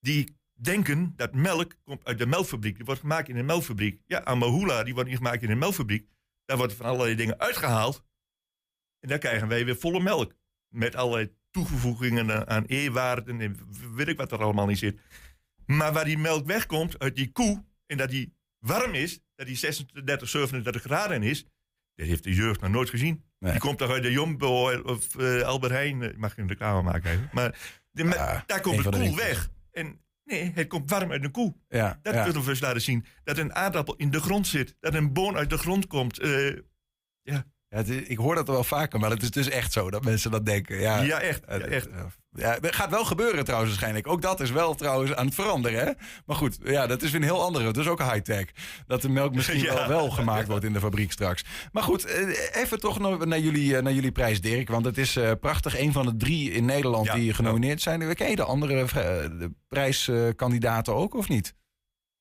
Die 0.00 0.37
denken 0.60 1.12
dat 1.16 1.34
melk 1.34 1.74
komt 1.84 2.04
uit 2.04 2.18
de 2.18 2.26
melkfabriek, 2.26 2.76
die 2.76 2.84
wordt 2.84 3.00
gemaakt 3.00 3.28
in 3.28 3.36
een 3.36 3.46
melkfabriek. 3.46 4.00
Ja, 4.06 4.24
Amahula, 4.24 4.82
die 4.82 4.94
wordt 4.94 5.08
niet 5.08 5.18
gemaakt 5.18 5.42
in 5.42 5.50
een 5.50 5.58
melkfabriek. 5.58 6.08
Daar 6.44 6.56
wordt 6.56 6.72
van 6.72 6.86
allerlei 6.86 7.14
dingen 7.14 7.38
uitgehaald. 7.40 8.04
En 9.00 9.08
dan 9.08 9.18
krijgen 9.18 9.48
wij 9.48 9.64
weer 9.64 9.76
volle 9.76 10.00
melk. 10.00 10.34
Met 10.68 10.94
allerlei 10.94 11.32
toevoegingen 11.50 12.48
aan- 12.48 12.64
E-waarden 12.66 13.40
en 13.40 13.56
weet 13.94 14.08
ik 14.08 14.16
wat 14.16 14.32
er 14.32 14.42
allemaal 14.42 14.68
in 14.68 14.76
zit. 14.76 15.00
Maar 15.66 15.92
waar 15.92 16.04
die 16.04 16.18
melk 16.18 16.46
wegkomt 16.46 16.98
uit 16.98 17.16
die 17.16 17.32
koe 17.32 17.64
en 17.86 17.96
dat 17.96 18.10
die 18.10 18.34
warm 18.58 18.94
is, 18.94 19.20
dat 19.34 19.46
die 19.46 19.56
36, 19.56 20.28
37 20.28 20.82
graden 20.82 21.22
is, 21.22 21.44
dat 21.94 22.06
heeft 22.06 22.24
de 22.24 22.34
jeugd 22.34 22.60
nog 22.60 22.70
nooit 22.70 22.90
gezien. 22.90 23.24
Die 23.38 23.58
komt 23.58 23.78
toch 23.78 23.90
uit 23.90 24.02
de 24.02 24.10
Jumbo 24.10 24.80
of 24.82 25.16
eh, 25.16 25.40
Albert 25.42 25.72
Heijn, 25.72 26.02
eh, 26.02 26.08
ik 26.08 26.16
mag 26.18 26.34
geen 26.34 26.48
reclame 26.48 26.82
maken 26.82 27.10
even. 27.10 27.28
Maar 27.32 27.80
de, 27.90 28.04
daar 28.46 28.60
komt 28.60 28.84
het 28.84 28.94
koel 28.94 29.16
weg. 29.16 29.48
En 29.70 30.00
nee, 30.28 30.52
het 30.54 30.66
komt 30.68 30.90
warm 30.90 31.10
uit 31.10 31.22
de 31.22 31.30
koe. 31.30 31.54
Ja, 31.68 31.98
Dat 32.02 32.14
ja. 32.14 32.22
kunnen 32.24 32.42
we 32.42 32.50
eens 32.50 32.60
laten 32.60 32.80
zien. 32.82 33.04
Dat 33.24 33.38
een 33.38 33.54
aardappel 33.54 33.96
in 33.96 34.10
de 34.10 34.20
grond 34.20 34.46
zit. 34.46 34.76
Dat 34.80 34.94
een 34.94 35.12
boon 35.12 35.36
uit 35.36 35.50
de 35.50 35.58
grond 35.58 35.86
komt. 35.86 36.18
eh, 36.18 36.56
Ja. 37.22 37.44
Ja, 37.70 37.78
is- 37.78 38.08
ik 38.08 38.16
hoor 38.18 38.34
dat 38.34 38.46
wel 38.48 38.64
vaker, 38.64 39.00
maar 39.00 39.10
het 39.10 39.22
is 39.22 39.30
dus 39.30 39.48
echt 39.48 39.72
zo 39.72 39.90
dat 39.90 40.04
mensen 40.04 40.30
dat 40.30 40.46
denken. 40.46 40.80
Ja, 40.80 41.00
Ja, 41.02 41.20
echt. 41.20 41.40
Ja, 41.48 41.58
echt. 41.58 41.88
eh, 41.88 42.00
Ja, 42.32 42.58
het 42.60 42.74
gaat 42.74 42.90
wel 42.90 43.04
gebeuren 43.04 43.44
trouwens 43.44 43.70
waarschijnlijk. 43.70 44.06
Ook 44.06 44.22
dat 44.22 44.40
is 44.40 44.50
wel 44.50 44.74
trouwens 44.74 45.14
aan 45.14 45.26
het 45.26 45.34
veranderen. 45.34 45.78
Hè? 45.86 45.92
Maar 46.26 46.36
goed, 46.36 46.58
ja, 46.64 46.86
dat 46.86 47.02
is 47.02 47.10
weer 47.10 47.20
een 47.20 47.26
heel 47.26 47.42
andere. 47.42 47.64
Dat 47.64 47.76
is 47.76 47.86
ook 47.88 47.98
high-tech. 48.02 48.44
Dat 48.86 49.02
de 49.02 49.08
melk 49.08 49.34
misschien 49.34 49.58
Ja. 49.64 49.74
wel, 49.74 49.88
wel 49.88 50.10
gemaakt 50.10 50.48
wordt 50.48 50.64
in 50.64 50.72
de 50.72 50.80
fabriek 50.80 51.12
straks. 51.12 51.44
Maar 51.72 51.82
goed, 51.82 52.04
eh, 52.04 52.62
even 52.62 52.80
toch 52.80 52.98
nog 52.98 53.24
naar 53.24 53.38
jullie, 53.38 53.76
eh, 53.76 53.82
naar 53.82 53.92
jullie 53.92 54.12
prijs, 54.12 54.40
Dirk. 54.40 54.68
Want 54.68 54.84
het 54.84 54.98
is 54.98 55.18
prachtig. 55.40 55.78
Een 55.78 55.92
van 55.92 56.06
de 56.06 56.16
drie 56.16 56.50
in 56.52 56.64
Nederland 56.64 57.12
die 57.12 57.34
genomineerd 57.34 57.82
zijn. 57.82 58.14
Ken 58.14 58.30
je 58.30 58.36
de 58.36 58.44
andere 58.44 58.84
de 59.38 59.50
prijskandidaten 59.68 60.94
ook 60.94 61.14
of 61.14 61.28
niet? 61.28 61.54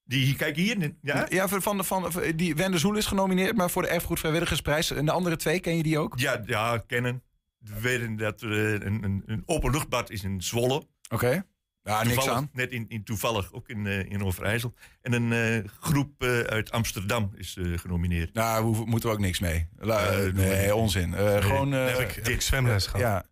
Die, 0.08 0.36
kijk 0.36 0.56
hier, 0.56 0.94
ja? 1.02 1.26
Ja, 1.30 1.48
van, 1.48 1.62
van, 1.84 1.86
van, 1.86 2.12
die 2.36 2.56
Wende 2.56 2.78
Zoel 2.78 2.96
is 2.96 3.06
genomineerd, 3.06 3.56
maar 3.58 3.70
voor 3.70 3.82
de 3.82 3.88
Erfgoed 3.88 4.20
Vrijwilligersprijs. 4.20 4.92
En 4.92 5.06
de 5.06 5.12
andere 5.12 5.36
twee, 5.36 5.60
ken 5.60 5.78
je 5.78 5.84
die 5.84 6.00
ook? 6.00 6.20
Ja, 6.20 6.42
ja, 6.46 6.78
kennen. 6.78 7.24
We 7.58 7.80
weten 7.80 8.16
dat 8.16 8.42
er 8.42 8.52
eh, 8.52 8.86
een, 8.88 9.04
een, 9.04 9.24
een 9.26 9.44
openluchtbad 9.46 10.10
is 10.10 10.24
in 10.24 10.42
Zwolle. 10.42 10.88
Oké. 11.10 11.46
Ja, 11.84 12.04
niks 12.04 12.28
aan. 12.30 12.50
Net 12.54 12.72
in, 12.72 12.86
in 12.88 13.04
toevallig, 13.04 13.54
ook 13.54 13.70
in, 13.70 13.88
eh, 13.88 14.00
in 14.12 14.24
Overijssel. 14.24 14.74
En 15.02 15.14
een 15.14 15.32
eh, 15.64 15.70
groep 15.80 16.24
uit 16.24 16.72
Amsterdam 16.72 17.32
is 17.36 17.56
eh, 17.58 17.78
genomineerd. 17.78 18.34
Nou, 18.34 18.60
we 18.60 18.66
hoeven- 18.66 18.88
moeten 18.90 19.10
we 19.10 19.16
ook 19.16 19.22
niks 19.22 19.40
mee. 19.40 19.68
La- 19.78 20.12
nee, 20.34 20.76
onzin. 20.76 21.14
Eh, 21.14 21.24
Nee, 21.26 21.42
gewoon. 21.42 21.74
eh, 21.74 21.86
heb, 21.88 22.00
ik, 22.10 22.16
heb 22.16 22.28
ik 22.28 22.42
zwemles 22.42 22.86
gehad. 22.88 23.02
ja. 23.02 23.24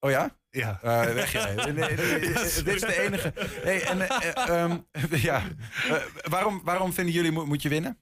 Oh 0.00 0.10
ja? 0.10 0.36
Ja. 0.54 0.82
Eh, 0.82 1.14
weg 1.14 1.32
jij. 1.32 1.54
Nee, 1.54 1.72
nee, 1.72 1.96
nee, 1.96 2.20
dit 2.64 2.66
is 2.66 2.80
de 2.80 3.00
enige. 3.00 3.32
Hey, 3.36 3.82
en, 3.84 4.00
eh, 4.08 4.28
eh, 4.28 4.48
ehm, 4.62 4.78
ja. 5.28 5.42
Eh, 5.88 6.04
waarom, 6.28 6.60
waarom 6.64 6.92
vinden 6.92 7.14
jullie 7.14 7.32
mo- 7.32 7.46
moet 7.46 7.62
je 7.62 7.68
winnen? 7.68 7.98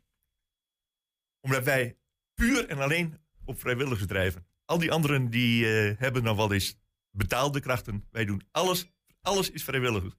Omdat 1.40 1.64
wij 1.64 1.96
puur 2.34 2.68
en 2.68 2.78
alleen 2.78 3.18
op 3.44 3.60
vrijwilligers 3.60 4.06
drijven. 4.06 4.46
Al 4.64 4.78
die 4.78 4.92
anderen 4.92 5.30
die 5.30 5.66
eh, 5.66 5.98
hebben 5.98 6.22
dan 6.24 6.36
wel 6.36 6.52
eens 6.52 6.78
betaalde 7.10 7.60
krachten. 7.60 8.06
Wij 8.10 8.24
doen 8.24 8.42
alles. 8.50 8.90
Alles 9.20 9.50
is 9.50 9.64
vrijwilligers. 9.64 10.14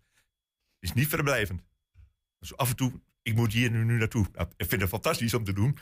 Is 0.80 0.94
niet 0.94 1.08
verblijvend. 1.08 1.62
Dus 2.40 2.58
af 2.58 2.70
en 2.70 2.76
toe, 2.76 3.02
ik 3.22 3.36
moet 3.36 3.54
hier 3.54 3.72
nu, 3.72 3.84
nu 3.84 3.98
naartoe. 3.98 4.26
Nou, 4.34 4.48
ik 4.58 4.70
vind 4.70 4.82
het 4.82 4.90
fantastisch 4.90 5.34
om 5.34 5.44
te 5.44 5.54
doen. 5.54 5.78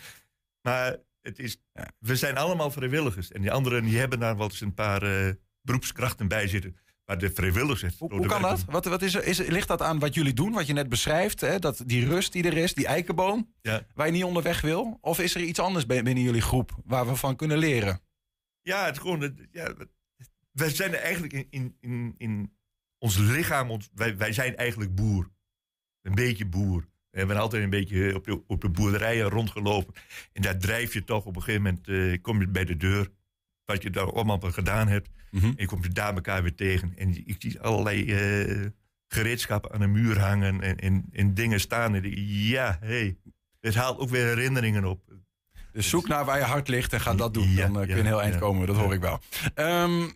Maar 0.62 0.98
het 1.22 1.40
is, 1.40 1.58
we 2.00 2.16
zijn 2.16 2.38
allemaal 2.38 2.72
vrijwilligers. 2.72 3.32
En 3.32 3.42
die 3.42 3.52
anderen 3.52 3.84
die 3.84 3.98
hebben 4.00 4.20
daar 4.20 4.38
wel 4.38 4.50
eens 4.50 4.62
een 4.62 4.74
paar 4.74 5.04
eh, 5.04 5.34
beroepskrachten 5.62 6.28
bij 6.28 6.48
zitten. 6.48 6.78
Maar 7.06 7.18
de 7.18 7.32
vrijwilligers... 7.32 7.82
het 7.82 8.00
Hoe, 8.00 8.14
hoe 8.16 8.26
kan 8.26 8.42
dat? 8.42 8.66
Wat, 8.66 8.86
wat 8.86 9.02
is 9.02 9.16
er, 9.16 9.24
is, 9.24 9.38
ligt 9.38 9.68
dat 9.68 9.82
aan 9.82 10.00
wat 10.00 10.14
jullie 10.14 10.34
doen, 10.34 10.52
wat 10.52 10.68
je 10.68 10.74
net 10.74 10.90
beschrijft? 10.90 11.42
Hè? 11.42 11.60
Dat 11.60 11.84
die 11.86 12.06
rust 12.08 12.32
die 12.32 12.44
er 12.44 12.58
is, 12.58 12.74
die 12.74 12.88
eikenboom, 12.88 13.54
Ja. 13.62 13.86
waar 13.94 14.06
je 14.06 14.12
niet 14.12 14.24
onderweg 14.24 14.62
wil? 14.62 14.98
Of 15.02 15.20
is 15.20 15.36
er 15.36 15.42
iets 15.42 15.60
anders 15.60 15.86
binnen 15.86 16.20
jullie 16.22 16.42
groep 16.42 16.72
waar 16.86 17.08
we 17.08 17.16
van 17.16 17.36
kunnen 17.36 17.58
leren? 17.58 18.02
Ja, 18.62 18.86
het 18.86 19.00
gewoon. 19.00 19.48
Ja, 19.52 19.74
wij 20.52 20.70
zijn 20.70 20.96
eigenlijk 20.96 21.34
in, 21.34 21.48
in, 21.50 21.76
in, 21.80 22.14
in 22.18 22.54
ons 22.98 23.18
lichaam. 23.18 23.70
Ons, 23.70 23.90
wij, 23.94 24.18
wij 24.18 24.34
zijn 24.34 24.56
eigenlijk 24.56 24.96
boer. 24.96 25.30
Een 26.02 26.16
beetje 26.16 26.46
boer. 26.46 26.88
We 27.10 27.18
hebben 27.18 27.38
altijd 27.38 27.64
een 27.64 27.70
beetje 27.70 28.16
op 28.16 28.26
de, 28.26 28.44
op 28.48 28.62
de 28.62 28.70
boerderijen 28.70 29.30
rondgelopen. 29.30 29.94
En 30.34 30.42
daar 30.42 30.58
drijf 30.58 30.94
je 30.94 31.04
toch 31.04 31.26
op 31.26 31.36
een 31.36 31.42
gegeven 31.42 31.64
moment. 31.64 31.88
eh, 31.88 32.22
kom 32.22 32.40
je 32.40 32.48
bij 32.48 32.66
de 32.66 32.78
deur. 32.78 33.12
Wat 33.70 33.84
je 33.84 33.90
daar 33.90 34.14
allemaal 34.14 34.40
gedaan 34.40 34.88
hebt. 34.88 35.10
Mhm. 35.32 35.46
En 35.46 35.54
je 35.56 35.66
komt 35.66 35.84
je 35.84 35.90
daar 35.90 36.14
elkaar 36.14 36.42
weer 36.42 36.56
tegen. 36.56 36.94
En 36.98 37.28
ik 37.28 37.36
zie 37.40 37.60
allerlei 37.60 38.12
eh, 38.12 38.66
gereedschappen 39.08 39.72
aan 39.72 39.80
de 39.80 39.88
muur 39.88 40.20
hangen. 40.20 40.62
En, 40.62 40.78
en, 40.78 41.06
en 41.12 41.34
dingen 41.34 41.60
staan. 41.60 41.96
En 41.96 42.04
ja, 42.28 42.78
hé. 42.82 42.88
Hey, 42.88 43.18
het 43.60 43.76
haalt 43.76 44.00
ook 44.00 44.10
weer 44.10 44.26
herinneringen 44.26 44.86
op. 44.86 45.02
Dus 45.72 45.90
zoek 45.90 46.08
naar 46.08 46.26
waar 46.26 46.38
je 46.38 46.44
hart 46.44 46.68
ligt 46.68 46.94
en 46.94 47.02
ga 47.02 47.14
dat 47.14 47.34
doen. 47.34 47.50
Ja, 47.50 47.68
Dan 47.68 47.80
eh, 47.82 47.88
kun 47.88 47.88
je 47.88 47.94
ja, 47.94 48.00
een 48.00 48.06
heel 48.06 48.22
eind 48.22 48.34
ja. 48.34 48.40
komen, 48.40 48.68
dat 48.68 48.76
hoor 48.76 48.94
ik 48.94 49.02
wel. 49.02 49.20
Ehm, 49.54 50.10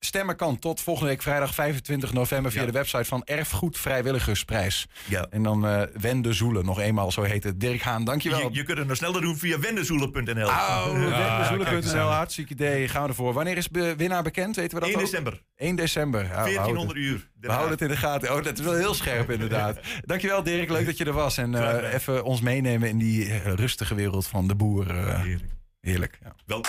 stemmen 0.00 0.36
kan 0.36 0.58
tot 0.58 0.80
volgende 0.80 1.08
week 1.10 1.22
vrijdag 1.22 1.54
25 1.54 2.12
november 2.12 2.50
via 2.52 2.60
Ja. 2.60 2.66
de 2.66 2.72
website 2.72 3.04
van 3.04 3.22
Erfgoed 3.24 3.78
Vrijwilligersprijs. 3.78 4.86
Ja. 5.08 5.26
En 5.30 5.42
dan 5.42 5.66
eh 5.66 5.82
Wende 6.00 6.32
Zoelen, 6.32 6.64
nog 6.64 6.80
eenmaal, 6.80 7.12
zo 7.12 7.22
heet 7.22 7.44
het. 7.44 7.60
Dirk 7.60 7.82
Haan, 7.82 8.04
dankjewel. 8.04 8.38
Je, 8.40 8.48
je 8.52 8.62
kunt 8.62 8.78
het 8.78 8.86
nog 8.86 8.96
sneller 8.96 9.20
doen 9.20 9.36
via 9.36 9.58
wendezoelen.nl. 9.58 10.46
Oh, 10.46 10.84
wendezoelen.nl, 10.92 11.76
eens 11.76 11.92
aan. 11.94 12.06
hartstikke 12.12 12.52
idee. 12.52 12.88
Gaan 12.88 13.02
we 13.02 13.08
ervoor. 13.08 13.32
Wanneer 13.32 13.56
is 13.56 13.68
de 13.68 13.96
winnaar 13.96 14.22
bekend? 14.22 14.56
Weten 14.56 14.74
we 14.74 14.80
dat 14.80 14.88
1 14.88 14.98
ook? 14.98 15.04
december. 15.04 15.42
1 15.56 15.76
december. 15.76 16.20
Ja, 16.22 16.28
we 16.28 16.34
houden 16.34 16.54
1400 16.54 16.98
het- 16.98 17.06
uur. 17.06 17.28
We 17.40 17.48
houden 17.48 17.70
het 17.70 17.80
in 17.80 17.88
de 17.88 17.96
gaten. 17.96 18.34
Oh, 18.36 18.42
dat 18.44 18.58
is 18.58 18.64
wel 18.64 18.74
heel 18.74 18.94
scherp 18.94 19.30
inderdaad. 19.30 19.78
Dankjewel 20.04 20.42
Dirk, 20.42 20.68
leuk 20.70 20.86
dat 20.86 20.96
je 20.96 21.04
er 21.04 21.12
was. 21.12 21.36
En 21.38 21.54
eh, 21.54 21.94
even 21.94 22.24
ons 22.24 22.40
meenemen 22.40 22.88
in 22.88 22.98
die 22.98 23.38
rustige 23.54 23.94
wereld 23.94 24.26
van 24.26 24.46
de 24.48 24.54
boer. 24.54 24.90
eh, 24.90 25.20
Heerlijk. 25.20 25.52
heerlijk. 25.80 26.18
Ja. 26.22 26.34
Wel, 26.46 26.60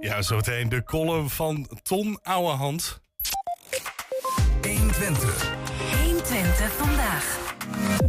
Ja, 0.00 0.22
zometeen 0.22 0.68
de 0.68 0.84
column 0.84 1.30
van 1.30 1.68
Ton 1.82 2.18
Ouwehand. 2.22 3.00
120. 4.62 5.56
120 6.04 6.72
vandaag. 6.72 8.07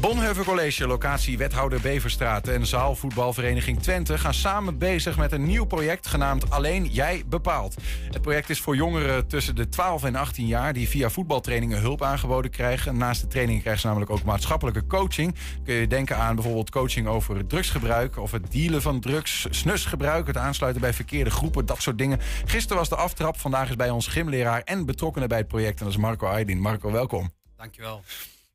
Bonheuvel 0.00 0.44
College, 0.44 0.86
locatie 0.86 1.38
Wethouder 1.38 1.80
Beverstraat 1.80 2.48
en 2.48 2.66
zaalvoetbalvereniging 2.66 3.82
Twente 3.82 4.18
gaan 4.18 4.34
samen 4.34 4.78
bezig 4.78 5.16
met 5.16 5.32
een 5.32 5.44
nieuw 5.44 5.64
project 5.64 6.06
genaamd 6.06 6.50
Alleen 6.50 6.84
Jij 6.84 7.22
Bepaalt. 7.26 7.74
Het 8.10 8.22
project 8.22 8.50
is 8.50 8.60
voor 8.60 8.76
jongeren 8.76 9.26
tussen 9.26 9.56
de 9.56 9.68
12 9.68 10.04
en 10.04 10.14
18 10.14 10.46
jaar 10.46 10.72
die 10.72 10.88
via 10.88 11.10
voetbaltrainingen 11.10 11.80
hulp 11.80 12.02
aangeboden 12.02 12.50
krijgen. 12.50 12.96
Naast 12.96 13.20
de 13.20 13.26
trainingen 13.26 13.60
krijgen 13.60 13.80
ze 13.80 13.86
namelijk 13.86 14.10
ook 14.12 14.22
maatschappelijke 14.22 14.86
coaching. 14.86 15.34
Kun 15.64 15.74
je 15.74 15.86
denken 15.86 16.16
aan 16.16 16.34
bijvoorbeeld 16.34 16.70
coaching 16.70 17.06
over 17.06 17.46
drugsgebruik 17.46 18.18
of 18.18 18.30
het 18.30 18.52
dealen 18.52 18.82
van 18.82 19.00
drugs, 19.00 19.46
snusgebruik, 19.50 20.26
het 20.26 20.36
aansluiten 20.36 20.80
bij 20.80 20.94
verkeerde 20.94 21.30
groepen, 21.30 21.66
dat 21.66 21.82
soort 21.82 21.98
dingen. 21.98 22.20
Gisteren 22.44 22.76
was 22.76 22.88
de 22.88 22.96
aftrap, 22.96 23.38
vandaag 23.38 23.68
is 23.68 23.76
bij 23.76 23.90
ons 23.90 24.06
gymleraar 24.06 24.62
en 24.62 24.86
betrokkenen 24.86 25.28
bij 25.28 25.38
het 25.38 25.48
project 25.48 25.78
en 25.78 25.84
dat 25.84 25.94
is 25.94 26.00
Marco 26.00 26.26
Aydin. 26.26 26.60
Marco, 26.60 26.92
welkom. 26.92 27.30
Dankjewel. 27.56 28.02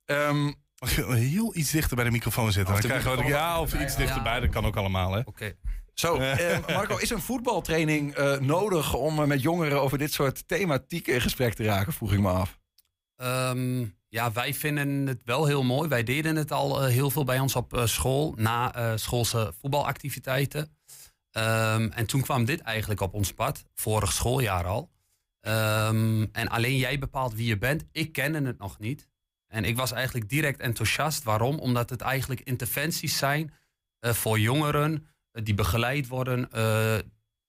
Ehm 0.05 0.51
Mag 0.83 0.95
je 0.95 1.13
heel 1.13 1.55
iets 1.55 1.71
dichter 1.71 1.95
bij 1.95 2.05
de 2.05 2.11
microfoon 2.11 2.51
zitten? 2.51 2.73
Of 2.73 2.81
Dan 2.81 2.89
krijgen 2.89 3.23
we 3.23 3.27
ja, 3.27 3.59
of 3.59 3.81
iets 3.81 3.95
dichterbij. 3.95 4.39
Dat 4.39 4.49
kan 4.49 4.65
ook 4.65 4.75
allemaal, 4.75 5.13
hè? 5.13 5.21
Oké. 5.25 5.55
Zo, 5.93 6.17
eh, 6.17 6.57
Marco, 6.67 6.97
is 6.97 7.09
een 7.09 7.21
voetbaltraining 7.21 8.15
eh, 8.15 8.39
nodig 8.39 8.93
om 8.93 9.19
eh, 9.19 9.25
met 9.25 9.41
jongeren 9.41 9.81
over 9.81 9.97
dit 9.97 10.13
soort 10.13 10.47
thematieken 10.47 11.13
in 11.13 11.21
gesprek 11.21 11.53
te 11.53 11.63
raken, 11.63 11.93
vroeg 11.93 12.13
ik 12.13 12.19
me 12.19 12.29
af. 12.29 12.59
Ehm, 13.15 13.85
ja, 14.09 14.31
wij 14.31 14.53
vinden 14.53 15.07
het 15.07 15.19
wel 15.23 15.45
heel 15.45 15.63
mooi. 15.63 15.89
Wij 15.89 16.03
deden 16.03 16.35
het 16.35 16.51
al 16.51 16.83
eh, 16.83 16.89
heel 16.89 17.09
veel 17.09 17.23
bij 17.23 17.39
ons 17.39 17.55
op 17.55 17.73
eh, 17.73 17.85
school, 17.85 18.33
na 18.37 18.75
eh, 18.75 18.91
schoolse 18.95 19.53
voetbalactiviteiten. 19.59 20.77
Ehm, 21.31 21.89
en 21.89 22.05
toen 22.05 22.21
kwam 22.21 22.45
dit 22.45 22.61
eigenlijk 22.61 23.01
op 23.01 23.13
ons 23.13 23.33
pad, 23.33 23.65
vorig 23.73 24.13
schooljaar 24.13 24.65
al. 24.65 24.91
Ehm, 25.39 26.25
en 26.31 26.47
alleen 26.47 26.77
jij 26.77 26.99
bepaalt 26.99 27.33
wie 27.33 27.47
je 27.47 27.57
bent. 27.57 27.83
Ik 27.91 28.11
kende 28.11 28.41
het 28.41 28.57
nog 28.57 28.79
niet. 28.79 29.09
En 29.53 29.65
ik 29.65 29.75
was 29.75 29.91
eigenlijk 29.91 30.29
direct 30.29 30.59
enthousiast. 30.59 31.23
Waarom? 31.23 31.59
Omdat 31.59 31.89
het 31.89 32.01
eigenlijk 32.01 32.41
interventies 32.41 33.17
zijn 33.17 33.53
eh, 33.99 34.11
voor 34.13 34.39
jongeren 34.39 35.07
eh, 35.31 35.43
die 35.43 35.53
begeleid 35.53 36.07
worden 36.07 36.51
eh, 36.51 36.97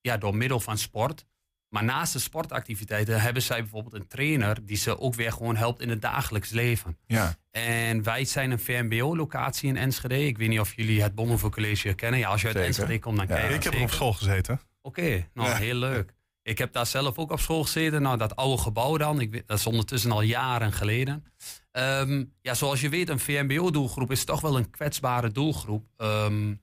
ja, 0.00 0.16
door 0.16 0.36
middel 0.36 0.60
van 0.60 0.78
sport. 0.78 1.24
Maar 1.68 1.84
naast 1.84 2.12
de 2.12 2.18
sportactiviteiten 2.18 3.20
hebben 3.20 3.42
zij 3.42 3.60
bijvoorbeeld 3.60 3.94
een 3.94 4.06
trainer 4.06 4.66
die 4.66 4.76
ze 4.76 4.98
ook 4.98 5.14
weer 5.14 5.32
gewoon 5.32 5.56
helpt 5.56 5.80
in 5.80 5.88
het 5.88 6.02
dagelijks 6.02 6.50
leven. 6.50 6.98
Ja. 7.06 7.34
En 7.50 8.02
wij 8.02 8.24
zijn 8.24 8.50
een 8.50 8.58
VMBO-locatie 8.60 9.68
in 9.68 9.76
Enschede. 9.76 10.26
Ik 10.26 10.38
weet 10.38 10.48
niet 10.48 10.60
of 10.60 10.76
jullie 10.76 11.02
het 11.02 11.14
Bonhoeffer 11.14 11.50
College 11.50 11.94
kennen. 11.94 12.20
Ja, 12.20 12.28
als 12.28 12.40
je 12.40 12.46
uit 12.46 12.56
Zeker. 12.56 12.70
Enschede 12.70 12.98
komt, 12.98 13.16
dan 13.16 13.26
Ja, 13.28 13.34
ken 13.36 13.48
je 13.48 13.54
ik 13.54 13.62
heb 13.62 13.74
er 13.74 13.82
op 13.82 13.90
school 13.90 14.12
gezeten. 14.12 14.60
Oké, 14.82 15.28
nou 15.34 15.48
Ja. 15.48 15.56
heel 15.56 15.74
leuk. 15.74 16.14
Ik 16.42 16.58
heb 16.58 16.72
daar 16.72 16.86
zelf 16.86 17.18
ook 17.18 17.30
op 17.30 17.40
school 17.40 17.62
gezeten. 17.62 18.02
Nou, 18.02 18.18
dat 18.18 18.36
oude 18.36 18.62
gebouw 18.62 18.96
dan. 18.96 19.20
Ik, 19.20 19.30
weet- 19.30 19.46
dat 19.48 19.58
is 19.58 19.66
ondertussen 19.66 20.10
al 20.12 20.20
jaren 20.22 20.72
geleden. 20.72 21.24
Ehm, 21.74 22.24
ja, 22.40 22.54
zoals 22.54 22.80
je 22.80 22.88
weet, 22.88 23.08
een 23.08 23.18
VMBO-doelgroep 23.18 24.10
is 24.10 24.24
toch 24.24 24.40
wel 24.40 24.56
een 24.56 24.70
kwetsbare 24.70 25.30
doelgroep. 25.30 25.86
Ehm, 25.96 26.54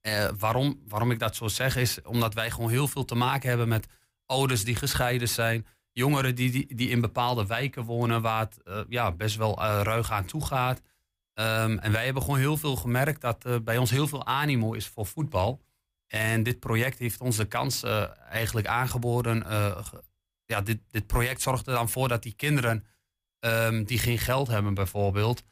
eh, 0.00 0.28
waarom, 0.38 0.80
waarom 0.88 1.10
ik 1.10 1.18
dat 1.18 1.36
zo 1.36 1.48
zeg 1.48 1.76
is 1.76 2.02
omdat 2.02 2.34
wij 2.34 2.50
gewoon 2.50 2.70
heel 2.70 2.88
veel 2.88 3.04
te 3.04 3.14
maken 3.14 3.48
hebben 3.48 3.68
met 3.68 3.86
ouders 4.26 4.64
die 4.64 4.74
gescheiden 4.76 5.28
zijn. 5.28 5.66
Jongeren 5.92 6.34
die, 6.34 6.74
die, 6.74 6.88
in 6.88 7.00
bepaalde 7.00 7.46
wijken 7.46 7.84
wonen 7.84 8.22
waar 8.22 8.40
het 8.40 8.62
eh, 8.62 8.80
ja, 8.88 9.12
best 9.12 9.36
wel 9.36 9.62
eh, 9.62 9.80
ruig 9.82 10.10
aan 10.12 10.24
toe 10.24 10.44
gaat. 10.46 10.80
Ehm, 11.34 11.78
en 11.78 11.92
wij 11.92 12.04
hebben 12.04 12.22
gewoon 12.22 12.38
heel 12.38 12.56
veel 12.56 12.76
gemerkt 12.76 13.20
dat 13.20 13.44
eh, 13.44 13.56
bij 13.64 13.76
ons 13.78 13.90
heel 13.90 14.08
veel 14.08 14.26
animo 14.26 14.72
is 14.72 14.86
voor 14.86 15.06
voetbal. 15.06 15.62
En 16.06 16.42
dit 16.42 16.60
project 16.60 16.98
heeft 16.98 17.20
ons 17.20 17.36
de 17.36 17.44
kans 17.46 17.82
eigenlijk 18.28 18.66
aangeboden. 18.66 19.44
ge- 19.84 20.02
ja, 20.44 20.60
dit, 20.60 20.78
dit 20.90 21.06
project 21.06 21.42
zorgt 21.42 21.66
er 21.66 21.74
dan 21.74 21.88
voor 21.88 22.08
dat 22.08 22.22
die 22.22 22.34
kinderen 22.34 22.84
ehm, 23.40 23.84
die 23.84 23.98
geen 23.98 24.18
geld 24.18 24.48
hebben 24.48 24.74
bijvoorbeeld, 24.74 25.42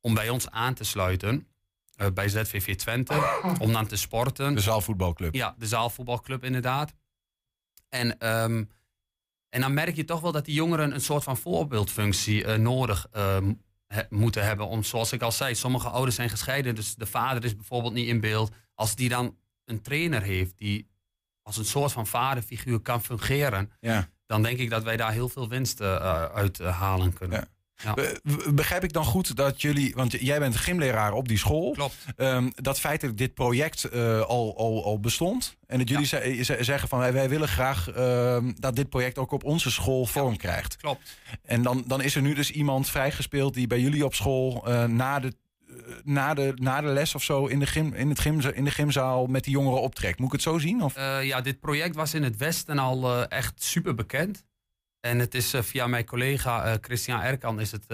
om 0.00 0.14
bij 0.14 0.28
ons 0.28 0.50
aan 0.50 0.74
te 0.74 0.84
sluiten. 0.84 1.46
eh, 1.96 2.06
bij 2.14 2.28
ZVV 2.28 2.76
Twente, 2.76 3.40
om 3.60 3.72
dan 3.72 3.86
te 3.86 3.96
sporten. 3.96 4.54
De 4.54 4.60
zaalvoetbalclub. 4.60 5.34
Ja, 5.34 5.54
de 5.58 5.66
zaalvoetbalclub 5.66 6.44
inderdaad. 6.44 6.94
En, 7.88 8.18
ehm, 8.18 8.64
en 9.48 9.60
dan 9.60 9.74
merk 9.74 9.96
je 9.96 10.04
toch 10.04 10.20
wel 10.20 10.32
dat 10.32 10.44
die 10.44 10.54
jongeren 10.54 10.94
een 10.94 11.00
soort 11.00 11.22
van 11.24 11.36
voorbeeldfunctie 11.36 12.44
eh, 12.44 12.58
nodig 12.58 13.06
ehm, 13.12 13.52
he- 13.86 14.02
moeten 14.08 14.44
hebben. 14.44 14.66
Om, 14.66 14.82
zoals 14.82 15.12
ik 15.12 15.22
al 15.22 15.32
zei, 15.32 15.54
sommige 15.54 15.88
ouders 15.88 16.16
zijn 16.16 16.28
gescheiden. 16.30 16.74
Dus 16.74 16.94
de 16.94 17.06
vader 17.06 17.44
is 17.44 17.54
bijvoorbeeld 17.56 17.92
niet 17.94 18.08
in 18.08 18.20
beeld. 18.20 18.50
Als 18.74 18.94
die 18.94 19.08
dan 19.08 19.36
een 19.64 19.80
trainer 19.82 20.22
heeft 20.22 20.58
die 20.58 20.88
als 21.42 21.56
een 21.56 21.64
soort 21.64 21.92
van 21.92 22.06
vaderfiguur 22.06 22.80
kan 22.80 23.02
fungeren. 23.02 23.72
Ja. 23.80 24.08
Dan 24.28 24.42
denk 24.42 24.58
ik 24.58 24.70
dat 24.70 24.82
wij 24.82 24.96
daar 24.96 25.12
heel 25.12 25.28
veel 25.28 25.48
winst 25.48 25.80
uh, 25.80 25.96
uit 26.24 26.60
uh, 26.60 26.78
halen 26.80 27.12
kunnen. 27.12 27.48
Ja. 27.82 27.94
Be- 27.94 28.20
be- 28.22 28.52
Begrijp 28.52 28.84
ik 28.84 28.92
dan 28.92 29.04
goed 29.04 29.36
dat 29.36 29.62
jullie, 29.62 29.94
want 29.94 30.12
jij 30.12 30.38
bent 30.38 30.56
gymleraar 30.56 31.12
op 31.12 31.28
die 31.28 31.38
school. 31.38 31.72
Klopt. 31.72 31.94
Ehm, 32.16 32.50
dat 32.54 32.80
feitelijk 32.80 33.18
dit 33.18 33.34
project 33.34 33.84
eh, 33.84 34.20
al, 34.20 34.54
al, 34.56 34.84
al 34.84 35.00
bestond. 35.00 35.56
En 35.66 35.78
dat 35.78 35.88
jullie 35.88 36.06
ze- 36.06 36.40
ze- 36.44 36.56
zeggen 36.60 36.88
van 36.88 36.98
wij, 36.98 37.12
wij 37.12 37.28
willen 37.28 37.48
graag 37.48 37.88
ehm, 37.90 38.52
dat 38.56 38.76
dit 38.76 38.88
project 38.88 39.18
ook 39.18 39.32
op 39.32 39.44
onze 39.44 39.70
school 39.70 40.06
vorm 40.06 40.36
krijgt. 40.36 40.76
Klopt. 40.76 41.16
En 41.42 41.62
dan, 41.62 41.84
dan 41.86 42.02
is 42.02 42.14
er 42.14 42.22
nu 42.22 42.34
dus 42.34 42.50
iemand 42.50 42.88
vrijgespeeld 42.88 43.54
die 43.54 43.66
bij 43.66 43.80
jullie 43.80 44.04
op 44.04 44.14
school 44.14 44.62
eh, 44.66 44.84
na, 44.84 45.20
de, 45.20 45.26
eh, 45.28 45.32
na, 46.04 46.34
de, 46.34 46.52
na 46.56 46.80
de 46.80 46.86
les 46.86 47.14
of 47.14 47.22
zo 47.22 47.46
in 47.46 47.58
de, 47.58 47.66
gym, 47.66 47.94
in, 47.94 48.08
het 48.08 48.18
gym, 48.18 48.40
in 48.40 48.64
de 48.64 48.70
gymzaal 48.70 49.26
met 49.26 49.44
die 49.44 49.52
jongeren 49.52 49.80
optrekt. 49.80 50.18
Moet 50.18 50.26
ik 50.26 50.32
het 50.32 50.42
zo 50.42 50.58
zien? 50.58 50.82
Of? 50.82 50.98
Uh, 50.98 51.24
ja, 51.24 51.40
dit 51.40 51.60
project 51.60 51.94
was 51.94 52.14
in 52.14 52.22
het 52.22 52.36
Westen 52.36 52.78
al 52.78 53.16
uh, 53.16 53.24
echt 53.28 53.62
super 53.62 53.94
bekend. 53.94 54.44
En 55.00 55.18
het 55.18 55.34
is 55.34 55.54
uh, 55.54 55.62
via 55.62 55.86
mijn 55.86 56.04
collega 56.04 56.78
Christian 56.80 57.20
Erkan, 57.20 57.60
is 57.60 57.72
het 57.72 57.84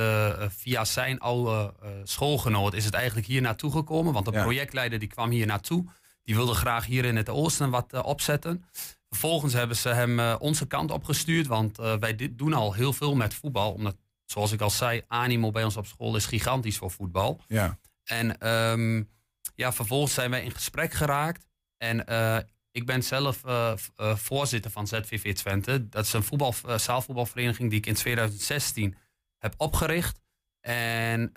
via 0.57 0.85
zijn 0.85 1.19
oude 1.19 1.75
schoolgenoot, 2.05 2.75
is 2.75 2.85
het 2.85 2.95
eigenlijk 2.95 3.27
hier 3.27 3.41
naartoe 3.41 3.71
gekomen. 3.71 4.13
Want 4.13 4.25
de 4.25 4.33
Ja. 4.33 4.43
projectleider 4.43 4.99
die 4.99 5.09
kwam 5.09 5.31
hier 5.31 5.47
naartoe. 5.47 5.85
Die 6.25 6.35
wilde 6.35 6.55
graag 6.55 6.87
hier 6.87 7.05
in 7.05 7.17
het 7.17 7.29
oosten 7.29 7.71
wat 7.71 8.03
opzetten. 8.03 8.65
Vervolgens 9.09 9.53
hebben 9.53 9.77
ze 9.77 9.89
hem 9.89 10.21
onze 10.39 10.67
kant 10.67 10.91
opgestuurd. 10.91 11.47
Want 11.47 11.77
wij 11.77 12.17
dit 12.17 12.39
doen 12.39 12.53
al 12.53 12.73
heel 12.73 12.93
veel 12.93 13.15
met 13.15 13.35
voetbal. 13.35 13.73
Omdat, 13.73 13.97
zoals 14.35 14.53
ik 14.53 14.61
al 14.61 14.71
zei, 14.71 15.03
animo 15.09 15.51
bij 15.51 15.65
ons 15.65 15.77
op 15.77 15.87
school 15.87 16.17
is 16.17 16.27
gigantisch 16.27 16.77
voor 16.77 16.91
voetbal. 16.91 17.41
Ja. 17.49 17.79
En 18.05 18.49
um, 18.49 19.11
ja, 19.55 19.73
vervolgens 19.73 20.15
zijn 20.15 20.31
wij 20.31 20.45
in 20.45 20.51
gesprek 20.51 20.93
geraakt. 20.93 21.47
En 21.77 22.05
uh, 22.09 22.39
ik 22.71 22.87
ben 22.87 23.03
zelf 23.03 23.45
uh, 23.47 23.73
uh, 23.97 24.17
voorzitter 24.17 24.71
van 24.71 24.87
ZVV 24.87 25.35
Twente. 25.35 25.89
Dat 25.89 26.05
is 26.05 26.13
een 26.13 26.23
voetbal, 26.23 26.55
zaalvoetbalvereniging 26.77 27.71
die 27.71 27.79
ik 27.79 27.87
in 27.87 27.95
2016 27.95 28.97
heb 29.39 29.55
opgericht. 29.57 30.21
En 30.61 31.31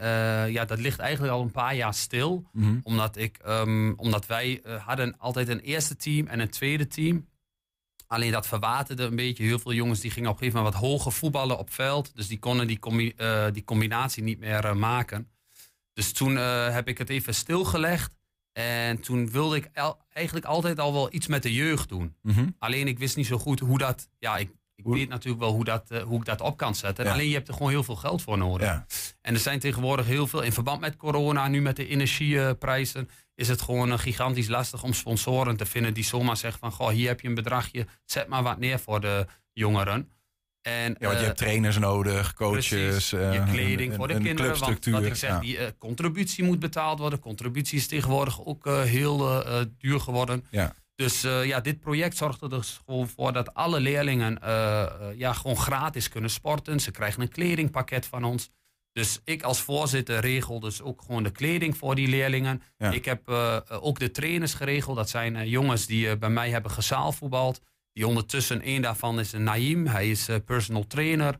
ja, 0.49 0.65
dat 0.65 0.79
ligt 0.79 0.99
eigenlijk 0.99 1.33
al 1.33 1.41
een 1.41 1.51
paar 1.51 1.75
jaar 1.75 1.93
stil. 1.93 2.49
Mhm. 2.51 2.79
Omdat, 2.83 3.17
ik, 3.17 3.39
um, 3.47 3.93
omdat 3.97 4.25
wij 4.25 4.61
hadden 4.85 5.17
altijd 5.17 5.47
een 5.47 5.59
eerste 5.59 5.95
team 5.95 6.27
en 6.27 6.39
een 6.39 6.49
tweede 6.49 6.87
team. 6.87 7.27
Alleen 8.07 8.31
dat 8.31 8.47
verwaterde 8.47 9.03
een 9.03 9.15
beetje. 9.15 9.43
Heel 9.43 9.59
veel 9.59 9.73
jongens 9.73 9.99
die 9.99 10.11
gingen 10.11 10.29
op 10.29 10.35
een 10.35 10.39
gegeven 10.39 10.63
moment 10.63 10.81
wat 10.81 10.89
hoger 10.89 11.11
voetballen 11.11 11.57
op 11.57 11.73
veld. 11.73 12.15
Dus 12.15 12.27
die 12.27 12.39
konden 12.39 12.67
die, 12.67 12.79
combi 12.79 13.15
die 13.51 13.63
combinatie 13.63 14.23
niet 14.23 14.39
meer 14.39 14.77
maken. 14.77 15.27
Dus 15.97 16.11
toen 16.11 16.33
uh, 16.33 16.73
heb 16.73 16.87
ik 16.87 16.97
het 16.97 17.09
even 17.09 17.35
stilgelegd. 17.35 18.15
En 18.51 19.01
toen 19.01 19.31
wilde 19.31 19.55
ik 19.55 19.69
eigenlijk 20.09 20.45
altijd 20.45 20.79
al 20.79 20.93
wel 20.93 21.13
iets 21.13 21.27
met 21.27 21.43
de 21.43 21.53
jeugd 21.53 21.89
doen. 21.89 22.15
Mm 22.21 22.33
-hmm. 22.33 22.55
Alleen 22.59 22.87
ik 22.87 22.99
wist 22.99 23.15
niet 23.15 23.25
zo 23.25 23.37
goed 23.37 23.59
hoe 23.59 23.77
dat... 23.77 24.09
Ja, 24.19 24.37
ik, 24.37 24.51
ik 24.77 24.85
weet 24.85 25.09
natuurlijk 25.09 25.43
wel 25.43 25.51
hoe, 25.51 25.63
dat, 25.63 25.87
uh, 25.91 26.01
hoe 26.01 26.19
ik 26.19 26.25
dat 26.25 26.41
op 26.41 26.57
kan 26.57 26.75
zetten. 26.75 27.05
Ja. 27.05 27.11
Alleen 27.11 27.27
je 27.27 27.33
hebt 27.33 27.47
er 27.47 27.53
gewoon 27.53 27.69
heel 27.69 27.83
veel 27.83 27.95
geld 27.95 28.21
voor 28.21 28.37
nodig. 28.37 28.67
Ja. 28.67 28.85
En 29.21 29.33
er 29.33 29.39
zijn 29.39 29.59
tegenwoordig 29.59 30.05
heel 30.05 30.27
veel... 30.27 30.41
In 30.41 30.53
verband 30.53 30.79
met 30.79 30.95
corona, 30.95 31.47
nu 31.47 31.61
met 31.61 31.75
de 31.75 31.87
energieprijzen... 31.87 33.09
is 33.35 33.47
het 33.47 33.61
gewoon 33.61 33.89
uh, 33.89 33.97
gigantisch 33.97 34.47
lastig 34.47 34.83
om 34.83 34.93
sponsoren 34.93 35.57
te 35.57 35.65
vinden... 35.65 35.93
die 35.93 36.03
zomaar 36.03 36.37
zeggen 36.37 36.59
van... 36.59 36.71
Goh, 36.71 36.89
hier 36.89 37.07
heb 37.07 37.21
je 37.21 37.27
een 37.27 37.35
bedragje, 37.35 37.87
zet 38.05 38.27
maar 38.27 38.43
wat 38.43 38.57
neer 38.59 38.79
voor 38.79 39.01
de 39.01 39.25
jongeren. 39.53 40.11
En, 40.61 40.95
ja, 40.99 41.07
want 41.07 41.19
je 41.19 41.25
hebt 41.25 41.37
trainers 41.37 41.77
nodig, 41.77 42.33
coaches, 42.33 42.67
precies, 42.67 43.09
je 43.09 43.43
kleding 43.51 43.93
voor 43.93 44.07
de 44.07 44.13
een 44.13 44.23
kinderen. 44.23 44.59
Want 44.59 44.85
wat 44.85 45.03
ik 45.03 45.15
zeg, 45.15 45.29
ja. 45.29 45.39
die 45.39 45.77
contributie 45.77 46.43
moet 46.43 46.59
betaald 46.59 46.99
worden. 46.99 47.19
Contributie 47.19 47.77
is 47.77 47.87
tegenwoordig 47.87 48.45
ook 48.45 48.65
heel 48.65 49.43
duur 49.77 49.99
geworden. 49.99 50.45
Ja. 50.49 50.73
Dus 50.97 51.21
ja, 51.21 51.59
dit 51.59 51.79
project 51.79 52.17
zorgt 52.17 52.41
er 52.41 52.49
dus 52.49 52.81
gewoon 52.85 53.07
voor 53.07 53.33
dat 53.33 53.53
alle 53.53 53.79
leerlingen 53.79 54.39
ja, 55.17 55.33
gewoon 55.33 55.57
gratis 55.57 56.09
kunnen 56.09 56.29
sporten. 56.29 56.79
Ze 56.79 56.91
krijgen 56.91 57.21
een 57.21 57.29
kledingpakket 57.29 58.05
van 58.05 58.23
ons. 58.23 58.49
Dus 58.91 59.21
ik 59.23 59.43
als 59.43 59.61
voorzitter 59.61 60.19
regel 60.19 60.59
dus 60.59 60.81
ook 60.81 61.01
gewoon 61.01 61.23
de 61.23 61.31
kleding 61.31 61.77
voor 61.77 61.95
die 61.95 62.07
leerlingen. 62.07 62.61
Ja. 62.77 62.91
Ik 62.91 63.05
heb 63.05 63.29
ook 63.69 63.99
de 63.99 64.11
trainers 64.11 64.53
geregeld. 64.53 64.95
Dat 64.95 65.09
zijn 65.09 65.49
jongens 65.49 65.85
die 65.85 66.17
bij 66.17 66.29
mij 66.29 66.49
hebben 66.49 66.71
gezaalvoetbald. 66.71 67.61
Die 67.93 68.07
ondertussen, 68.07 68.61
één 68.61 68.81
daarvan 68.81 69.19
is 69.19 69.33
een 69.33 69.43
Naïm. 69.43 69.87
Hij 69.87 70.09
is 70.09 70.29
personal 70.45 70.87
trainer. 70.87 71.35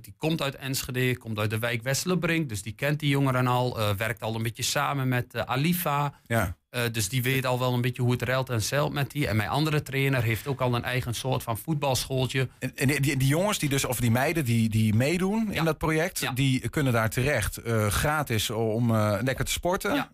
Die 0.00 0.14
komt 0.16 0.42
uit 0.42 0.54
Enschede, 0.54 1.16
komt 1.16 1.38
uit 1.38 1.50
de 1.50 1.58
wijk 1.58 1.82
Westelenbrink. 1.82 2.48
Dus 2.48 2.62
die 2.62 2.74
kent 2.74 3.00
die 3.00 3.08
jongeren 3.08 3.46
al. 3.46 3.96
Werkt 3.96 4.22
al 4.22 4.34
een 4.34 4.42
beetje 4.42 4.62
samen 4.62 5.08
met 5.08 5.36
Alifa. 5.36 6.20
Ja. 6.26 6.56
Dus 6.92 7.08
die 7.08 7.22
weet 7.22 7.46
al 7.46 7.58
wel 7.58 7.72
een 7.72 7.80
beetje 7.80 8.02
hoe 8.02 8.12
het 8.12 8.22
ruilt 8.22 8.50
en 8.50 8.62
zeilt 8.62 8.92
met 8.92 9.10
die. 9.10 9.26
En 9.26 9.36
mijn 9.36 9.48
andere 9.48 9.82
trainer 9.82 10.22
heeft 10.22 10.46
ook 10.46 10.60
al 10.60 10.74
een 10.74 10.84
eigen 10.84 11.14
soort 11.14 11.42
van 11.42 11.58
voetbalschooltje. 11.58 12.48
En, 12.58 12.72
en 12.74 13.02
die, 13.02 13.16
jongens, 13.26 13.58
die 13.58 13.68
dus, 13.68 13.84
of 13.84 14.00
die 14.00 14.10
meiden 14.10 14.44
die, 14.44 14.68
die 14.68 14.94
meedoen 14.94 15.48
ja. 15.50 15.58
in 15.58 15.64
dat 15.64 15.78
project... 15.78 16.18
Ja. 16.18 16.32
die 16.32 16.68
kunnen 16.68 16.92
daar 16.92 17.10
terecht 17.10 17.60
gratis 17.88 18.50
om 18.50 18.96
lekker 18.96 19.44
te 19.44 19.52
sporten. 19.52 20.08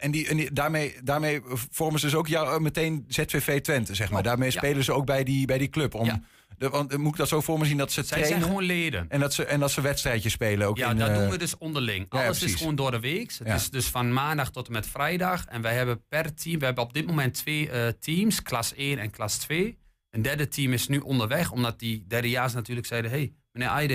en 0.00 0.10
die, 0.10 0.28
en 0.28 0.36
die, 0.36 0.52
daarmee, 0.52 0.94
daarmee 1.02 1.40
vormen 1.70 2.00
ze 2.00 2.06
dus 2.06 2.14
ook 2.14 2.28
jou, 2.28 2.60
meteen 2.60 3.04
ZVV 3.08 3.60
Twente, 3.60 3.94
zeg 3.94 4.10
maar. 4.10 4.22
Daarmee 4.22 4.50
spelen 4.50 4.84
ze 4.84 4.92
ook 4.92 5.06
bij 5.06 5.24
die, 5.24 5.46
bij 5.46 5.58
die 5.58 5.70
club. 5.70 5.94
Om, 5.94 6.24
de, 6.58 6.68
want 6.68 6.96
moet 6.96 7.12
ik 7.12 7.16
dat 7.18 7.28
zo 7.28 7.40
voor 7.40 7.58
me 7.58 7.64
zien 7.64 7.76
dat 7.76 7.92
ze 7.92 8.02
Zij 8.02 8.04
trainen? 8.04 8.30
zijn 8.30 8.42
gewoon 8.42 8.62
leden. 8.64 9.06
En 9.08 9.20
dat 9.20 9.34
ze, 9.34 9.44
en 9.44 9.60
dat 9.60 9.70
ze 9.70 9.80
wedstrijdjes 9.80 10.32
spelen 10.32 10.66
ook 10.68 10.76
Ja, 10.78 10.90
in, 10.90 10.96
dat 10.96 11.08
uh, 11.08 11.16
doen 11.16 11.30
we 11.30 11.38
dus 11.38 11.58
onderling. 11.58 12.06
ja, 12.10 12.24
Alles 12.24 12.42
is 12.42 12.54
gewoon 12.54 12.74
door 12.76 12.90
de 12.90 13.00
week. 13.00 13.30
Het 13.38 13.46
Ja. 13.48 13.54
is 13.54 13.70
dus 13.70 13.86
van 13.86 14.12
maandag 14.12 14.50
tot 14.50 14.66
en 14.66 14.72
met 14.72 14.86
vrijdag. 14.86 15.44
En 15.46 15.62
wij 15.62 15.74
hebben 15.74 16.04
per 16.08 16.34
team, 16.34 16.58
we 16.58 16.64
hebben 16.64 16.84
op 16.84 16.92
dit 16.92 17.06
moment 17.06 17.34
twee 17.34 17.70
eh, 17.70 17.88
teams, 18.00 18.42
klas 18.42 18.74
1 18.74 18.98
en 18.98 19.10
klas 19.10 19.36
2. 19.38 19.78
Een 20.10 20.22
derde 20.22 20.48
team 20.48 20.72
is 20.72 20.88
nu 20.88 20.98
onderweg, 20.98 21.50
omdat 21.50 21.78
die 21.78 22.04
derdejaars 22.06 22.52
natuurlijk 22.52 22.86
zeiden... 22.86 23.10
hey, 23.10 23.32
meneer 23.52 23.90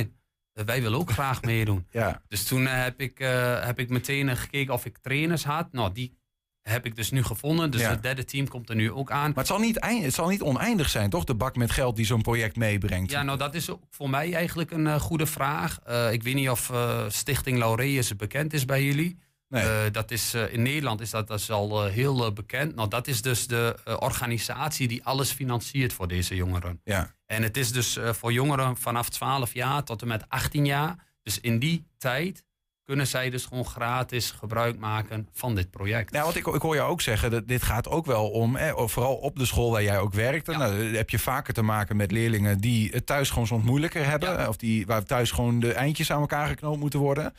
eh, 0.53 0.65
wij 0.65 0.81
willen 0.81 0.99
ook 0.99 1.11
graag 1.11 1.41
meedoen. 1.51 1.87
Ja. 1.91 2.21
Dus 2.27 2.43
toen 2.43 2.67
eh, 2.67 2.83
heb, 2.83 3.01
ik, 3.01 3.19
eh, 3.19 3.65
heb 3.65 3.79
ik 3.79 3.89
meteen 3.89 4.29
eh, 4.29 4.35
gekeken 4.35 4.73
of 4.73 4.85
ik 4.85 4.97
trainers 4.97 5.43
had. 5.43 5.71
Nou, 5.71 5.93
die 5.93 6.17
heb 6.63 6.85
ik 6.85 6.95
dus 6.95 7.11
nu 7.11 7.23
gevonden. 7.23 7.71
Dus 7.71 7.81
Ja. 7.81 7.89
het 7.89 8.03
derde 8.03 8.25
team 8.25 8.47
komt 8.47 8.69
er 8.69 8.75
nu 8.75 8.91
ook 8.91 9.11
aan. 9.11 9.27
Maar 9.27 9.37
het 9.37 9.47
zal, 9.47 9.59
niet 9.59 9.77
eind, 9.77 10.03
het 10.03 10.13
zal 10.13 10.27
niet 10.27 10.41
oneindig 10.41 10.89
zijn, 10.89 11.09
toch? 11.09 11.23
De 11.23 11.35
bak 11.35 11.55
met 11.55 11.71
geld 11.71 11.95
die 11.95 12.05
zo'n 12.05 12.21
project 12.21 12.55
meebrengt. 12.55 13.11
Ja, 13.11 13.23
nou 13.23 13.37
dat 13.37 13.53
is 13.53 13.69
ook 13.69 13.81
voor 13.89 14.09
mij 14.09 14.33
eigenlijk 14.33 14.71
een 14.71 14.87
eh, 14.87 14.99
goede 14.99 15.25
vraag. 15.25 15.79
Eh, 15.85 16.11
ik 16.11 16.23
weet 16.23 16.35
niet 16.35 16.49
of 16.49 16.69
eh, 16.69 17.03
Stichting 17.07 17.57
Laureus 17.57 18.15
bekend 18.15 18.53
is 18.53 18.65
bij 18.65 18.83
jullie. 18.83 19.19
Nee. 19.49 19.91
Dat 19.91 20.11
is, 20.11 20.33
in 20.33 20.61
Nederland 20.61 21.01
is 21.01 21.09
dat, 21.09 21.27
dat 21.27 21.39
is 21.39 21.49
al 21.51 21.85
heel 21.85 22.33
bekend. 22.33 22.75
Nou, 22.75 22.89
dat 22.89 23.07
is 23.07 23.21
dus 23.21 23.47
de 23.47 23.77
organisatie 23.99 24.87
die 24.87 25.03
alles 25.05 25.31
financiert 25.31 25.93
voor 25.93 26.07
deze 26.07 26.35
jongeren. 26.35 26.81
Ja. 26.83 27.13
En 27.25 27.43
het 27.43 27.57
is 27.57 27.71
dus 27.71 27.99
voor 28.01 28.33
jongeren 28.33 28.77
vanaf 28.77 29.09
12 29.09 29.53
jaar 29.53 29.83
tot 29.83 30.01
en 30.01 30.07
met 30.07 30.23
18 30.27 30.65
jaar. 30.65 30.95
Dus 31.23 31.39
in 31.39 31.59
die 31.59 31.87
tijd 31.97 32.43
kunnen 32.85 33.07
zij 33.07 33.29
dus 33.29 33.45
gewoon 33.45 33.65
gratis 33.65 34.31
gebruik 34.31 34.79
maken 34.79 35.27
van 35.31 35.55
dit 35.55 35.71
project. 35.71 36.11
Nou, 36.11 36.23
want 36.23 36.35
ik, 36.35 36.47
ik 36.47 36.61
hoor 36.61 36.75
jou 36.75 36.89
ook 36.89 37.01
zeggen, 37.01 37.31
dat 37.31 37.47
dit 37.47 37.63
gaat 37.63 37.87
ook 37.87 38.05
wel 38.05 38.29
om, 38.29 38.55
hè, 38.55 38.87
vooral 38.89 39.15
op 39.15 39.37
de 39.37 39.45
school 39.45 39.71
waar 39.71 39.83
jij 39.83 39.99
ook 39.99 40.13
werkte. 40.13 40.51
Nou, 40.51 40.95
heb 40.95 41.09
je 41.09 41.19
vaker 41.19 41.53
te 41.53 41.61
maken 41.61 41.95
met 41.95 42.11
leerlingen 42.11 42.57
die 42.57 42.89
het 42.91 43.05
thuis 43.05 43.29
gewoon 43.29 43.47
soms 43.47 43.63
moeilijker 43.63 44.05
hebben. 44.05 44.47
Of 44.47 44.57
die, 44.57 44.85
waar 44.85 45.03
thuis 45.03 45.31
gewoon 45.31 45.59
de 45.59 45.73
eindjes 45.73 46.11
aan 46.11 46.19
elkaar 46.19 46.47
geknoopt 46.47 46.79
moeten 46.79 46.99
worden. 46.99 47.33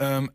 Um, 0.00 0.30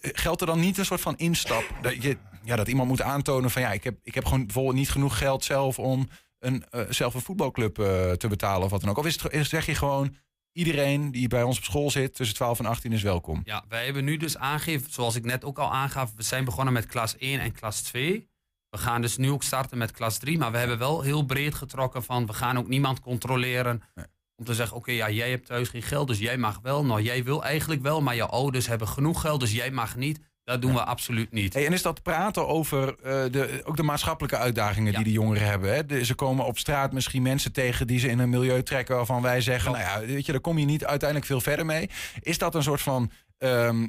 geldt 0.00 0.40
er 0.40 0.46
dan 0.46 0.60
niet 0.60 0.78
een 0.78 0.84
soort 0.84 1.00
van 1.00 1.16
instap? 1.16 1.64
Dat, 1.82 2.02
je, 2.02 2.16
ja, 2.44 2.56
dat 2.56 2.68
iemand 2.68 2.88
moet 2.88 3.02
aantonen 3.02 3.50
van 3.50 3.62
ja, 3.62 3.72
ik 3.72 3.84
heb, 3.84 3.98
ik 4.02 4.14
heb 4.14 4.24
gewoon 4.24 4.44
bijvoorbeeld 4.44 4.76
niet 4.76 4.90
genoeg 4.90 5.18
geld 5.18 5.44
zelf 5.44 5.78
om 5.78 6.08
een, 6.38 6.64
uh, 6.74 6.80
zelf 6.88 7.14
een 7.14 7.20
voetbalclub 7.20 7.78
uh, 7.78 8.10
te 8.10 8.28
betalen 8.28 8.64
of 8.64 8.70
wat 8.70 8.80
dan 8.80 8.90
ook. 8.90 8.98
Of 8.98 9.06
is 9.06 9.22
het, 9.22 9.32
is, 9.32 9.48
zeg 9.48 9.66
je 9.66 9.74
gewoon, 9.74 10.16
iedereen 10.52 11.10
die 11.10 11.28
bij 11.28 11.42
ons 11.42 11.58
op 11.58 11.64
school 11.64 11.90
zit 11.90 12.14
tussen 12.14 12.36
12 12.36 12.58
en 12.58 12.66
18 12.66 12.92
is 12.92 13.02
welkom. 13.02 13.40
Ja, 13.44 13.64
wij 13.68 13.84
hebben 13.84 14.04
nu 14.04 14.16
dus 14.16 14.36
aangegeven, 14.36 14.92
zoals 14.92 15.14
ik 15.14 15.24
net 15.24 15.44
ook 15.44 15.58
al 15.58 15.72
aangaf, 15.72 16.12
we 16.16 16.22
zijn 16.22 16.44
begonnen 16.44 16.72
met 16.72 16.86
klas 16.86 17.16
1 17.16 17.40
en 17.40 17.52
klas 17.52 17.82
2. 17.82 18.28
We 18.68 18.78
gaan 18.78 19.00
dus 19.02 19.16
nu 19.16 19.30
ook 19.30 19.42
starten 19.42 19.78
met 19.78 19.90
klas 19.90 20.18
3, 20.18 20.38
maar 20.38 20.52
we 20.52 20.58
hebben 20.58 20.78
wel 20.78 21.02
heel 21.02 21.22
breed 21.22 21.54
getrokken 21.54 22.02
van 22.02 22.26
we 22.26 22.32
gaan 22.32 22.58
ook 22.58 22.68
niemand 22.68 23.00
controleren. 23.00 23.82
Nee. 23.94 24.04
Om 24.36 24.44
te 24.44 24.54
zeggen, 24.54 24.76
oké, 24.76 24.90
ja, 24.90 25.10
jij 25.10 25.30
hebt 25.30 25.46
thuis 25.46 25.68
geen 25.68 25.82
geld, 25.82 26.08
dus 26.08 26.18
jij 26.18 26.36
mag 26.36 26.58
wel. 26.62 26.84
Nou, 26.84 27.02
jij 27.02 27.24
wil 27.24 27.44
eigenlijk 27.44 27.82
wel, 27.82 28.00
maar 28.00 28.16
jouw 28.16 28.28
ouders 28.28 28.66
hebben 28.66 28.88
genoeg 28.88 29.20
geld, 29.20 29.40
dus 29.40 29.52
jij 29.52 29.70
mag 29.70 29.96
niet. 29.96 30.20
Dat 30.50 30.62
doen 30.62 30.72
we 30.72 30.84
absoluut 30.84 31.32
niet. 31.32 31.54
Hey, 31.54 31.66
en 31.66 31.72
is 31.72 31.82
dat 31.82 32.02
praten 32.02 32.48
over 32.48 32.88
uh, 32.88 33.12
de, 33.30 33.60
ook 33.64 33.76
de 33.76 33.82
maatschappelijke 33.82 34.36
uitdagingen 34.36 34.90
Ja. 34.92 34.96
die 34.98 35.06
de 35.06 35.12
jongeren 35.12 35.46
hebben? 35.46 35.74
Hè? 35.74 35.86
De- 35.86 36.04
ze 36.04 36.14
komen 36.14 36.44
op 36.44 36.58
straat 36.58 36.92
misschien 36.92 37.22
mensen 37.22 37.52
tegen 37.52 37.86
die 37.86 37.98
ze 37.98 38.08
in 38.08 38.18
een 38.18 38.30
milieu 38.30 38.62
trekken 38.62 38.96
waarvan 38.96 39.22
wij 39.22 39.40
zeggen, 39.40 39.72
nou 39.72 39.82
ja, 39.84 40.06
weet 40.06 40.26
je, 40.26 40.32
daar 40.32 40.40
kom 40.40 40.58
je 40.58 40.64
niet 40.64 40.84
uiteindelijk 40.84 41.28
veel 41.28 41.40
verder 41.40 41.66
mee. 41.66 41.90
Is 42.20 42.38
dat 42.38 42.54
een 42.54 42.62
soort 42.62 42.80
van 42.80 43.10
ehm, 43.38 43.86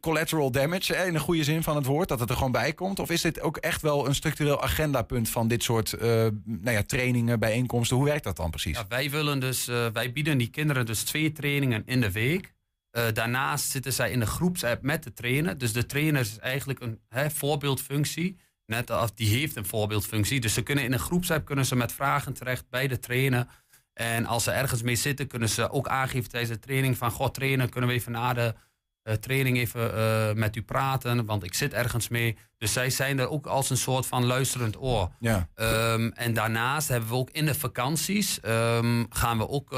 collateral 0.00 0.50
damage, 0.50 0.94
hè, 0.94 1.06
in 1.06 1.12
de 1.12 1.18
goede 1.18 1.44
zin 1.44 1.62
van 1.62 1.76
het 1.76 1.86
woord, 1.86 2.08
dat 2.08 2.20
het 2.20 2.30
er 2.30 2.36
gewoon 2.36 2.52
bij 2.52 2.72
komt? 2.72 2.98
Of 2.98 3.10
is 3.10 3.20
dit 3.20 3.40
ook 3.40 3.56
echt 3.56 3.82
wel 3.82 4.06
een 4.06 4.14
structureel 4.14 4.62
agendapunt 4.62 5.28
van 5.28 5.48
dit 5.48 5.62
soort 5.62 5.92
eh, 5.92 6.08
nou 6.44 6.70
ja, 6.70 6.82
trainingen, 6.82 7.38
bijeenkomsten? 7.38 7.96
Hoe 7.96 8.04
werkt 8.06 8.24
dat 8.24 8.36
dan 8.36 8.50
precies? 8.50 8.76
Ja, 8.76 8.84
wij, 8.88 9.10
willen 9.10 9.38
dus, 9.40 9.68
eh, 9.68 9.86
wij 9.92 10.12
bieden 10.12 10.38
die 10.38 10.48
kinderen 10.50 10.86
dus 10.86 11.02
twee 11.02 11.32
trainingen 11.32 11.82
in 11.86 12.00
de 12.00 12.12
week. 12.12 12.52
Eh, 12.94 13.04
daarnaast 13.12 13.70
zitten 13.70 13.92
zij 13.92 14.10
in 14.10 14.20
een 14.20 14.26
groepsapp 14.26 14.82
met 14.82 15.02
de 15.02 15.12
trainer. 15.12 15.58
Dus 15.58 15.72
de 15.72 15.86
trainer 15.86 16.20
is 16.20 16.38
eigenlijk 16.38 16.80
een 16.80 17.00
hè, 17.08 17.30
voorbeeldfunctie. 17.30 18.36
Net 18.66 18.90
als 18.90 19.14
die 19.14 19.28
heeft 19.28 19.56
een 19.56 19.66
voorbeeldfunctie. 19.66 20.40
Dus 20.40 20.54
ze 20.54 20.62
kunnen 20.62 20.84
in 20.84 20.92
een 20.92 20.98
groepsapp 20.98 21.44
kunnen 21.44 21.66
ze 21.66 21.76
met 21.76 21.92
vragen 21.92 22.32
terecht 22.32 22.68
bij 22.70 22.88
de 22.88 22.98
trainer. 22.98 23.46
En 23.92 24.26
als 24.26 24.44
ze 24.44 24.50
ergens 24.50 24.82
mee 24.82 24.96
zitten, 24.96 25.26
kunnen 25.26 25.48
ze 25.48 25.70
ook 25.70 25.88
aangeven 25.88 26.30
tijdens 26.30 26.52
de 26.52 26.58
training 26.58 26.98
van... 26.98 27.10
Goh, 27.10 27.28
trainer, 27.28 27.68
kunnen 27.68 27.90
we 27.90 27.96
even 27.96 28.12
na 28.12 28.32
de 28.32 28.54
eh, 29.02 29.14
training 29.14 29.56
even 29.56 29.94
eh, 29.94 30.32
met 30.32 30.56
u 30.56 30.62
praten? 30.62 31.24
Want 31.24 31.44
ik 31.44 31.54
zit 31.54 31.72
ergens 31.72 32.08
mee. 32.08 32.36
Dus 32.58 32.72
zij 32.72 32.90
zijn 32.90 33.18
er 33.18 33.28
ook 33.28 33.46
als 33.46 33.70
een 33.70 33.76
soort 33.76 34.06
van 34.06 34.24
luisterend 34.24 34.80
oor. 34.80 35.10
Ja. 35.20 35.48
Ehm, 35.54 36.10
en 36.14 36.34
daarnaast 36.34 36.88
hebben 36.88 37.08
we 37.08 37.14
ook 37.14 37.30
in 37.30 37.46
de 37.46 37.54
vakanties... 37.54 38.40
ehm, 38.40 39.04
gaan 39.08 39.38
we 39.38 39.48
ook 39.48 39.70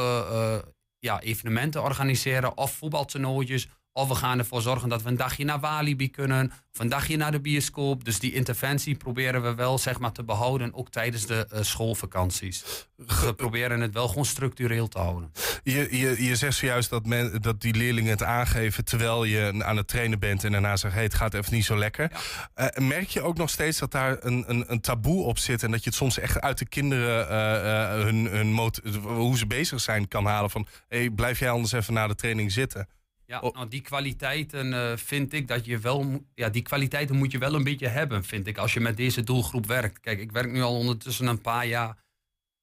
ja, 0.99 1.21
evenementen 1.21 1.83
organiseren 1.83 2.57
of 2.57 2.79
voetbaltoernooitjes... 2.79 3.69
Of 3.97 4.09
we 4.09 4.15
gaan 4.15 4.39
ervoor 4.39 4.63
zorgen 4.63 4.89
dat 4.89 5.03
we 5.03 5.09
een 5.09 5.17
dagje 5.17 5.45
naar 5.45 5.61
Walibi 5.61 6.11
kunnen. 6.11 6.53
Of 6.73 6.79
een 6.79 6.89
dagje 6.89 7.17
naar 7.17 7.33
de 7.33 7.41
bioscoop. 7.41 8.05
Dus 8.05 8.19
die 8.19 8.33
interventie 8.33 8.97
proberen 8.97 9.43
we 9.43 9.55
wel 9.55 9.79
zeg 9.79 9.99
maar, 9.99 10.13
te 10.13 10.25
behouden. 10.25 10.75
Ook 10.75 10.91
tijdens 10.91 11.27
de 11.27 11.47
eh, 11.51 11.63
schoolvakanties. 11.63 12.65
We 12.97 13.35
proberen 13.35 13.81
het 13.81 13.93
wel 13.93 14.09
gewoon 14.09 14.25
structureel 14.25 14.89
te 14.89 14.99
houden. 14.99 15.33
Je, 15.63 15.89
je, 15.99 16.25
je 16.25 16.37
zegt 16.37 16.57
zojuist 16.57 16.91
dat, 16.91 17.07
men, 17.07 17.43
dat 17.43 17.61
die 17.61 17.75
leerlingen 17.75 18.11
het 18.11 18.23
aangeven 18.23 18.85
terwijl 18.85 19.25
je 19.25 19.63
aan 19.65 19.77
het 19.77 19.89
trainen 19.89 20.19
bent 20.19 20.45
en 20.45 20.53
daarna 20.53 20.77
zegt: 20.77 20.95
hey, 20.95 21.03
het 21.03 21.15
gaat 21.15 21.35
even 21.35 21.55
niet 21.55 21.65
zo 21.65 21.77
lekker. 21.77 22.11
Eh, 22.55 22.67
merk 22.77 23.09
je 23.09 23.23
ook 23.23 23.37
nog 23.37 23.51
steeds 23.51 23.79
dat 23.79 23.91
daar 23.91 24.17
een, 24.21 24.45
een, 24.47 24.65
een 24.73 24.81
taboe 24.81 25.25
op 25.25 25.39
zit 25.39 25.63
en 25.63 25.71
dat 25.71 25.83
je 25.83 25.89
het 25.89 25.99
soms 25.99 26.19
echt 26.19 26.41
uit 26.41 26.59
de 26.59 26.69
kinderen 26.69 27.29
eh, 27.29 28.05
hun, 28.05 28.27
hun 28.27 28.73
hoe 29.03 29.39
ze 29.39 29.47
bezig 29.47 29.81
zijn 29.81 30.09
kan 30.09 30.27
halen? 30.27 30.51
Van 30.51 30.67
hey, 30.89 31.11
blijf 31.11 31.39
jij 31.39 31.51
anders 31.51 31.73
even 31.73 31.95
na 31.95 32.07
de 32.07 32.15
training 32.15 32.53
zitten? 32.53 32.89
Ja, 33.27 33.41
nou, 33.41 33.69
die 33.69 33.81
kwaliteiten 33.81 34.73
eh, 34.73 34.97
vind 34.97 35.33
ik 35.33 35.49
dat 35.49 35.65
je 35.65 35.79
wel... 35.79 36.25
Ja, 36.35 36.49
die 36.49 36.63
kwaliteiten 36.63 37.17
moet 37.17 37.33
je 37.33 37.39
wel 37.39 37.55
een 37.55 37.65
beetje 37.65 37.89
hebben, 37.89 38.25
vind 38.25 38.47
ik, 38.47 38.59
als 38.59 38.75
je 38.75 38.81
met 38.81 38.97
deze 38.97 39.23
doelgroep 39.23 39.67
werkt. 39.67 40.01
Kijk, 40.01 40.21
ik 40.21 40.33
werk 40.33 40.53
nu 40.53 40.63
al 40.63 40.77
ondertussen 40.77 41.27
een 41.27 41.41
paar 41.41 41.67
jaar 41.67 41.97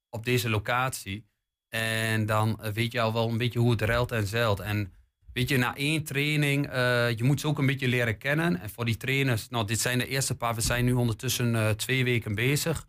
op 0.10 0.26
deze 0.26 0.50
locatie. 0.50 1.26
En 1.70 2.26
dan 2.26 2.62
eh, 2.62 2.72
weet 2.72 2.92
je 2.92 3.02
al 3.02 3.14
wel 3.14 3.30
een 3.30 3.38
beetje 3.38 3.60
hoe 3.60 3.72
het 3.72 3.82
ruilt 3.82 4.12
en 4.12 4.28
zeilt. 4.28 4.60
En 4.60 4.94
weet 5.34 5.50
je, 5.50 5.58
na 5.58 5.76
één 5.76 6.04
training, 6.04 6.68
eh, 6.68 7.18
je 7.18 7.24
moet 7.24 7.40
ze 7.40 7.48
ook 7.48 7.58
een 7.58 7.66
beetje 7.66 7.88
leren 7.88 8.18
kennen. 8.18 8.62
En 8.62 8.70
voor 8.70 8.86
die 8.86 8.98
trainers, 8.98 9.50
nou, 9.50 9.66
dit 9.68 9.80
zijn 9.80 9.98
de 9.98 10.08
eerste 10.08 10.36
paar, 10.36 10.56
we 10.56 10.62
zijn 10.62 10.86
nu 10.86 10.94
ondertussen 10.94 11.78
twee 11.78 12.04
weken 12.04 12.36
bezig. 12.36 12.88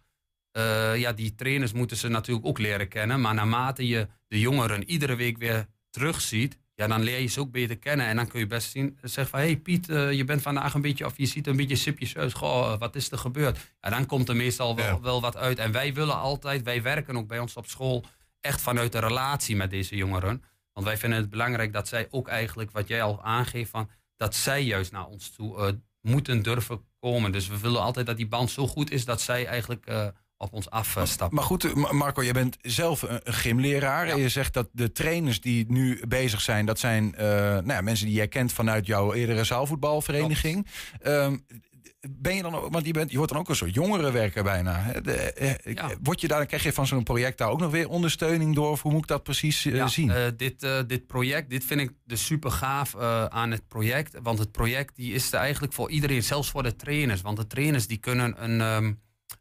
Ja, 0.96 1.12
die 1.12 1.34
trainers 1.34 1.72
moeten 1.72 1.96
ze 1.96 2.08
natuurlijk 2.08 2.46
ook 2.46 2.58
leren 2.58 2.88
kennen. 2.88 3.20
Maar 3.20 3.34
naarmate 3.34 3.86
je 3.86 4.08
de 4.28 4.40
jongeren 4.40 4.84
iedere 4.90 5.14
week 5.14 5.38
weer 5.38 5.66
terugziet, 5.90 6.58
ja, 6.74 6.86
dan 6.86 7.02
leer 7.02 7.20
je 7.20 7.26
ze 7.26 7.40
ook 7.40 7.50
beter 7.50 7.78
kennen. 7.78 8.06
En 8.06 8.16
dan 8.16 8.26
kun 8.26 8.40
je 8.40 8.46
best 8.46 8.70
zien, 8.70 8.98
zeggen 9.02 9.26
van... 9.26 9.40
hé 9.40 9.46
hey 9.46 9.56
Piet, 9.56 9.88
eh, 9.88 10.12
je 10.12 10.24
bent 10.24 10.42
vandaag 10.42 10.74
een 10.74 10.80
beetje... 10.80 11.06
of 11.06 11.16
je 11.16 11.26
ziet 11.26 11.46
een 11.46 11.56
beetje 11.56 11.76
sipjes 11.76 12.16
uit. 12.16 12.32
Goh, 12.32 12.72
eh, 12.72 12.78
wat 12.78 12.96
is 12.96 13.10
er 13.10 13.18
gebeurd? 13.18 13.58
Ja, 13.80 13.90
dan 13.90 14.06
komt 14.06 14.28
er 14.28 14.36
meestal 14.36 14.76
wel, 14.76 15.02
wel 15.02 15.20
wat 15.20 15.36
uit. 15.36 15.58
En 15.58 15.72
wij 15.72 15.94
willen 15.94 16.16
altijd... 16.16 16.62
wij 16.62 16.82
werken 16.82 17.16
ook 17.16 17.26
bij 17.26 17.38
ons 17.38 17.56
op 17.56 17.66
school... 17.66 18.04
echt 18.40 18.60
vanuit 18.60 18.92
de 18.92 18.98
relatie 18.98 19.56
met 19.56 19.70
deze 19.70 19.96
jongeren. 19.96 20.42
Want 20.72 20.86
wij 20.86 20.96
vinden 20.96 21.18
het 21.18 21.30
belangrijk 21.30 21.72
dat 21.72 21.88
zij 21.88 22.06
ook 22.10 22.28
eigenlijk... 22.28 22.70
wat 22.70 22.88
jij 22.88 23.02
al 23.02 23.22
aangeeft, 23.22 23.70
van, 23.70 23.90
dat 24.16 24.34
zij 24.34 24.62
juist 24.62 24.92
naar 24.92 25.06
ons 25.06 25.30
toe 25.30 25.58
eh, 25.58 25.72
moeten 26.00 26.42
durven 26.42 26.84
komen. 27.00 27.32
Dus 27.32 27.48
we 27.48 27.58
willen 27.58 27.80
altijd 27.80 28.06
dat 28.06 28.16
die 28.16 28.28
band 28.28 28.50
zo 28.50 28.66
goed 28.66 28.90
is... 28.90 29.04
dat 29.04 29.20
zij 29.20 29.46
eigenlijk 29.46 29.86
op 30.36 30.52
ons 30.52 30.70
afstappen. 30.70 31.28
Maar 31.36 31.44
goed, 31.44 31.64
eh, 31.64 31.72
Ma- 31.74 31.92
Marco, 31.92 32.22
je 32.22 32.32
bent 32.32 32.56
zelf 32.60 33.02
een 33.02 33.20
gymleraar. 33.24 34.06
En 34.08 34.18
je 34.18 34.28
zegt 34.28 34.52
dat 34.54 34.68
de 34.72 34.92
trainers 34.92 35.40
die 35.40 35.64
nu 35.68 36.00
bezig 36.08 36.40
zijn, 36.40 36.66
dat 36.66 36.78
zijn 36.78 37.14
eh, 37.14 37.26
nou 37.28 37.66
ja, 37.72 37.80
mensen 37.80 38.06
die 38.06 38.14
jij 38.14 38.28
kent 38.28 38.52
vanuit 38.52 38.86
jouw 38.86 39.12
eerdere 39.12 39.44
zaalvoetbalvereniging. 39.44 40.66
Ehm, 41.00 41.36
ben 42.10 42.34
je 42.34 42.42
dan 42.42 42.54
ook, 42.54 42.72
want 42.72 42.86
je, 42.86 42.92
bent, 42.92 43.10
je 43.10 43.16
wordt 43.16 43.32
dan 43.32 43.40
ook 43.40 43.48
een 43.48 43.56
soort 43.56 43.74
jongerenwerker 43.74 44.42
bijna. 44.42 44.74
hè? 44.80 45.00
De, 45.00 45.12
eh, 45.14 45.84
Word 46.02 46.20
je 46.20 46.28
daar, 46.28 46.46
krijg 46.46 46.62
je 46.62 46.72
van 46.72 46.86
zo'n 46.86 47.02
project 47.02 47.38
daar 47.38 47.48
ook 47.48 47.60
nog 47.60 47.70
weer 47.70 47.88
ondersteuning 47.88 48.54
door? 48.54 48.70
Of 48.70 48.82
hoe 48.82 48.92
moet 48.92 49.00
ik 49.02 49.06
dat 49.08 49.22
precies 49.22 49.64
eh, 49.64 49.74
Ja, 49.74 49.86
zien? 49.88 50.10
eh, 50.10 50.22
dit, 50.36 50.62
eh, 50.62 50.78
dit 50.86 51.06
project, 51.06 51.50
dit 51.50 51.64
vind 51.64 51.80
ik 51.80 51.90
dus 52.04 52.24
super 52.26 52.50
gaaf 52.50 52.94
eh, 52.94 53.24
aan 53.24 53.50
het 53.50 53.68
project. 53.68 54.16
Want 54.22 54.38
het 54.38 54.52
project 54.52 54.96
die 54.96 55.12
is 55.12 55.32
er 55.32 55.38
eigenlijk 55.38 55.72
voor 55.72 55.90
iedereen, 55.90 56.22
zelfs 56.22 56.50
voor 56.50 56.62
de 56.62 56.76
trainers. 56.76 57.20
Want 57.20 57.36
de 57.36 57.46
trainers 57.46 57.86
die 57.86 57.98
kunnen 57.98 58.44
een, 58.44 58.60
ehm, 58.60 58.92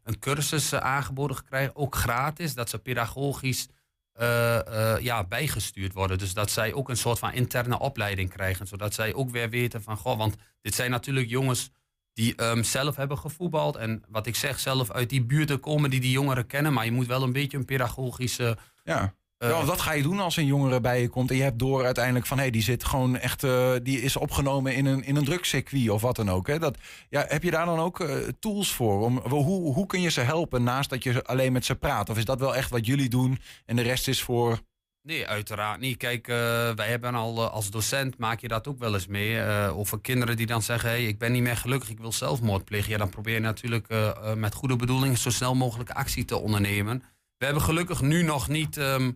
een 0.02 0.18
cursus 0.18 0.72
eh, 0.72 0.80
aangeboden 0.80 1.44
krijgen, 1.44 1.76
ook 1.76 1.94
gratis. 1.94 2.54
Dat 2.54 2.70
ze 2.70 2.78
pedagogisch 2.78 3.68
eh, 4.12 4.94
eh, 4.94 5.00
ja, 5.00 5.24
bijgestuurd 5.24 5.92
worden. 5.92 6.18
Dus 6.18 6.34
dat 6.34 6.50
zij 6.50 6.72
ook 6.72 6.88
een 6.88 6.96
soort 6.96 7.18
van 7.18 7.32
interne 7.32 7.78
opleiding 7.78 8.30
krijgen. 8.30 8.66
Zodat 8.66 8.94
zij 8.94 9.14
ook 9.14 9.30
weer 9.30 9.50
weten 9.50 9.82
van, 9.82 9.96
goh, 9.96 10.18
want 10.18 10.36
dit 10.60 10.74
zijn 10.74 10.90
natuurlijk 10.90 11.28
jongens 11.28 11.70
die 12.12 12.34
ehm, 12.34 12.62
zelf 12.62 12.96
hebben 12.96 13.18
gevoetbald. 13.18 13.76
En 13.76 14.02
wat 14.08 14.26
ik 14.26 14.36
zeg, 14.36 14.58
zelf 14.58 14.90
uit 14.90 15.10
die 15.10 15.24
buurten 15.24 15.60
komen 15.60 15.90
die 15.90 16.00
die 16.00 16.10
jongeren 16.10 16.46
kennen. 16.46 16.72
Maar 16.72 16.84
je 16.84 16.92
moet 16.92 17.06
wel 17.06 17.22
een 17.22 17.32
beetje 17.32 17.56
een 17.56 17.64
pedagogische... 17.64 18.56
Ja. 18.84 19.14
Ja, 19.48 19.54
want 19.54 19.68
wat 19.68 19.80
ga 19.80 19.92
je 19.92 20.02
doen 20.02 20.20
als 20.20 20.36
een 20.36 20.46
jongere 20.46 20.80
bij 20.80 21.00
je 21.00 21.08
komt 21.08 21.30
en 21.30 21.36
je 21.36 21.42
hebt 21.42 21.58
door 21.58 21.84
uiteindelijk 21.84 22.26
van 22.26 22.38
hé, 22.38 22.50
die 22.50 22.62
zit 22.62 22.84
gewoon 22.84 23.16
echt, 23.16 23.44
eh, 23.44 23.72
die 23.82 24.00
is 24.00 24.16
opgenomen 24.16 24.74
in 24.74 24.86
een, 24.86 25.04
in 25.04 25.16
een 25.16 25.24
drugscircuit 25.24 25.90
of 25.90 26.02
wat 26.02 26.16
dan 26.16 26.30
ook. 26.30 26.46
Hè? 26.46 26.58
Dat, 26.58 26.78
ja, 27.08 27.24
heb 27.28 27.42
je 27.42 27.50
daar 27.50 27.66
dan 27.66 27.78
ook 27.78 28.00
eh, 28.00 28.16
tools 28.40 28.72
voor? 28.72 29.00
Om, 29.00 29.18
hoe, 29.18 29.72
hoe 29.74 29.86
kun 29.86 30.00
je 30.00 30.10
ze 30.10 30.20
helpen 30.20 30.62
naast 30.62 30.90
dat 30.90 31.02
je 31.02 31.24
alleen 31.24 31.52
met 31.52 31.64
ze 31.64 31.74
praat? 31.74 32.10
Of 32.10 32.16
is 32.16 32.24
dat 32.24 32.38
wel 32.40 32.56
echt 32.56 32.70
wat 32.70 32.86
jullie 32.86 33.08
doen 33.08 33.38
en 33.66 33.76
de 33.76 33.82
rest 33.82 34.08
is 34.08 34.22
voor. 34.22 34.58
Nee, 35.06 35.26
uiteraard 35.26 35.80
niet. 35.80 35.96
Kijk, 35.96 36.28
eh, 36.28 36.34
wij 36.74 36.88
hebben 36.88 37.14
al 37.14 37.36
eh, 37.44 37.52
als 37.52 37.70
docent 37.70 38.18
maak 38.18 38.40
je 38.40 38.48
dat 38.48 38.68
ook 38.68 38.78
wel 38.78 38.94
eens 38.94 39.06
mee. 39.06 39.40
eh 39.40 39.78
over 39.78 40.00
kinderen 40.00 40.36
die 40.36 40.46
dan 40.46 40.62
zeggen: 40.62 40.88
hey, 40.88 41.04
ik 41.06 41.18
ben 41.18 41.32
niet 41.32 41.42
meer 41.42 41.56
gelukkig, 41.56 41.90
ik 41.90 41.98
wil 41.98 42.12
zelfmoord 42.12 42.64
plegen. 42.64 42.90
Ja, 42.90 42.98
dan 42.98 43.08
probeer 43.08 43.34
je 43.34 43.40
natuurlijk 43.40 43.88
eh, 43.88 44.08
eh, 44.08 44.36
met 44.36 44.54
goede 44.54 44.76
bedoelingen 44.76 45.18
zo 45.18 45.30
snel 45.30 45.54
mogelijk 45.54 45.90
actie 45.90 46.24
te 46.24 46.36
ondernemen. 46.36 47.02
We 47.36 47.44
hebben 47.44 47.62
gelukkig 47.62 48.00
nu 48.00 48.22
nog 48.22 48.48
niet 48.48 48.76
ehm, 48.76 48.86
eh, 48.92 49.06
eh, 49.06 49.12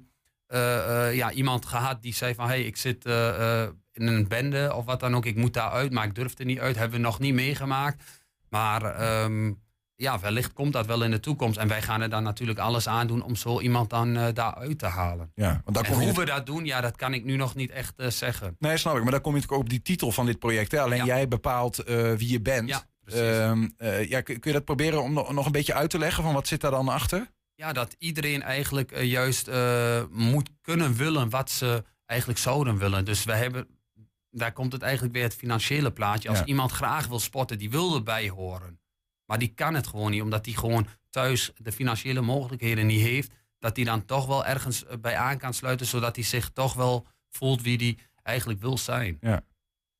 ja, 1.13 1.31
iemand 1.33 1.67
gehad 1.67 2.03
die 2.03 2.15
zei 2.15 2.35
van 2.35 2.47
hey, 2.47 2.63
ik 2.63 2.77
zit 2.77 3.05
eh, 3.05 3.63
eh, 3.63 3.69
in 3.93 4.07
een 4.07 4.29
bende 4.29 4.75
of 4.75 4.85
wat 4.85 5.01
dan 5.01 5.17
ook, 5.17 5.27
ik 5.27 5.37
moet 5.37 5.55
daar 5.55 5.71
uit, 5.71 5.93
maar 5.93 6.05
ik 6.05 6.15
durf 6.15 6.39
er 6.39 6.45
niet 6.45 6.59
uit. 6.59 6.77
Hebben 6.77 6.99
we 6.99 7.05
nog 7.05 7.19
niet 7.19 7.35
meegemaakt. 7.35 8.03
Maar 8.49 8.83
ehm, 8.83 9.53
ja, 9.97 10.21
wellicht 10.21 10.53
komt 10.53 10.73
dat 10.73 10.87
wel 10.87 11.03
in 11.03 11.11
de 11.11 11.21
toekomst. 11.21 11.59
En 11.59 11.69
wij 11.69 11.83
gaan 11.83 12.01
er 12.01 12.11
dan 12.11 12.23
natuurlijk 12.23 12.59
alles 12.59 12.89
aan 12.89 13.07
doen 13.07 13.23
om 13.23 13.37
zo 13.37 13.61
iemand 13.61 13.91
dan 13.91 14.17
eh 14.17 14.29
daaruit 14.35 14.79
te 14.79 14.87
halen. 14.87 15.33
Ja, 15.35 15.61
want 15.65 15.77
daar 15.77 15.85
En 15.85 15.93
kom 15.93 16.01
je 16.01 16.07
hoe 16.07 16.19
we 16.19 16.25
dat 16.25 16.47
doen, 16.47 16.65
ja, 16.65 16.81
dat 16.81 16.97
kan 16.97 17.15
ik 17.15 17.25
nu 17.25 17.37
nog 17.37 17.55
niet 17.55 17.71
echt 17.71 17.99
eh, 17.99 18.11
zeggen. 18.11 18.57
Nee, 18.59 18.77
snap 18.77 18.97
ik. 18.97 19.03
Maar 19.03 19.13
dan 19.13 19.21
kom 19.21 19.35
je 19.35 19.41
natuurlijk 19.41 19.61
ook 19.63 19.67
op 19.67 19.71
die 19.71 19.83
titel 19.83 20.13
van 20.13 20.27
dit 20.27 20.39
project. 20.39 20.73
Hè? 20.73 20.81
Alleen 20.81 21.05
jij 21.05 21.29
bepaalt 21.29 21.79
eh, 21.79 22.13
wie 22.13 22.31
je 22.31 22.41
bent. 22.41 22.69
Ja, 22.69 22.83
precies. 23.05 23.21
Ehm, 23.21 23.69
eh, 23.77 24.09
ja, 24.09 24.21
kun, 24.21 24.39
je 24.41 24.53
dat 24.53 24.65
proberen 24.65 25.03
om 25.03 25.13
nog 25.13 25.47
een 25.47 25.53
beetje 25.53 25.75
uit 25.75 25.91
te 25.91 25.99
leggen 25.99 26.23
van 26.23 26.33
wat 26.33 26.47
zit 26.47 26.61
daar 26.61 26.71
dan 26.71 26.89
achter? 26.89 27.31
Ja, 27.59 27.73
dat 27.73 27.97
iedereen 27.99 28.43
eigenlijk 28.43 28.93
eh, 28.93 29.05
juist 29.05 29.49
eh, 29.49 30.05
moet 30.11 30.51
kunnen 30.61 30.95
willen 30.95 31.31
wat 31.31 31.51
ze 31.51 31.85
eigenlijk 32.07 32.41
zouden 32.41 32.79
willen. 32.79 33.05
Dus 33.05 33.25
we 33.25 33.33
hebben, 33.33 33.69
daar 34.31 34.53
komt 34.53 34.73
het 34.73 34.83
eigenlijk 34.83 35.15
weer 35.15 35.23
het 35.23 35.35
financiële 35.35 35.93
plaatje. 35.93 36.29
Als 36.29 36.39
Ja. 36.39 36.45
iemand 36.45 36.71
graag 36.71 37.07
wil 37.07 37.19
sporten, 37.19 37.59
die 37.59 37.71
wil 37.71 37.95
erbij 37.95 38.29
horen. 38.29 38.81
Maar 39.25 39.39
die 39.39 39.49
kan 39.55 39.75
het 39.75 39.87
gewoon 39.87 40.11
niet, 40.11 40.23
omdat 40.23 40.45
die 40.45 40.57
gewoon 40.57 40.87
thuis 41.11 41.53
de 41.57 41.73
financiële 41.73 42.21
mogelijkheden 42.21 42.87
niet 42.87 43.01
heeft. 43.01 43.31
Dat 43.59 43.75
die 43.75 43.85
dan 43.85 44.05
toch 44.05 44.27
wel 44.27 44.45
ergens 44.47 44.85
eh, 44.87 44.97
bij 45.01 45.17
aan 45.17 45.39
kan 45.39 45.55
sluiten, 45.55 45.87
zodat 45.87 46.17
hij 46.17 46.25
zich 46.25 46.51
toch 46.51 46.75
wel 46.75 47.07
voelt 47.29 47.63
wie 47.63 47.79
die 47.79 47.99
eigenlijk 48.23 48.61
wil 48.61 48.79
zijn. 48.79 49.19
Ja. 49.21 49.43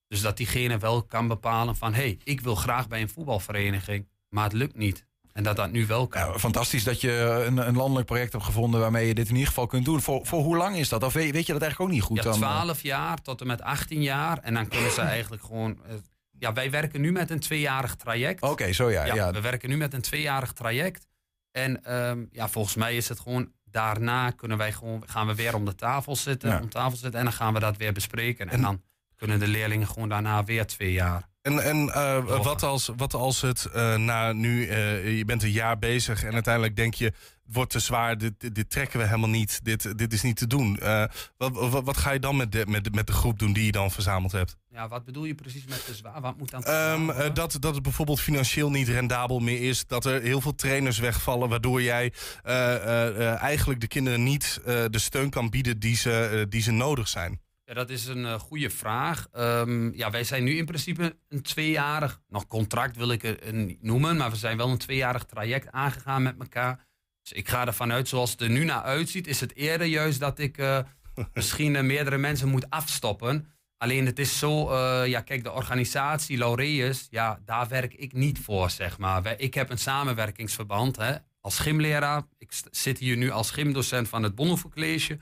Dus 0.07 0.21
dat 0.21 0.37
diegene 0.37 0.79
wel 0.79 1.03
kan 1.03 1.29
bepalen 1.29 1.77
van, 1.77 1.95
hé, 1.95 2.01
hey, 2.01 2.19
ik 2.25 2.41
wil 2.41 2.55
graag 2.55 2.89
bij 2.89 3.01
een 3.01 3.09
voetbalvereniging, 3.09 4.09
maar 4.29 4.45
het 4.45 4.53
lukt 4.53 4.77
niet. 4.77 5.07
En 5.33 5.43
dat 5.43 5.57
dat 5.57 5.71
nu 5.71 5.87
wel 5.87 6.07
kan. 6.07 6.41
Fantastisch 6.41 6.85
dat 6.85 7.01
je 7.01 7.43
een, 7.47 7.57
een 7.57 7.77
landelijk 7.77 8.07
project 8.07 8.33
hebt 8.33 8.45
gevonden 8.45 8.81
waarmee 8.81 9.07
je 9.07 9.15
dit 9.15 9.27
in 9.29 9.33
ieder 9.33 9.49
geval 9.49 9.67
kunt 9.67 9.85
doen. 9.85 10.01
Voor, 10.01 10.27
voor 10.27 10.43
hoe 10.43 10.57
lang 10.57 10.77
is 10.77 10.89
dat? 10.89 11.03
Of 11.03 11.13
weet, 11.13 11.33
weet 11.33 11.47
je 11.47 11.53
dat 11.53 11.63
eigenlijk 11.63 11.91
ook 11.91 11.97
niet 11.97 12.07
goed 12.07 12.17
Ja, 12.17 12.23
dan? 12.23 12.33
12 12.35 12.83
jaar 12.83 13.23
tot 13.23 13.41
en 13.41 13.47
met 13.47 13.63
18 13.63 14.03
jaar. 14.03 14.39
En 14.39 14.55
dan 14.55 14.69
kunnen 14.69 14.91
ze 14.93 15.01
eigenlijk 15.17 15.43
gewoon. 15.43 15.79
eh, 15.89 15.95
ja, 16.39 16.53
wij 16.53 16.71
werken 16.71 17.01
nu 17.01 17.13
met 17.13 17.31
een 17.31 17.41
tweejarig 17.41 17.95
traject. 17.95 18.43
Oké, 18.43 18.73
zo 18.73 18.91
ja, 18.91 19.05
ja. 19.05 19.33
We 19.33 19.41
werken 19.41 19.69
nu 19.69 19.77
met 19.77 19.95
een 19.95 20.01
tweejarig 20.01 20.53
traject. 20.53 21.07
En 21.53 21.85
ehm, 21.85 22.25
ja, 22.31 22.49
volgens 22.49 22.75
mij 22.75 22.97
is 22.97 23.09
het 23.09 23.21
gewoon. 23.21 23.53
Daarna 23.71 24.31
kunnen 24.31 24.59
wij 24.59 24.73
gewoon, 24.73 25.03
gaan 25.07 25.27
we 25.27 25.35
weer 25.35 25.55
om 25.55 25.65
de 25.65 25.75
tafel 25.75 26.17
zitten, 26.17 26.51
Ja. 26.51 26.61
om 26.61 26.69
tafel 26.69 26.97
zitten. 26.97 27.19
En 27.19 27.25
dan 27.25 27.35
gaan 27.35 27.55
we 27.55 27.61
dat 27.61 27.77
weer 27.77 27.93
bespreken. 27.93 28.49
En, 28.49 28.61
dan 28.61 28.83
kunnen 29.17 29.39
de 29.39 29.47
leerlingen 29.49 29.87
gewoon 29.87 30.09
daarna 30.09 30.45
weer 30.45 30.67
twee 30.67 30.93
jaar. 30.93 31.29
En, 31.49 31.63
en 31.65 31.91
eh, 31.95 32.25
wat, 32.43 32.63
als, 32.63 32.91
wat 32.97 33.15
als 33.15 33.41
het 33.41 33.65
eh, 33.65 33.97
na 33.97 34.33
nu, 34.33 34.67
eh, 34.67 35.17
je 35.19 35.25
bent 35.25 35.43
een 35.43 35.51
jaar 35.51 35.79
bezig 35.79 36.25
en 36.25 36.33
uiteindelijk 36.33 36.77
denk 36.77 36.95
je, 36.95 37.05
het 37.05 37.57
wordt 37.57 37.71
te 37.71 37.79
zwaar, 37.79 38.19
dit, 38.19 38.33
dit, 38.39 38.55
dit 38.55 38.71
trekken 38.71 38.99
we 38.99 39.05
helemaal 39.07 39.29
niet, 39.29 39.61
dit, 39.63 39.99
dit 39.99 40.13
is 40.13 40.23
niet 40.23 40.37
te 40.37 40.47
doen. 40.47 40.79
Eh, 40.79 41.05
wat, 41.37 41.53
wat, 41.71 41.85
wat 41.85 41.97
ga 41.97 42.11
je 42.11 42.19
dan 42.19 42.37
met 42.37 42.53
de, 42.53 42.65
met, 42.69 42.85
de- 42.85 42.91
met 42.91 43.07
de 43.07 43.13
groep 43.13 43.39
doen 43.39 43.53
die 43.53 43.65
je 43.65 43.73
dan 43.73 43.91
verzameld 43.91 44.33
hebt? 44.33 44.57
Ja, 44.71 44.89
wat 44.89 45.05
bedoel 45.05 45.25
je 45.25 45.35
precies 45.35 45.65
met 45.65 45.85
te 45.87 45.95
zwaar? 45.95 46.21
Wat 46.21 46.39
moet 46.39 46.51
dan 46.51 46.63
te 46.63 46.71
Ehm, 46.71 47.11
eh, 47.11 47.35
dat, 47.35 47.57
dat 47.61 47.75
het 47.75 47.83
bijvoorbeeld 47.83 48.21
financieel 48.21 48.71
niet 48.71 48.89
rendabel 48.89 49.39
meer 49.39 49.69
is. 49.69 49.87
Dat 49.87 50.05
er 50.05 50.23
heel 50.23 50.41
veel 50.41 50.55
trainers 50.55 50.99
wegvallen. 50.99 51.49
Waardoor 51.49 51.83
jij 51.83 52.13
eh, 52.43 52.75
eh, 52.75 53.09
eh, 53.33 53.43
eigenlijk 53.43 53.81
de 53.81 53.89
kinderen 53.89 54.23
niet 54.23 54.61
eh, 54.67 54.85
de 54.91 54.99
steun 54.99 55.31
kan 55.31 55.51
bieden 55.51 55.79
die 55.79 55.97
ze, 55.97 56.47
die 56.49 56.63
ze 56.63 56.71
nodig 56.73 57.09
zijn. 57.09 57.41
Ja, 57.69 57.75
dat 57.75 57.91
is 57.91 58.07
een 58.07 58.25
uh, 58.25 58.35
goede 58.35 58.71
vraag. 58.71 59.29
Um, 59.37 59.95
ja, 59.95 60.11
wij 60.11 60.25
zijn 60.25 60.45
nu 60.45 60.57
in 60.57 60.65
principe 60.65 61.17
een 61.29 61.43
tweejarig, 61.43 62.21
nog 62.29 62.47
contract 62.47 62.97
wil 62.97 63.11
ik 63.11 63.23
het 63.23 63.53
niet 63.53 63.83
noemen, 63.83 64.17
maar 64.17 64.31
we 64.31 64.37
zijn 64.37 64.57
wel 64.57 64.69
een 64.69 64.79
tweejarig 64.79 65.25
traject 65.25 65.73
aangegaan 65.73 66.23
met 66.23 66.35
elkaar. 66.39 66.87
Dus 67.23 67.33
ik 67.33 67.49
ga 67.49 67.67
ervan 67.67 67.93
uit, 67.93 68.09
zoals 68.09 68.31
het 68.31 68.41
er 68.41 68.51
nu 68.51 68.65
naar 68.65 68.83
uitziet, 68.83 69.27
is 69.27 69.41
het 69.41 69.55
eerder 69.57 69.87
juist 69.87 70.21
dat 70.21 70.39
ik 70.39 70.59
uh, 70.59 70.79
misschien 71.35 71.75
uh, 71.75 71.83
meerdere 71.83 72.19
mensen 72.19 72.49
moet 72.49 72.71
afstoppen. 72.71 73.53
Alleen 73.77 74.07
het 74.07 74.19
is 74.19 74.39
zo, 74.39 74.77
ja 75.05 75.21
kijk, 75.21 75.45
de 75.45 75.53
organisatie 75.53 76.39
Laureus, 76.39 77.07
ja, 77.11 77.41
daar 77.45 77.69
werk 77.69 77.95
ik 77.95 78.13
niet 78.13 78.39
voor, 78.39 78.71
zeg 78.71 78.99
maar. 78.99 79.41
Ik 79.41 79.55
heb 79.55 79.71
een 79.71 79.79
samenwerkingsverband, 79.79 80.97
hè, 80.97 81.15
als 81.41 81.59
gymleraar. 81.59 82.23
Ik 82.39 82.53
zit 82.71 82.99
hier 82.99 83.17
nu 83.17 83.31
als 83.31 83.51
gymdocent 83.51 84.09
van 84.09 84.23
het 84.23 84.35
Bonhoeffer 84.35 84.71
College 84.71 85.19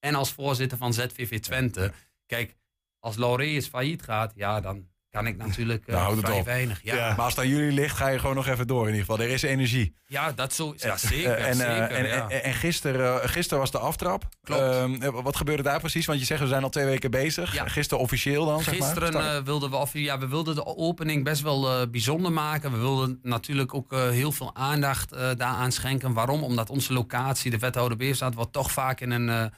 en 0.00 0.14
als 0.14 0.32
voorzitter 0.32 0.78
van 0.78 0.92
ZVV 0.92 1.40
Twente. 1.40 1.92
Kijk, 2.26 2.56
als 2.98 3.16
Laureus 3.16 3.66
failliet 3.66 4.02
gaat, 4.02 4.32
ja, 4.34 4.60
dan 4.60 4.88
kan 5.10 5.26
ik 5.26 5.36
natuurlijk 5.36 5.86
uh, 5.86 5.94
nou, 5.94 6.18
vrij 6.18 6.38
op. 6.38 6.44
weinig. 6.44 6.80
Ja. 6.82 7.08
Maar 7.08 7.24
als 7.24 7.34
het 7.34 7.44
aan 7.44 7.50
jullie 7.50 7.72
ligt, 7.72 7.96
ga 7.96 8.08
je 8.08 8.18
gewoon 8.18 8.34
nog 8.34 8.46
even 8.46 8.66
door 8.66 8.82
in 8.82 8.94
ieder 8.94 9.00
geval. 9.00 9.24
Er 9.24 9.32
is 9.32 9.42
energie. 9.42 9.94
Ja, 10.06 10.32
dat 10.32 10.52
zo, 10.52 10.74
ja, 10.76 10.96
zeker. 10.96 11.34
en, 11.34 11.54
zeker 11.54 11.90
en, 11.90 12.06
ja. 12.06 12.28
en, 12.28 12.42
en 12.42 12.54
gisteren, 12.54 13.28
gisteren 13.28 13.58
was 13.58 13.70
de 13.70 13.78
aftrap. 13.78 14.28
Klopt. 14.42 14.62
Uh, 15.02 15.08
wat 15.22 15.36
gebeurde 15.36 15.62
daar 15.62 15.80
precies? 15.80 16.06
Want 16.06 16.18
je 16.18 16.24
zegt, 16.24 16.40
we 16.40 16.46
zijn 16.46 16.62
al 16.62 16.70
twee 16.70 16.84
weken 16.84 17.10
bezig. 17.10 17.54
Ja. 17.54 17.68
Gisteren 17.68 18.02
officieel 18.02 18.44
dan, 18.46 18.62
Gisteren 18.62 19.12
zeg 19.12 19.22
maar? 19.22 19.44
wilden 19.44 19.70
we, 19.70 19.76
of, 19.76 19.92
ja, 19.92 20.18
we 20.18 20.28
wilden 20.28 20.54
de 20.54 20.66
opening 20.66 21.24
best 21.24 21.42
wel 21.42 21.90
bijzonder 21.90 22.32
maken. 22.32 22.72
We 22.72 22.78
wilden 22.78 23.18
natuurlijk 23.22 23.74
ook 23.74 23.92
heel 23.92 24.32
veel 24.32 24.54
aandacht 24.54 25.10
daaraan 25.10 25.72
schenken. 25.72 26.12
Waarom? 26.12 26.42
Omdat 26.42 26.70
onze 26.70 26.92
locatie, 26.92 27.50
de 27.50 27.58
wethouder 27.58 27.96
Beerstaat, 27.96 28.34
wordt 28.34 28.52
toch 28.52 28.72
vaak 28.72 29.00
in 29.00 29.10
een 29.10 29.52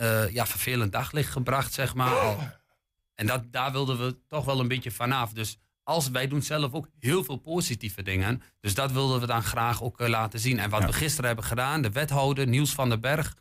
uh, 0.00 0.30
ja, 0.30 0.46
vervelend 0.46 0.92
daglicht 0.92 1.30
gebracht, 1.32 1.72
zeg 1.72 1.94
maar. 1.94 2.60
En 3.14 3.26
dat, 3.26 3.42
daar 3.52 3.72
wilden 3.72 3.98
we 3.98 4.18
toch 4.28 4.44
wel 4.44 4.60
een 4.60 4.68
beetje 4.68 4.90
vanaf. 4.90 5.32
Dus 5.32 5.58
als 5.82 6.10
wij 6.10 6.28
doen 6.28 6.42
zelf 6.42 6.72
ook 6.72 6.88
heel 6.98 7.24
veel 7.24 7.36
positieve 7.36 8.02
dingen. 8.02 8.42
Dus 8.60 8.74
dat 8.74 8.92
wilden 8.92 9.20
we 9.20 9.26
dan 9.26 9.42
graag 9.42 9.82
ook 9.82 10.00
uh, 10.00 10.08
laten 10.08 10.38
zien. 10.40 10.58
En 10.58 10.70
wat 10.70 10.80
Ja. 10.80 10.86
we 10.86 10.92
gisteren 10.92 11.26
hebben 11.26 11.44
gedaan, 11.44 11.82
de 11.82 11.90
wethouder 11.90 12.46
Niels 12.46 12.72
van 12.72 12.88
den 12.88 13.00
Berg, 13.00 13.34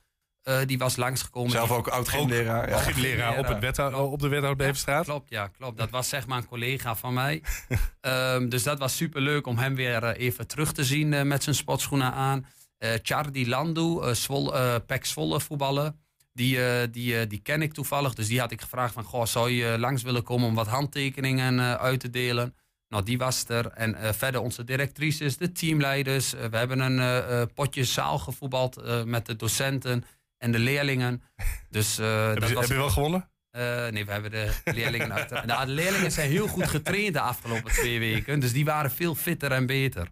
uh, 0.44 0.58
die 0.66 0.78
was 0.78 0.96
langsgekomen. 0.96 1.52
Zelf 1.52 1.72
ook 1.72 1.88
oud-gymleraar. 1.88 2.70
Ja. 2.70 2.78
Gymleraar 2.78 3.38
op, 3.38 3.48
het 3.48 3.60
wethou- 3.60 4.12
op 4.12 4.20
de 4.20 4.28
Wethouder 4.28 4.66
Beverstraat. 4.66 5.04
Klopt, 5.06 5.30
ja, 5.30 5.48
klopt. 5.48 5.78
Dat 5.78 5.90
was 5.90 6.10
zeg 6.10 6.28
maar 6.28 6.38
een 6.38 6.48
collega 6.48 6.96
van 6.96 7.14
mij. 7.14 7.44
Ehm, 8.02 8.50
dus 8.50 8.64
dat 8.64 8.80
was 8.80 8.96
super 8.96 9.22
leuk 9.22 9.48
om 9.48 9.58
hem 9.58 9.76
weer 9.76 10.04
eh, 10.04 10.26
even 10.26 10.48
terug 10.48 10.72
te 10.74 10.84
zien 10.84 11.14
eh, 11.14 11.22
met 11.24 11.44
zijn 11.44 11.56
sportschoenen 11.56 12.12
aan. 12.14 12.46
Eh 12.78 12.92
Chardy 13.02 13.46
Landu, 13.48 14.02
eh 14.02 14.14
Zwol, 14.14 14.56
eh, 14.56 14.76
Pek 14.86 15.06
Zwolle 15.06 15.40
voetballen. 15.40 16.00
Die, 16.38 16.66
eh, 16.66 16.88
die, 16.92 17.20
eh, 17.20 17.30
die 17.30 17.40
ken 17.42 17.62
ik 17.62 17.74
toevallig. 17.74 18.14
Dus 18.14 18.28
die 18.28 18.40
had 18.40 18.52
ik 18.52 18.62
gevraagd 18.62 18.94
van, 18.94 19.04
goh, 19.04 19.26
zou 19.26 19.50
je 19.52 19.78
langs 19.80 20.02
willen 20.04 20.24
komen 20.24 20.48
om 20.48 20.56
wat 20.56 20.68
handtekeningen 20.68 21.60
eh, 21.60 21.74
uit 21.74 22.00
te 22.00 22.10
delen? 22.10 22.56
Nou, 22.90 23.04
die 23.04 23.18
was 23.18 23.46
er. 23.48 23.68
En 23.68 23.96
eh, 23.96 24.14
verder 24.14 24.42
onze 24.42 24.64
directrices, 24.64 25.38
de 25.38 25.52
teamleiders. 25.52 26.34
Eh, 26.34 26.46
we 26.46 26.58
hebben 26.58 26.80
een 26.80 27.00
eh, 27.00 27.42
eh, 27.42 27.48
potje 27.54 27.84
zaal 27.84 28.20
gevoetbald 28.20 28.78
eh, 28.78 29.04
met 29.04 29.26
de 29.26 29.36
docenten 29.36 30.04
en 30.38 30.52
de 30.52 30.60
leerlingen. 30.60 31.22
Dus, 31.70 31.98
eh, 31.98 32.28
Heb 32.28 32.40
dat 32.40 32.50
je, 32.50 32.56
was 32.56 32.64
heb 32.68 32.72
je 32.74 32.84
wel 32.84 32.90
gewonnen? 32.90 33.30
eh, 33.52 33.88
nee, 33.88 34.06
we 34.06 34.12
hebben 34.12 34.32
de 34.32 34.50
leerlingen 34.80 35.14
uit. 35.14 35.46
Nou, 35.46 35.66
de 35.66 35.72
leerlingen 35.72 36.12
zijn 36.12 36.30
heel 36.30 36.48
goed 36.48 36.68
getraind 36.68 37.14
de 37.14 37.20
afgelopen 37.22 37.72
twee 37.72 38.00
weken. 38.00 38.40
Dus 38.40 38.54
die 38.54 38.66
waren 38.66 38.92
veel 38.92 39.16
fitter 39.16 39.52
en 39.52 39.66
beter. 39.66 40.08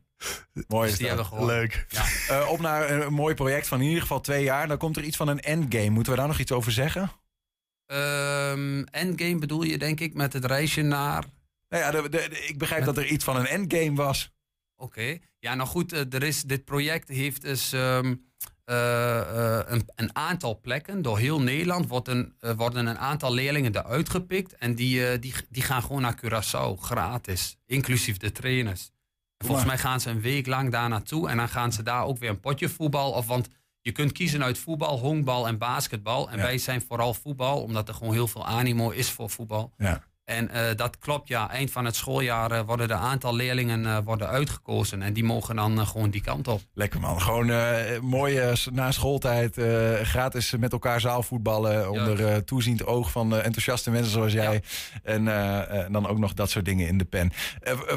Mooi 0.68 0.90
Dus 0.90 1.00
is 1.00 1.10
gewonnen. 1.28 1.56
Leuk. 1.56 1.86
Ja. 1.90 2.04
Eh, 2.28 2.50
op 2.50 2.60
naar 2.60 2.90
een 2.90 3.14
mooi 3.14 3.36
project 3.36 3.68
van 3.68 3.80
in 3.82 3.86
ieder 3.88 4.02
geval 4.02 4.22
twee 4.22 4.44
jaar. 4.44 4.68
Dan 4.68 4.78
komt 4.78 4.98
er 4.98 5.04
iets 5.04 5.18
van 5.18 5.28
een 5.28 5.40
endgame. 5.40 5.90
Moeten 5.90 6.14
we 6.14 6.20
daar 6.20 6.28
nog 6.28 6.40
iets 6.40 6.52
over 6.52 6.72
zeggen? 6.72 7.12
Ehm, 7.86 8.84
endgame 8.84 9.40
bedoel 9.40 9.64
je, 9.64 9.78
denk 9.78 10.00
ik, 10.00 10.14
met 10.14 10.34
het 10.34 10.46
reisje 10.46 10.82
naar. 10.82 11.26
Nou 11.70 11.84
ja, 11.84 11.92
de, 11.92 12.10
de- 12.10 12.28
de- 12.30 12.46
ik 12.48 12.58
begrijp 12.58 12.86
dat 12.86 12.98
er 12.98 13.06
iets 13.06 13.24
van 13.24 13.36
een 13.36 13.48
endgame 13.48 13.94
was. 13.96 14.34
Oké. 14.76 15.18
Ja, 15.40 15.56
nou 15.56 15.70
goed, 15.70 15.94
eh, 15.94 16.14
er 16.14 16.24
is, 16.24 16.42
dit 16.44 16.66
project 16.66 17.08
heeft 17.10 17.42
dus 17.42 17.74
ehm, 17.74 18.16
eh, 18.64 19.60
een, 19.66 19.90
een 19.96 20.16
aantal 20.16 20.60
plekken. 20.60 21.02
Door 21.02 21.18
heel 21.18 21.42
Nederland 21.42 21.88
wordt 21.88 22.08
een, 22.08 22.36
worden 22.40 22.86
een 22.86 22.98
aantal 22.98 23.34
leerlingen 23.34 23.76
eruit 23.76 24.10
gepikt. 24.10 24.56
En 24.56 24.76
die, 24.76 25.20
die, 25.20 25.34
die 25.50 25.64
gaan 25.64 25.82
gewoon 25.82 26.02
naar 26.02 26.20
Curaçao, 26.26 26.80
gratis. 26.82 27.58
Inclusief 27.66 28.18
de 28.18 28.32
trainers. 28.32 28.92
En 29.46 29.52
volgens 29.52 29.68
mij 29.68 29.78
gaan 29.90 30.00
ze 30.00 30.10
een 30.10 30.22
week 30.22 30.48
lang 30.48 30.72
daar 30.72 30.90
naartoe. 30.90 31.30
En 31.30 31.38
dan 31.38 31.50
gaan 31.50 31.72
ze 31.72 31.84
daar 31.84 32.04
ook 32.04 32.18
weer 32.18 32.30
een 32.30 32.40
potje 32.40 32.70
voetbal. 32.70 33.12
Of, 33.12 33.28
want 33.28 33.48
je 33.82 33.92
kunt 33.92 34.12
kiezen 34.12 34.44
uit 34.44 34.58
voetbal, 34.58 35.00
honkbal 35.00 35.48
en 35.48 35.58
basketbal. 35.58 36.30
En 36.30 36.38
Ja. 36.38 36.44
wij 36.44 36.58
zijn 36.58 36.82
vooral 36.82 37.14
voetbal, 37.14 37.62
omdat 37.62 37.88
er 37.88 37.94
gewoon 37.94 38.14
heel 38.14 38.28
veel 38.28 38.46
animo 38.46 38.90
is 38.90 39.10
voor 39.12 39.30
voetbal. 39.30 39.74
Ja. 39.78 40.04
En 40.26 40.50
eh, 40.50 40.76
dat 40.76 40.98
klopt, 41.00 41.28
ja. 41.28 41.50
Eind 41.50 41.72
van 41.72 41.86
het 41.86 41.96
schooljaar 41.96 42.52
eh, 42.52 42.62
worden 42.66 42.90
er 42.90 42.96
een 42.96 43.02
aantal 43.02 43.36
leerlingen 43.36 43.86
eh, 43.86 43.98
worden 44.04 44.28
uitgekozen. 44.28 45.02
En 45.02 45.14
die 45.14 45.24
mogen 45.24 45.56
dan 45.56 45.88
gewoon 45.88 46.10
die 46.10 46.22
kant 46.22 46.48
op. 46.48 46.62
Lekker 46.74 47.00
man. 47.00 47.22
Gewoon 47.22 47.52
mooi 48.02 48.56
s- 48.56 48.68
na 48.72 48.92
schooltijd 48.92 49.58
gratis 50.04 50.52
met 50.58 50.72
elkaar 50.72 51.00
zaalvoetballen. 51.02 51.90
Onder 51.92 52.44
toeziend 52.44 52.86
oog 52.86 53.12
van 53.12 53.36
enthousiaste 53.36 53.92
mensen 53.92 54.12
zoals 54.12 54.32
jij. 54.34 54.62
En 55.04 55.26
dan 55.92 56.08
ook 56.08 56.18
nog 56.18 56.34
dat 56.34 56.50
soort 56.50 56.66
dingen 56.66 56.88
in 56.88 56.98
de 56.98 57.06
pen. 57.06 57.32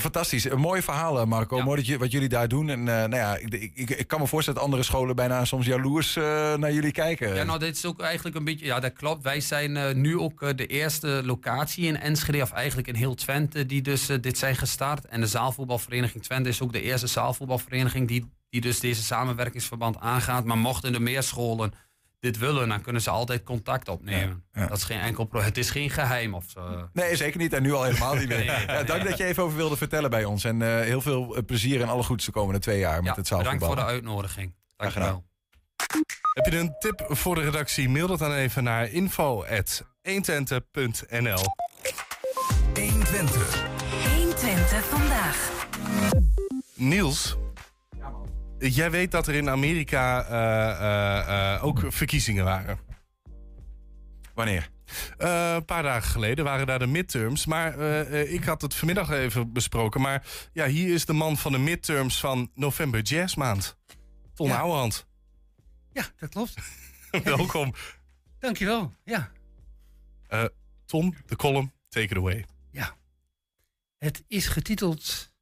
Fantastisch. 0.00 0.44
Een 0.50 0.58
mooie 0.60 0.82
verhalen 0.82 1.28
Marco. 1.28 1.62
Mooi 1.62 1.76
dat 1.76 1.86
je, 1.86 1.98
wat 1.98 2.10
jullie 2.12 2.28
daar 2.28 2.48
doen. 2.48 2.68
En 2.68 2.82
nou 2.84 3.16
ja, 3.16 3.36
ik, 3.36 3.70
ik, 3.74 3.90
ik 3.90 4.06
kan 4.06 4.20
me 4.20 4.26
voorstellen 4.26 4.60
dat 4.60 4.68
andere 4.68 4.88
scholen 4.88 5.16
bijna 5.16 5.44
soms 5.44 5.66
jaloers 5.66 6.14
naar 6.56 6.72
jullie 6.72 6.92
kijken. 6.92 7.34
Ja, 7.34 7.42
nou, 7.44 7.58
dit 7.58 7.76
is 7.76 7.84
ook 7.86 8.00
eigenlijk 8.00 8.36
een 8.36 8.44
beetje... 8.44 8.66
Ja, 8.66 8.80
dat 8.80 8.92
klopt. 8.92 9.22
Wij 9.22 9.40
zijn 9.40 10.00
nu 10.00 10.18
ook 10.18 10.56
de 10.56 10.66
eerste 10.66 11.20
locatie 11.24 11.84
in 11.86 11.94
Enschede... 12.00 12.16
of 12.26 12.52
eigenlijk 12.52 12.88
in 12.88 12.94
heel 12.94 13.14
Twente, 13.14 13.66
die 13.66 13.82
dus 13.82 14.08
eh, 14.08 14.16
dit 14.20 14.38
zijn 14.38 14.56
gestart. 14.56 15.04
En 15.04 15.20
de 15.20 15.26
zaalvoetbalvereniging 15.26 16.24
Twente 16.24 16.48
is 16.48 16.62
ook 16.62 16.72
de 16.72 16.82
eerste 16.82 17.06
zaalvoetbalvereniging... 17.06 18.08
die, 18.08 18.30
die 18.50 18.60
dus 18.60 18.80
deze 18.80 19.02
samenwerkingsverband 19.02 19.98
aangaat. 19.98 20.44
Maar 20.44 20.58
mochten 20.58 20.94
er 20.94 21.02
meer 21.02 21.22
scholen 21.22 21.72
dit 22.20 22.38
willen... 22.38 22.68
dan 22.68 22.82
kunnen 22.82 23.02
ze 23.02 23.10
altijd 23.10 23.42
contact 23.42 23.88
opnemen. 23.88 24.44
Dat 24.52 24.76
is 24.76 24.84
geen 24.84 25.00
enkel 25.00 25.24
pro 25.24 25.40
Het 25.40 25.58
is 25.58 25.70
geen 25.70 25.90
geheim 25.90 26.34
of 26.34 26.44
zo. 26.48 26.88
Nee, 26.92 27.16
zeker 27.16 27.38
niet. 27.38 27.52
En 27.52 27.62
nu 27.62 27.72
al 27.72 27.84
helemaal 27.84 28.14
niet 28.14 28.28
meer. 28.28 28.36
Nee, 28.44 28.66
Ja, 28.66 28.82
dank 28.82 29.04
dat 29.04 29.18
je 29.18 29.24
even 29.24 29.42
over 29.42 29.56
wilde 29.56 29.76
vertellen 29.76 30.10
bij 30.10 30.24
ons. 30.24 30.44
En 30.44 30.62
eh, 30.62 30.80
heel 30.80 31.00
veel 31.00 31.36
eh, 31.36 31.44
plezier 31.44 31.80
en 31.80 31.88
alle 31.88 32.02
goeds 32.02 32.24
de 32.24 32.32
komende 32.32 32.60
twee 32.60 32.78
jaar 32.78 33.02
met 33.02 33.16
het 33.16 33.26
zaalvoetbal. 33.26 33.68
Bedankt 33.68 33.80
voor 33.80 33.86
de 33.86 33.92
uitnodiging. 33.92 34.54
Dank 34.76 34.92
je 34.92 35.00
wel. 35.00 35.26
Heb 36.34 36.52
je 36.52 36.58
een 36.58 36.74
tip 36.78 37.06
voor 37.08 37.34
de 37.34 37.40
redactie? 37.40 37.88
Mail 37.88 38.06
dat 38.06 38.18
dan 38.18 38.32
even 38.32 38.64
naar 38.64 38.90
info.120.nl 38.90 41.42
120. 43.08 43.64
120 44.16 44.84
vandaag. 44.84 45.66
Niels, 46.74 47.36
jij 48.58 48.90
weet 48.90 49.10
dat 49.10 49.26
er 49.26 49.34
in 49.34 49.50
Amerika 49.50 50.24
eh, 50.24 50.70
eh, 50.70 51.54
eh, 51.54 51.64
ook 51.64 51.82
verkiezingen 51.88 52.44
waren. 52.44 52.78
Wanneer? 54.34 54.70
Eh, 55.18 55.52
een 55.54 55.64
paar 55.64 55.82
dagen 55.82 56.10
geleden 56.10 56.44
waren 56.44 56.66
daar 56.66 56.78
de 56.78 56.86
midterms. 56.86 57.46
Maar 57.46 57.78
eh, 57.78 58.20
eh, 58.20 58.32
ik 58.32 58.44
had 58.44 58.62
het 58.62 58.74
vanmiddag 58.74 59.10
even 59.10 59.52
besproken. 59.52 60.00
Maar 60.00 60.26
ja, 60.52 60.66
hier 60.66 60.94
is 60.94 61.04
de 61.04 61.12
man 61.12 61.36
van 61.36 61.52
de 61.52 61.58
midterms 61.58 62.20
van 62.20 62.50
november 62.54 63.00
jazzmaand. 63.00 63.76
Ton 64.34 64.48
Ja. 64.48 64.58
Ouwehand. 64.58 65.06
Ja, 65.92 66.04
dat 66.18 66.28
klopt. 66.30 66.54
Welkom. 67.24 67.74
Dankjewel. 68.38 68.92
Ja. 69.04 69.30
Eh 70.26 70.44
Ton, 70.86 71.16
de 71.26 71.36
column, 71.36 71.72
take 71.88 72.06
it 72.06 72.16
away. 72.16 72.44
Het 73.98 74.24
is 74.26 74.46
getiteld. 74.46 75.32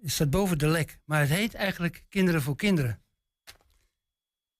Het 0.00 0.10
staat 0.10 0.30
boven 0.30 0.58
de 0.58 0.68
lek, 0.68 1.00
maar 1.04 1.20
het 1.20 1.28
heet 1.28 1.54
eigenlijk 1.54 2.04
Kinderen 2.08 2.42
voor 2.42 2.56
Kinderen. 2.56 3.02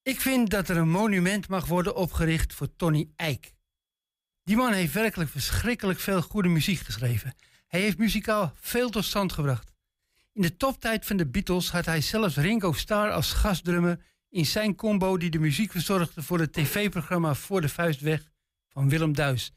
Ik 0.03 0.21
vind 0.21 0.51
dat 0.51 0.69
er 0.69 0.77
een 0.77 0.91
monument 0.91 1.49
mag 1.49 1.67
worden 1.67 1.95
opgericht 1.95 2.55
voor 2.55 2.77
Tony 2.77 3.11
Eijk. 3.17 3.55
Die 4.43 4.57
man 4.57 4.73
heeft 4.73 4.93
werkelijk 4.93 5.31
verschrikkelijk 5.31 5.99
veel 5.99 6.23
goede 6.23 6.49
muziek 6.49 6.79
geschreven. 6.79 7.35
Hij 7.67 7.81
heeft 7.81 7.99
muzikaal 7.99 8.53
veel 8.55 8.91
tot 8.91 9.05
stand 9.05 9.33
gebracht. 9.33 9.73
In 10.33 10.43
de 10.43 10.57
toptijd 10.57 11.07
van 11.07 11.17
de 11.17 11.27
Beatles 11.27 11.71
had 11.71 11.85
hij 11.85 12.01
zelfs 12.01 12.37
Ringo 12.37 12.73
Starr 12.73 13.13
als 13.13 13.33
gastdrummer 13.33 14.05
in 14.29 14.47
zijn 14.47 14.75
combo 14.75 15.17
die 15.17 15.31
de 15.31 15.39
muziek 15.39 15.71
verzorgde 15.71 16.23
voor 16.23 16.39
het 16.39 16.53
tv-programma 16.53 17.35
Voor 17.35 17.61
de 17.61 17.69
Vuist 17.69 18.01
Weg 18.01 18.31
van 18.69 18.89
Willem 18.89 19.13
Duis. 19.13 19.53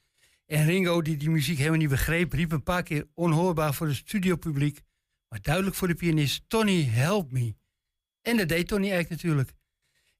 En 0.51 0.65
Ringo, 0.65 1.01
die 1.01 1.17
die 1.17 1.29
muziek 1.29 1.57
helemaal 1.57 1.79
niet 1.79 1.89
begreep, 1.89 2.33
riep 2.33 2.51
een 2.51 2.63
paar 2.63 2.83
keer 2.83 3.07
onhoorbaar 3.13 3.73
voor 3.73 3.87
het 3.87 3.95
studiopubliek, 3.95 4.81
maar 5.29 5.41
duidelijk 5.41 5.75
voor 5.75 5.87
de 5.87 5.95
pianist: 5.95 6.43
Tony, 6.47 6.83
help 6.83 7.31
me. 7.31 7.55
En 8.21 8.37
dat 8.37 8.47
deed 8.47 8.67
Tony 8.67 8.91
eigenlijk 8.91 9.09
natuurlijk. 9.09 9.53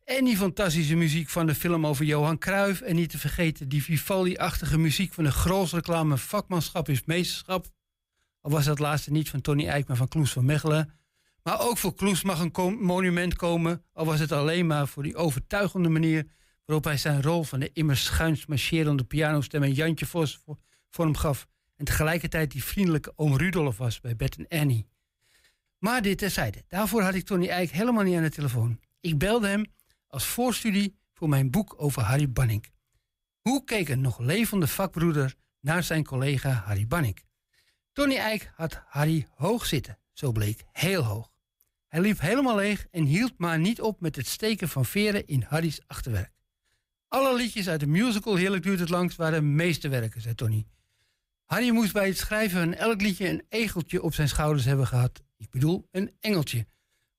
En 0.04 0.26
die 0.26 0.38
fantastische 0.38 0.96
muziek 0.96 1.30
van 1.30 1.46
de 1.46 1.56
film 1.56 1.88
over 1.88 2.06
Johan 2.06 2.38
Cruijff. 2.38 2.82
En 2.82 2.96
niet 2.96 3.10
te 3.10 3.18
vergeten 3.18 3.70
die 3.70 3.84
Vivaldi-achtige 3.84 4.78
muziek 4.78 5.14
van 5.14 5.24
de 5.24 5.32
Grols-reclame 5.32 6.18
Vakmanschap 6.18 6.90
is 6.90 7.06
meesterschap. 7.06 7.68
Al 8.42 8.52
was 8.52 8.66
dat 8.66 8.80
laatste 8.80 9.12
niet 9.12 9.30
van 9.30 9.42
Tony 9.42 9.68
Eijk, 9.68 9.88
maar 9.88 9.98
van 9.98 10.08
Kloes 10.08 10.32
van 10.32 10.46
Mechelen. 10.46 10.94
Maar 11.44 11.60
ook 11.60 11.78
voor 11.78 11.96
Kloes 11.96 12.24
mag 12.24 12.40
een 12.40 12.74
monument 12.80 13.36
komen. 13.36 13.84
Al 13.94 14.06
was 14.06 14.20
het 14.20 14.32
alleen 14.32 14.68
maar 14.68 14.88
voor 14.88 15.04
die 15.04 15.16
overtuigende 15.16 15.90
manier 15.90 16.28
waarop 16.72 16.90
hij 16.90 16.98
zijn 17.02 17.22
rol 17.22 17.44
van 17.44 17.60
de 17.60 17.70
immer 17.74 17.98
schuins 17.98 18.46
marcherende 18.46 19.04
pianostem 19.04 19.64
en 19.64 19.74
Jantje 19.74 20.06
Vos 20.06 20.38
vo- 20.38 20.60
vorm 20.90 21.16
gaf 21.16 21.48
en 21.76 21.86
tegelijkertijd 21.86 22.52
die 22.52 22.64
vriendelijke 22.64 23.14
oom 23.16 23.38
Rudolf 23.38 23.78
was 23.78 24.00
bij 24.00 24.16
Bert 24.16 24.38
en 24.38 24.60
Annie. 24.60 24.88
Maar 25.78 26.02
dit 26.02 26.18
terzijde. 26.18 26.64
Daarvoor 26.68 27.02
had 27.02 27.14
ik 27.14 27.26
Tony 27.26 27.48
Eijk 27.48 27.72
helemaal 27.72 28.04
niet 28.04 28.16
aan 28.16 28.24
de 28.24 28.30
telefoon. 28.30 28.80
Ik 29.02 29.18
belde 29.18 29.48
hem 29.48 29.66
als 30.08 30.26
voorstudie 30.26 30.98
voor 31.14 31.30
mijn 31.30 31.50
boek 31.52 31.74
over 31.78 32.02
Harry 32.02 32.32
Banning. 32.32 32.66
Hoe 33.42 33.64
keek 33.64 33.90
een 33.90 34.02
nog 34.02 34.20
levende 34.20 34.68
vakbroeder 34.68 35.36
naar 35.60 35.84
zijn 35.84 36.04
collega 36.04 36.50
Harry 36.52 36.88
Banning? 36.88 37.24
Tony 37.94 38.16
Eijk 38.16 38.52
had 38.56 38.82
Harry 38.88 39.28
hoog 39.36 39.66
zitten, 39.66 39.98
zo 40.14 40.32
bleek, 40.32 40.64
heel 40.72 41.04
hoog. 41.04 41.32
Hij 41.88 42.02
liep 42.02 42.20
helemaal 42.20 42.56
leeg 42.56 42.88
en 42.92 43.04
hield 43.04 43.34
maar 43.38 43.60
niet 43.60 43.82
op 43.82 44.02
met 44.02 44.16
het 44.16 44.28
steken 44.28 44.70
van 44.70 44.86
veren 44.86 45.28
in 45.28 45.46
Harry's 45.48 45.82
achterwerk. 45.88 46.40
Alle 47.12 47.36
liedjes 47.36 47.70
uit 47.70 47.80
de 47.80 47.88
musical 47.88 48.36
Heerlijk 48.36 48.64
duurt 48.64 48.80
het 48.80 48.90
langst 48.90 49.18
waren 49.18 49.56
meesterwerken, 49.56 50.22
zei 50.22 50.36
Tony. 50.36 50.66
Harry 51.46 51.70
moest 51.70 51.94
bij 51.94 52.08
het 52.08 52.18
schrijven 52.18 52.60
van 52.60 52.74
elk 52.74 53.02
liedje 53.02 53.30
een 53.30 53.46
egeltje 53.50 54.02
op 54.02 54.14
zijn 54.14 54.28
schouders 54.28 54.66
hebben 54.66 54.88
gehad. 54.88 55.22
Ik 55.38 55.50
bedoel, 55.50 55.88
een 55.92 56.16
engeltje. 56.20 56.68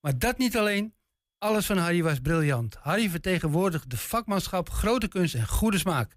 Maar 0.01 0.19
dat 0.19 0.39
niet 0.39 0.57
alleen. 0.57 0.95
Alles 1.39 1.67
van 1.67 1.77
Harry 1.77 2.03
was 2.03 2.21
briljant. 2.21 2.75
Harry 2.75 3.11
vertegenwoordigde 3.11 3.97
vakmanschap, 3.97 4.71
grote 4.71 5.09
kunst 5.09 5.35
en 5.35 5.49
goede 5.49 5.79
smaak. 5.79 6.17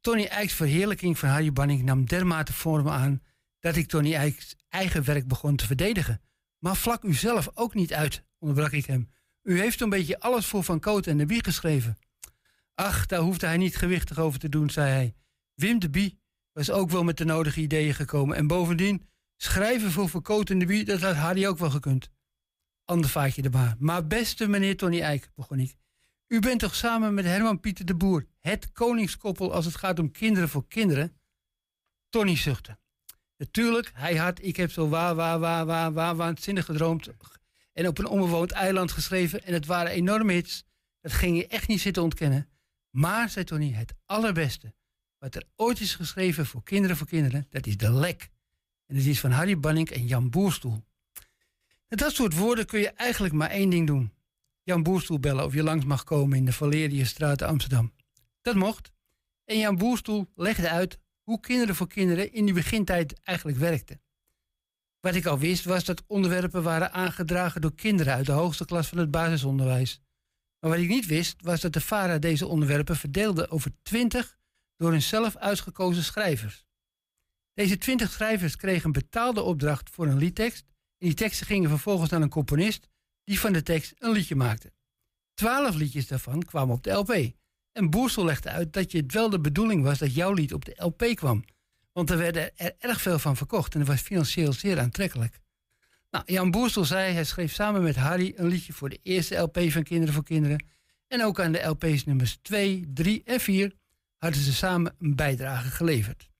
Tony 0.00 0.24
Eijks 0.24 0.52
verheerlijking 0.54 1.18
van 1.18 1.28
Harry 1.28 1.52
Banning 1.52 1.82
nam 1.82 2.06
dermate 2.06 2.52
vormen 2.52 2.92
aan 2.92 3.22
dat 3.60 3.76
ik 3.76 3.88
Tony 3.88 4.14
Eijks 4.14 4.56
eigen 4.68 5.04
werk 5.04 5.28
begon 5.28 5.56
te 5.56 5.66
verdedigen. 5.66 6.20
Maar 6.58 6.76
vlak 6.76 7.02
u 7.02 7.14
zelf 7.14 7.48
ook 7.54 7.74
niet 7.74 7.94
uit, 7.94 8.24
onderbrak 8.38 8.72
ik 8.72 8.86
hem. 8.86 9.10
U 9.42 9.60
heeft 9.60 9.80
een 9.80 9.88
beetje 9.88 10.20
alles 10.20 10.46
voor 10.46 10.64
Van 10.64 10.80
Cote 10.80 11.10
en 11.10 11.18
de 11.18 11.26
Bie 11.26 11.44
geschreven. 11.44 11.96
Ach, 12.74 13.06
daar 13.06 13.20
hoefde 13.20 13.46
hij 13.46 13.56
niet 13.56 13.76
gewichtig 13.76 14.18
over 14.18 14.38
te 14.38 14.48
doen, 14.48 14.70
zei 14.70 14.90
hij. 14.90 15.14
Wim 15.54 15.78
de 15.78 15.90
Bie 15.90 16.18
was 16.52 16.70
ook 16.70 16.90
wel 16.90 17.04
met 17.04 17.16
de 17.16 17.24
nodige 17.24 17.60
ideeën 17.60 17.94
gekomen. 17.94 18.36
En 18.36 18.46
bovendien, 18.46 19.08
schrijven 19.36 19.90
voor 19.90 20.22
en 20.48 20.58
de 20.58 20.66
Bie, 20.66 20.84
dat 20.84 21.00
had 21.00 21.14
Harry 21.14 21.46
ook 21.46 21.58
wel 21.58 21.70
gekund. 21.70 22.10
Ander 22.84 23.10
vaatje 23.10 23.42
er 23.42 23.50
maar. 23.50 23.76
Maar 23.78 24.06
beste 24.06 24.48
meneer 24.48 24.76
Tony 24.76 25.00
Eijk, 25.00 25.30
begon 25.34 25.58
ik. 25.58 25.74
U 26.28 26.40
bent 26.40 26.60
toch 26.60 26.74
samen 26.74 27.14
met 27.14 27.24
Herman 27.24 27.60
Pieter 27.60 27.84
de 27.84 27.94
Boer 27.94 28.26
het 28.40 28.72
koningskoppel 28.72 29.52
als 29.52 29.64
het 29.64 29.76
gaat 29.76 29.98
om 29.98 30.10
kinderen 30.10 30.48
voor 30.48 30.66
kinderen? 30.68 31.16
Tony 32.08 32.36
zuchtte. 32.36 32.78
Natuurlijk, 33.36 33.90
hij 33.94 34.16
had 34.16 34.42
Ik 34.42 34.56
heb 34.56 34.70
zo 34.70 34.88
waar, 34.88 35.14
waar, 35.14 35.38
waar, 35.38 35.66
waar, 35.66 35.92
waar, 35.92 36.16
waanzinnig 36.16 36.64
gedroomd. 36.64 37.08
En 37.72 37.88
op 37.88 37.98
een 37.98 38.06
onbewoond 38.06 38.52
eiland 38.52 38.92
geschreven. 38.92 39.44
En 39.44 39.52
het 39.52 39.66
waren 39.66 39.92
enorme 39.92 40.32
hits. 40.32 40.64
Dat 41.00 41.12
ging 41.12 41.36
je 41.36 41.46
echt 41.46 41.68
niet 41.68 41.80
zitten 41.80 42.02
ontkennen. 42.02 42.48
Maar, 42.94 43.30
zei 43.30 43.44
Tony, 43.44 43.72
het 43.72 43.94
allerbeste. 44.06 44.74
Wat 45.18 45.34
er 45.34 45.44
ooit 45.56 45.80
is 45.80 45.94
geschreven 45.94 46.46
voor 46.46 46.62
kinderen 46.62 46.96
voor 46.96 47.06
kinderen, 47.06 47.46
dat 47.50 47.66
is 47.66 47.76
De 47.76 47.92
Lek. 47.92 48.30
En 48.86 48.96
dat 48.96 49.04
is 49.04 49.20
van 49.20 49.30
Harry 49.30 49.58
Banning 49.58 49.90
en 49.90 50.06
Jan 50.06 50.30
Boerstoel. 50.30 50.84
Met 51.88 51.98
dat 51.98 52.14
soort 52.14 52.36
woorden 52.36 52.66
kun 52.66 52.80
je 52.80 52.90
eigenlijk 52.90 53.34
maar 53.34 53.50
één 53.50 53.70
ding 53.70 53.86
doen. 53.86 54.12
Jan 54.62 54.82
Boerstoel 54.82 55.18
bellen 55.18 55.44
of 55.44 55.54
je 55.54 55.62
langs 55.62 55.84
mag 55.84 56.04
komen 56.04 56.36
in 56.38 56.44
de 56.44 56.52
Valeriusstraat 56.52 57.38
te 57.38 57.46
Amsterdam. 57.46 57.92
Dat 58.42 58.54
mocht. 58.54 58.92
En 59.44 59.58
Jan 59.58 59.76
Boerstoel 59.76 60.30
legde 60.34 60.70
uit 60.70 60.98
hoe 61.22 61.40
kinderen 61.40 61.74
voor 61.74 61.88
kinderen 61.88 62.32
in 62.32 62.44
die 62.44 62.54
begintijd 62.54 63.20
eigenlijk 63.22 63.58
werkte. 63.58 64.00
Wat 65.00 65.14
ik 65.14 65.26
al 65.26 65.38
wist 65.38 65.64
was 65.64 65.84
dat 65.84 66.02
onderwerpen 66.06 66.62
waren 66.62 66.92
aangedragen 66.92 67.60
door 67.60 67.74
kinderen 67.74 68.14
uit 68.14 68.26
de 68.26 68.32
hoogste 68.32 68.64
klas 68.64 68.88
van 68.88 68.98
het 68.98 69.10
basisonderwijs. 69.10 70.03
Maar 70.64 70.72
wat 70.72 70.82
ik 70.82 70.88
niet 70.88 71.06
wist 71.06 71.42
was 71.42 71.60
dat 71.60 71.72
de 71.72 71.80
VARA 71.80 72.18
deze 72.18 72.46
onderwerpen 72.46 72.96
verdeelde 72.96 73.50
over 73.50 73.70
twintig 73.82 74.36
door 74.76 74.90
hun 74.90 75.02
zelf 75.02 75.36
uitgekozen 75.36 76.02
schrijvers. 76.02 76.64
Deze 77.54 77.78
twintig 77.78 78.10
schrijvers 78.10 78.56
kregen 78.56 78.84
een 78.84 78.92
betaalde 78.92 79.42
opdracht 79.42 79.90
voor 79.90 80.06
een 80.06 80.18
liedtekst 80.18 80.64
en 80.98 81.06
die 81.06 81.14
teksten 81.14 81.46
gingen 81.46 81.68
vervolgens 81.68 82.10
naar 82.10 82.22
een 82.22 82.28
componist 82.28 82.88
die 83.24 83.40
van 83.40 83.52
de 83.52 83.62
tekst 83.62 83.94
een 83.98 84.10
liedje 84.10 84.34
maakte. 84.34 84.72
Twaalf 85.34 85.74
liedjes 85.74 86.06
daarvan 86.06 86.42
kwamen 86.42 86.74
op 86.74 86.82
de 86.82 86.90
LP. 86.90 87.32
En 87.72 87.90
Boersel 87.90 88.24
legde 88.24 88.50
uit 88.50 88.72
dat 88.72 88.92
het 88.92 89.12
wel 89.12 89.30
de 89.30 89.40
bedoeling 89.40 89.82
was 89.82 89.98
dat 89.98 90.14
jouw 90.14 90.32
lied 90.32 90.52
op 90.52 90.64
de 90.64 90.74
LP 90.76 91.04
kwam. 91.14 91.44
Want 91.92 92.10
er 92.10 92.18
werden 92.18 92.56
er 92.56 92.74
erg 92.78 93.00
veel 93.00 93.18
van 93.18 93.36
verkocht 93.36 93.74
en 93.74 93.78
het 93.78 93.88
was 93.88 94.00
financieel 94.00 94.52
zeer 94.52 94.80
aantrekkelijk. 94.80 95.40
Nou, 96.14 96.32
Jan 96.32 96.50
Boersel 96.50 96.84
zei, 96.84 97.12
hij 97.12 97.24
schreef 97.24 97.52
samen 97.52 97.82
met 97.82 97.96
Harry 97.96 98.32
een 98.36 98.46
liedje 98.46 98.72
voor 98.72 98.88
de 98.88 98.98
eerste 99.02 99.36
LP 99.36 99.58
van 99.68 99.82
Kinderen 99.82 100.14
voor 100.14 100.24
Kinderen. 100.24 100.66
En 101.08 101.24
ook 101.24 101.40
aan 101.40 101.52
de 101.52 101.62
LP's 101.62 102.04
nummers 102.04 102.38
2, 102.42 102.90
3 102.94 103.22
en 103.24 103.40
4 103.40 103.74
hadden 104.18 104.40
ze 104.40 104.52
samen 104.52 104.94
een 104.98 105.14
bijdrage 105.14 105.68
geleverd. 105.70 106.30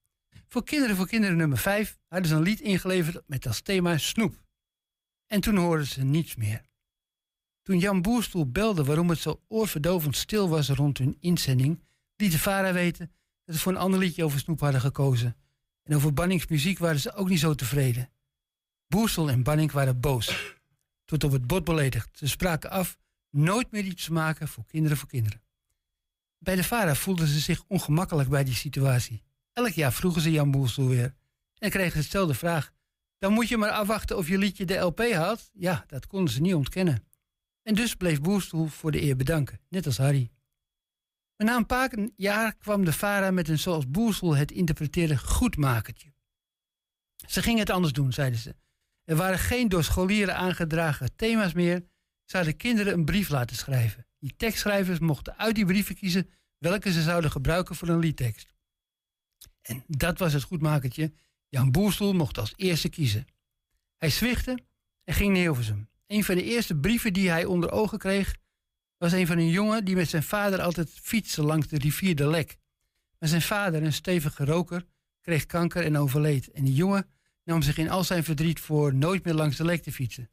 Voor 0.48 0.64
Kinderen 0.64 0.96
voor 0.96 1.06
Kinderen 1.06 1.36
nummer 1.36 1.58
5 1.58 1.98
hadden 2.08 2.28
ze 2.28 2.34
een 2.34 2.42
lied 2.42 2.60
ingeleverd 2.60 3.22
met 3.26 3.46
als 3.46 3.60
thema 3.60 3.98
Snoep. 3.98 4.42
En 5.26 5.40
toen 5.40 5.56
hoorden 5.56 5.86
ze 5.86 6.04
niets 6.04 6.36
meer. 6.36 6.62
Toen 7.62 7.78
Jan 7.78 8.02
Boerstoel 8.02 8.50
belde 8.50 8.84
waarom 8.84 9.08
het 9.08 9.18
zo 9.18 9.42
oorverdovend 9.48 10.16
stil 10.16 10.48
was 10.48 10.68
rond 10.68 10.98
hun 10.98 11.16
inzending, 11.20 11.82
liet 12.16 12.32
de 12.32 12.38
VARA 12.38 12.72
weten 12.72 13.12
dat 13.44 13.54
ze 13.54 13.60
voor 13.60 13.72
een 13.72 13.78
ander 13.78 14.00
liedje 14.00 14.24
over 14.24 14.38
Snoep 14.38 14.60
hadden 14.60 14.80
gekozen. 14.80 15.36
En 15.82 15.94
over 15.96 16.12
Bannings 16.12 16.46
muziek 16.46 16.78
waren 16.78 17.00
ze 17.00 17.14
ook 17.14 17.28
niet 17.28 17.40
zo 17.40 17.54
tevreden. 17.54 18.13
Boersel 18.88 19.30
en 19.30 19.42
Banning 19.42 19.72
waren 19.72 20.00
boos, 20.00 20.56
tot 21.04 21.24
op 21.24 21.32
het 21.32 21.46
bot 21.46 21.64
beledigd. 21.64 22.18
Ze 22.18 22.28
spraken 22.28 22.70
af 22.70 22.98
nooit 23.30 23.70
meer 23.70 23.84
iets 23.84 24.04
te 24.04 24.12
maken 24.12 24.48
voor 24.48 24.64
kinderen 24.66 24.96
voor 24.96 25.08
kinderen. 25.08 25.42
Bij 26.38 26.56
de 26.56 26.64
VARA 26.64 26.94
voelden 26.94 27.26
ze 27.26 27.38
zich 27.38 27.64
ongemakkelijk 27.66 28.28
bij 28.28 28.44
die 28.44 28.54
situatie. 28.54 29.22
Elk 29.52 29.72
jaar 29.72 29.92
vroegen 29.92 30.20
ze 30.22 30.30
Jan 30.30 30.50
Boersel 30.50 30.88
weer 30.88 31.14
en 31.58 31.70
kregen 31.70 32.02
ze 32.02 32.10
dezelfde 32.10 32.34
vraag. 32.34 32.72
Dan 33.18 33.32
moet 33.32 33.48
je 33.48 33.56
maar 33.56 33.70
afwachten 33.70 34.16
of 34.16 34.28
je 34.28 34.38
liedje 34.38 34.64
de 34.64 34.76
LP 34.76 35.00
haalt. 35.12 35.50
Ja, 35.52 35.84
dat 35.86 36.06
konden 36.06 36.34
ze 36.34 36.40
niet 36.40 36.54
ontkennen. 36.54 37.04
En 37.62 37.74
dus 37.74 37.94
bleef 37.94 38.20
Boerstoel 38.20 38.66
voor 38.66 38.90
de 38.90 39.02
eer 39.02 39.16
bedanken, 39.16 39.60
net 39.68 39.86
als 39.86 39.98
Harry. 39.98 40.30
Maar 41.36 41.46
na 41.46 41.56
een 41.56 41.66
paar 41.66 41.92
jaar 42.16 42.54
kwam 42.54 42.84
de 42.84 42.92
VARA 42.92 43.30
met 43.30 43.48
een 43.48 43.58
zoals 43.58 43.90
Boerstoel 43.90 44.36
het 44.36 44.52
interpreteerde 44.52 45.18
goedmakertje. 45.18 46.12
Ze 47.26 47.42
gingen 47.42 47.60
het 47.60 47.70
anders 47.70 47.92
doen, 47.92 48.12
zeiden 48.12 48.38
ze. 48.38 48.54
Er 49.04 49.16
waren 49.16 49.38
geen 49.38 49.68
door 49.68 49.84
scholieren 49.84 50.36
aangedragen 50.36 51.16
thema's 51.16 51.52
meer. 51.52 51.84
Ze 52.24 52.36
hadden 52.36 52.56
kinderen 52.56 52.92
een 52.92 53.04
brief 53.04 53.28
laten 53.28 53.56
schrijven. 53.56 54.06
Die 54.18 54.34
tekstschrijvers 54.36 54.98
mochten 54.98 55.38
uit 55.38 55.54
die 55.54 55.66
brieven 55.66 55.94
kiezen 55.94 56.30
welke 56.58 56.92
ze 56.92 57.02
zouden 57.02 57.30
gebruiken 57.30 57.76
voor 57.76 57.88
een 57.88 57.98
liedtekst. 57.98 58.52
En 59.62 59.84
dat 59.86 60.18
was 60.18 60.32
het 60.32 60.42
goedmakertje. 60.42 61.12
Jan 61.48 61.70
Boerstoel 61.70 62.12
mocht 62.12 62.38
als 62.38 62.52
eerste 62.56 62.88
kiezen. 62.88 63.26
Hij 63.96 64.10
zwichtte 64.10 64.58
en 65.04 65.14
ging 65.14 65.32
naar 65.32 65.42
Hilversum. 65.42 65.88
Een 66.06 66.24
van 66.24 66.34
de 66.34 66.42
eerste 66.42 66.76
brieven 66.76 67.12
die 67.12 67.30
hij 67.30 67.44
onder 67.44 67.70
ogen 67.70 67.98
kreeg, 67.98 68.36
was 68.98 69.12
een 69.12 69.26
van 69.26 69.38
een 69.38 69.50
jongen 69.50 69.84
die 69.84 69.94
met 69.94 70.08
zijn 70.08 70.22
vader 70.22 70.60
altijd 70.60 70.90
fietste 70.90 71.42
langs 71.42 71.66
de 71.66 71.78
rivier 71.78 72.16
de 72.16 72.26
Lek. 72.26 72.56
Maar 73.18 73.28
zijn 73.28 73.42
vader, 73.42 73.82
een 73.82 73.92
stevige 73.92 74.44
roker, 74.44 74.84
kreeg 75.20 75.46
kanker 75.46 75.84
en 75.84 75.96
overleed. 75.96 76.50
En 76.50 76.64
die 76.64 76.74
jongen 76.74 77.06
nam 77.44 77.62
zich 77.62 77.78
in 77.78 77.90
al 77.90 78.04
zijn 78.04 78.24
verdriet 78.24 78.60
voor 78.60 78.94
nooit 78.94 79.24
meer 79.24 79.34
langs 79.34 79.56
de 79.56 79.64
Lek 79.64 79.82
te 79.82 79.92
fietsen. 79.92 80.30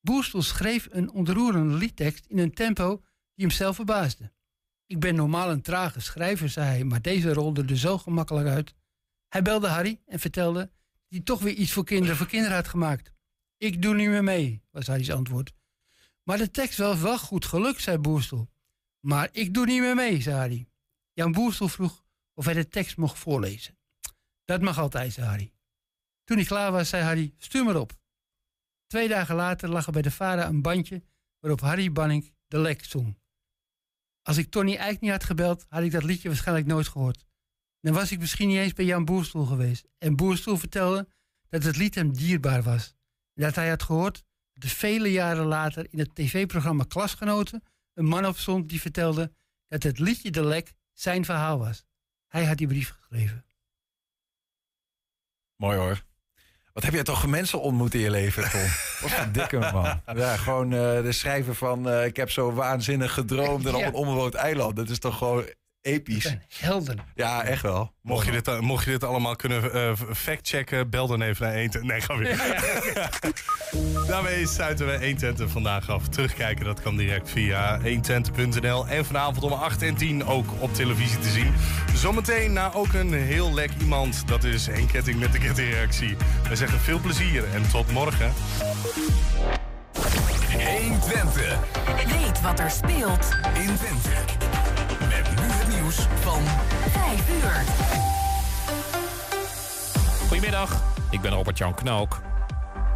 Boerstel 0.00 0.42
schreef 0.42 0.88
een 0.90 1.10
ontroerende 1.10 1.74
liedtekst 1.74 2.26
in 2.26 2.38
een 2.38 2.54
tempo 2.54 2.96
die 3.34 3.46
hem 3.46 3.50
zelf 3.50 3.76
verbaasde. 3.76 4.32
Ik 4.86 5.00
ben 5.00 5.14
normaal 5.14 5.50
een 5.50 5.62
trage 5.62 6.00
schrijver, 6.00 6.48
zei 6.48 6.66
hij, 6.66 6.84
maar 6.84 7.02
deze 7.02 7.32
rolde 7.32 7.64
er 7.64 7.78
zo 7.78 7.98
gemakkelijk 7.98 8.48
uit. 8.48 8.74
Hij 9.28 9.42
belde 9.42 9.68
Harry 9.68 10.00
en 10.06 10.18
vertelde 10.18 10.60
dat 10.60 10.70
hij 11.08 11.20
toch 11.20 11.40
weer 11.40 11.54
iets 11.54 11.72
voor 11.72 11.84
kinderen 11.84 12.16
voor 12.16 12.26
kinderen 12.26 12.56
had 12.56 12.68
gemaakt. 12.68 13.12
Ik 13.56 13.82
doe 13.82 13.94
niet 13.94 14.08
meer 14.08 14.24
mee, 14.24 14.62
was 14.70 14.86
Harry's 14.86 15.10
antwoord. 15.10 15.52
Maar 16.22 16.38
de 16.38 16.50
tekst 16.50 16.78
was 16.78 17.00
wel 17.00 17.18
goed 17.18 17.44
gelukt, 17.44 17.80
zei 17.80 17.98
Boerstel. 17.98 18.50
Maar 19.00 19.28
ik 19.32 19.54
doe 19.54 19.66
niet 19.66 19.80
meer 19.80 19.94
mee, 19.94 20.22
zei 20.22 20.36
Harry. 20.36 20.66
Jan 21.12 21.32
Boerstel 21.32 21.68
vroeg 21.68 22.04
of 22.34 22.44
hij 22.44 22.54
de 22.54 22.68
tekst 22.68 22.96
mocht 22.96 23.18
voorlezen. 23.18 23.78
Dat 24.44 24.60
mag 24.60 24.78
altijd, 24.78 25.12
zei 25.12 25.26
Harry. 25.26 25.51
Toen 26.32 26.40
hij 26.40 26.50
klaar 26.50 26.72
was, 26.72 26.88
zei 26.88 27.02
Harry, 27.02 27.34
stuur 27.38 27.64
maar 27.64 27.76
op. 27.76 27.92
Twee 28.86 29.08
dagen 29.08 29.34
later 29.34 29.68
lag 29.68 29.86
er 29.86 29.92
bij 29.92 30.02
de 30.02 30.10
vader 30.10 30.44
een 30.44 30.62
bandje 30.62 31.02
waarop 31.38 31.60
Harry 31.60 31.92
Banning 31.92 32.34
de 32.48 32.58
lek 32.58 32.84
zong. 32.84 33.18
Als 34.22 34.36
ik 34.36 34.50
Tony 34.50 34.76
Eijk 34.76 35.00
niet 35.00 35.10
had 35.10 35.24
gebeld, 35.24 35.66
had 35.68 35.82
ik 35.82 35.90
dat 35.90 36.02
liedje 36.02 36.28
waarschijnlijk 36.28 36.66
nooit 36.66 36.88
gehoord. 36.88 37.24
Dan 37.80 37.94
was 37.94 38.12
ik 38.12 38.18
misschien 38.18 38.48
niet 38.48 38.58
eens 38.58 38.72
bij 38.72 38.84
Jan 38.84 39.04
Boerstoel 39.04 39.44
geweest. 39.44 39.88
En 39.98 40.16
Boerstoel 40.16 40.56
vertelde 40.56 41.08
dat 41.48 41.62
het 41.62 41.76
lied 41.76 41.94
hem 41.94 42.12
dierbaar 42.12 42.62
was. 42.62 42.94
En 43.34 43.42
dat 43.42 43.54
hij 43.54 43.68
had 43.68 43.82
gehoord 43.82 44.22
dat 44.52 44.62
er 44.62 44.76
vele 44.76 45.10
jaren 45.10 45.46
later 45.46 45.86
in 45.90 45.98
het 45.98 46.14
tv-programma 46.14 46.84
Klasgenoten 46.84 47.62
een 47.94 48.06
man 48.06 48.26
op 48.26 48.36
stond 48.36 48.68
die 48.68 48.80
vertelde 48.80 49.32
dat 49.68 49.82
het 49.82 49.98
liedje 49.98 50.30
De 50.30 50.44
Lek 50.44 50.74
zijn 50.92 51.24
verhaal 51.24 51.58
was. 51.58 51.84
Hij 52.26 52.44
had 52.44 52.56
die 52.56 52.66
brief 52.66 52.88
geschreven. 52.90 53.44
Mooi 55.56 55.78
hoor. 55.78 56.10
Wat 56.72 56.82
heb 56.82 56.92
jij 56.92 57.02
toch 57.02 57.26
mensen 57.26 57.60
ontmoet 57.60 57.94
in 57.94 58.00
je 58.00 58.10
leven, 58.10 58.50
Tom? 58.50 58.60
Wat 59.08 59.18
een 59.18 59.32
dikke 59.32 59.58
man. 59.58 60.00
Ja, 60.16 60.36
gewoon 60.36 60.72
eh, 60.72 60.78
de 61.02 61.12
schrijver 61.12 61.54
van... 61.54 61.88
eh, 61.90 62.04
ik 62.04 62.16
heb 62.16 62.30
zo 62.30 62.52
waanzinnig 62.52 63.12
gedroomd 63.14 63.66
en 63.66 63.74
op 63.74 63.80
Ja. 63.80 63.86
een 63.86 63.92
onbewoond 63.94 64.34
eiland. 64.34 64.76
Dat 64.76 64.88
is 64.88 64.98
toch 64.98 65.18
gewoon 65.18 65.44
episch. 65.82 66.36
Helden. 66.58 66.98
Ja, 67.14 67.42
echt 67.44 67.62
wel. 67.62 67.92
Mocht 68.02 68.26
je, 68.26 68.32
dit, 68.32 68.60
mocht 68.60 68.84
je 68.84 68.90
dit 68.90 69.04
allemaal 69.04 69.36
kunnen 69.36 69.72
eh, 69.72 69.92
factchecken, 70.14 70.90
bel 70.90 71.06
dan 71.06 71.22
even 71.22 71.46
naar 71.46 71.58
120. 71.58 71.82
Nee, 71.82 72.00
ga 72.00 72.16
weer. 72.16 72.60
Daarmee 74.06 74.46
sluiten 74.46 74.86
we 74.86 74.92
120 74.92 75.50
vandaag 75.50 75.88
af. 75.90 76.08
Terugkijken, 76.08 76.64
dat 76.64 76.82
kan 76.82 76.96
direct 76.96 77.30
via 77.30 77.80
120.nl. 77.80 78.86
En 78.86 79.04
vanavond 79.04 79.42
om 79.42 79.52
8 79.52 79.82
en 79.82 79.94
10 79.94 80.24
ook 80.24 80.46
op 80.58 80.74
televisie 80.74 81.18
te 81.18 81.28
zien. 81.28 81.54
Zometeen 81.94 82.52
na 82.52 82.72
ook 82.72 82.92
een 82.92 83.12
heel 83.12 83.54
lek 83.54 83.70
iemand. 83.80 84.28
Dat 84.28 84.44
is 84.44 84.66
Henk 84.66 84.88
Ketting 84.88 85.18
met 85.18 85.32
de 85.32 85.38
kettingreactie. 85.38 86.16
We 86.48 86.56
zeggen 86.56 86.78
veel 86.78 86.98
plezier 86.98 87.44
en 87.54 87.68
tot 87.70 87.90
morgen. 87.90 88.32
120. 90.52 91.58
Weet 91.96 92.40
wat 92.40 92.60
er 92.60 92.70
speelt 92.70 93.36
in 93.54 93.76
Twente. 93.76 94.61
Van 95.94 96.42
5 96.90 97.30
uur. 97.30 97.64
Goedemiddag, 100.28 100.82
ik 101.10 101.20
ben 101.20 101.32
Robert-Jan 101.32 101.74
Knook. 101.74 102.20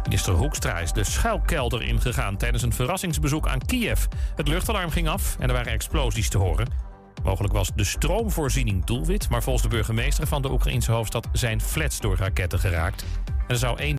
Minister 0.03 0.33
Hoekstra 0.33 0.79
is 0.79 0.91
de 0.91 1.03
schuilkelder 1.03 1.81
ingegaan 1.83 2.37
tijdens 2.37 2.63
een 2.63 2.73
verrassingsbezoek 2.73 3.47
aan 3.47 3.65
Kiev. 3.65 4.05
Het 4.35 4.47
luchtalarm 4.47 4.89
ging 4.89 5.07
af 5.07 5.35
en 5.39 5.47
er 5.47 5.53
waren 5.53 5.71
explosies 5.71 6.29
te 6.29 6.37
horen. 6.37 6.67
Mogelijk 7.23 7.53
was 7.53 7.71
de 7.75 7.83
stroomvoorziening 7.83 8.85
doelwit, 8.85 9.29
maar 9.29 9.43
volgens 9.43 9.63
de 9.63 9.75
burgemeester 9.75 10.27
van 10.27 10.41
de 10.41 10.51
Oekraïnse 10.51 10.91
hoofdstad 10.91 11.27
zijn 11.31 11.61
flats 11.61 11.99
door 11.99 12.17
raketten 12.17 12.59
geraakt. 12.59 13.05
En 13.25 13.33
er 13.47 13.57
zou 13.57 13.79
één 13.79 13.95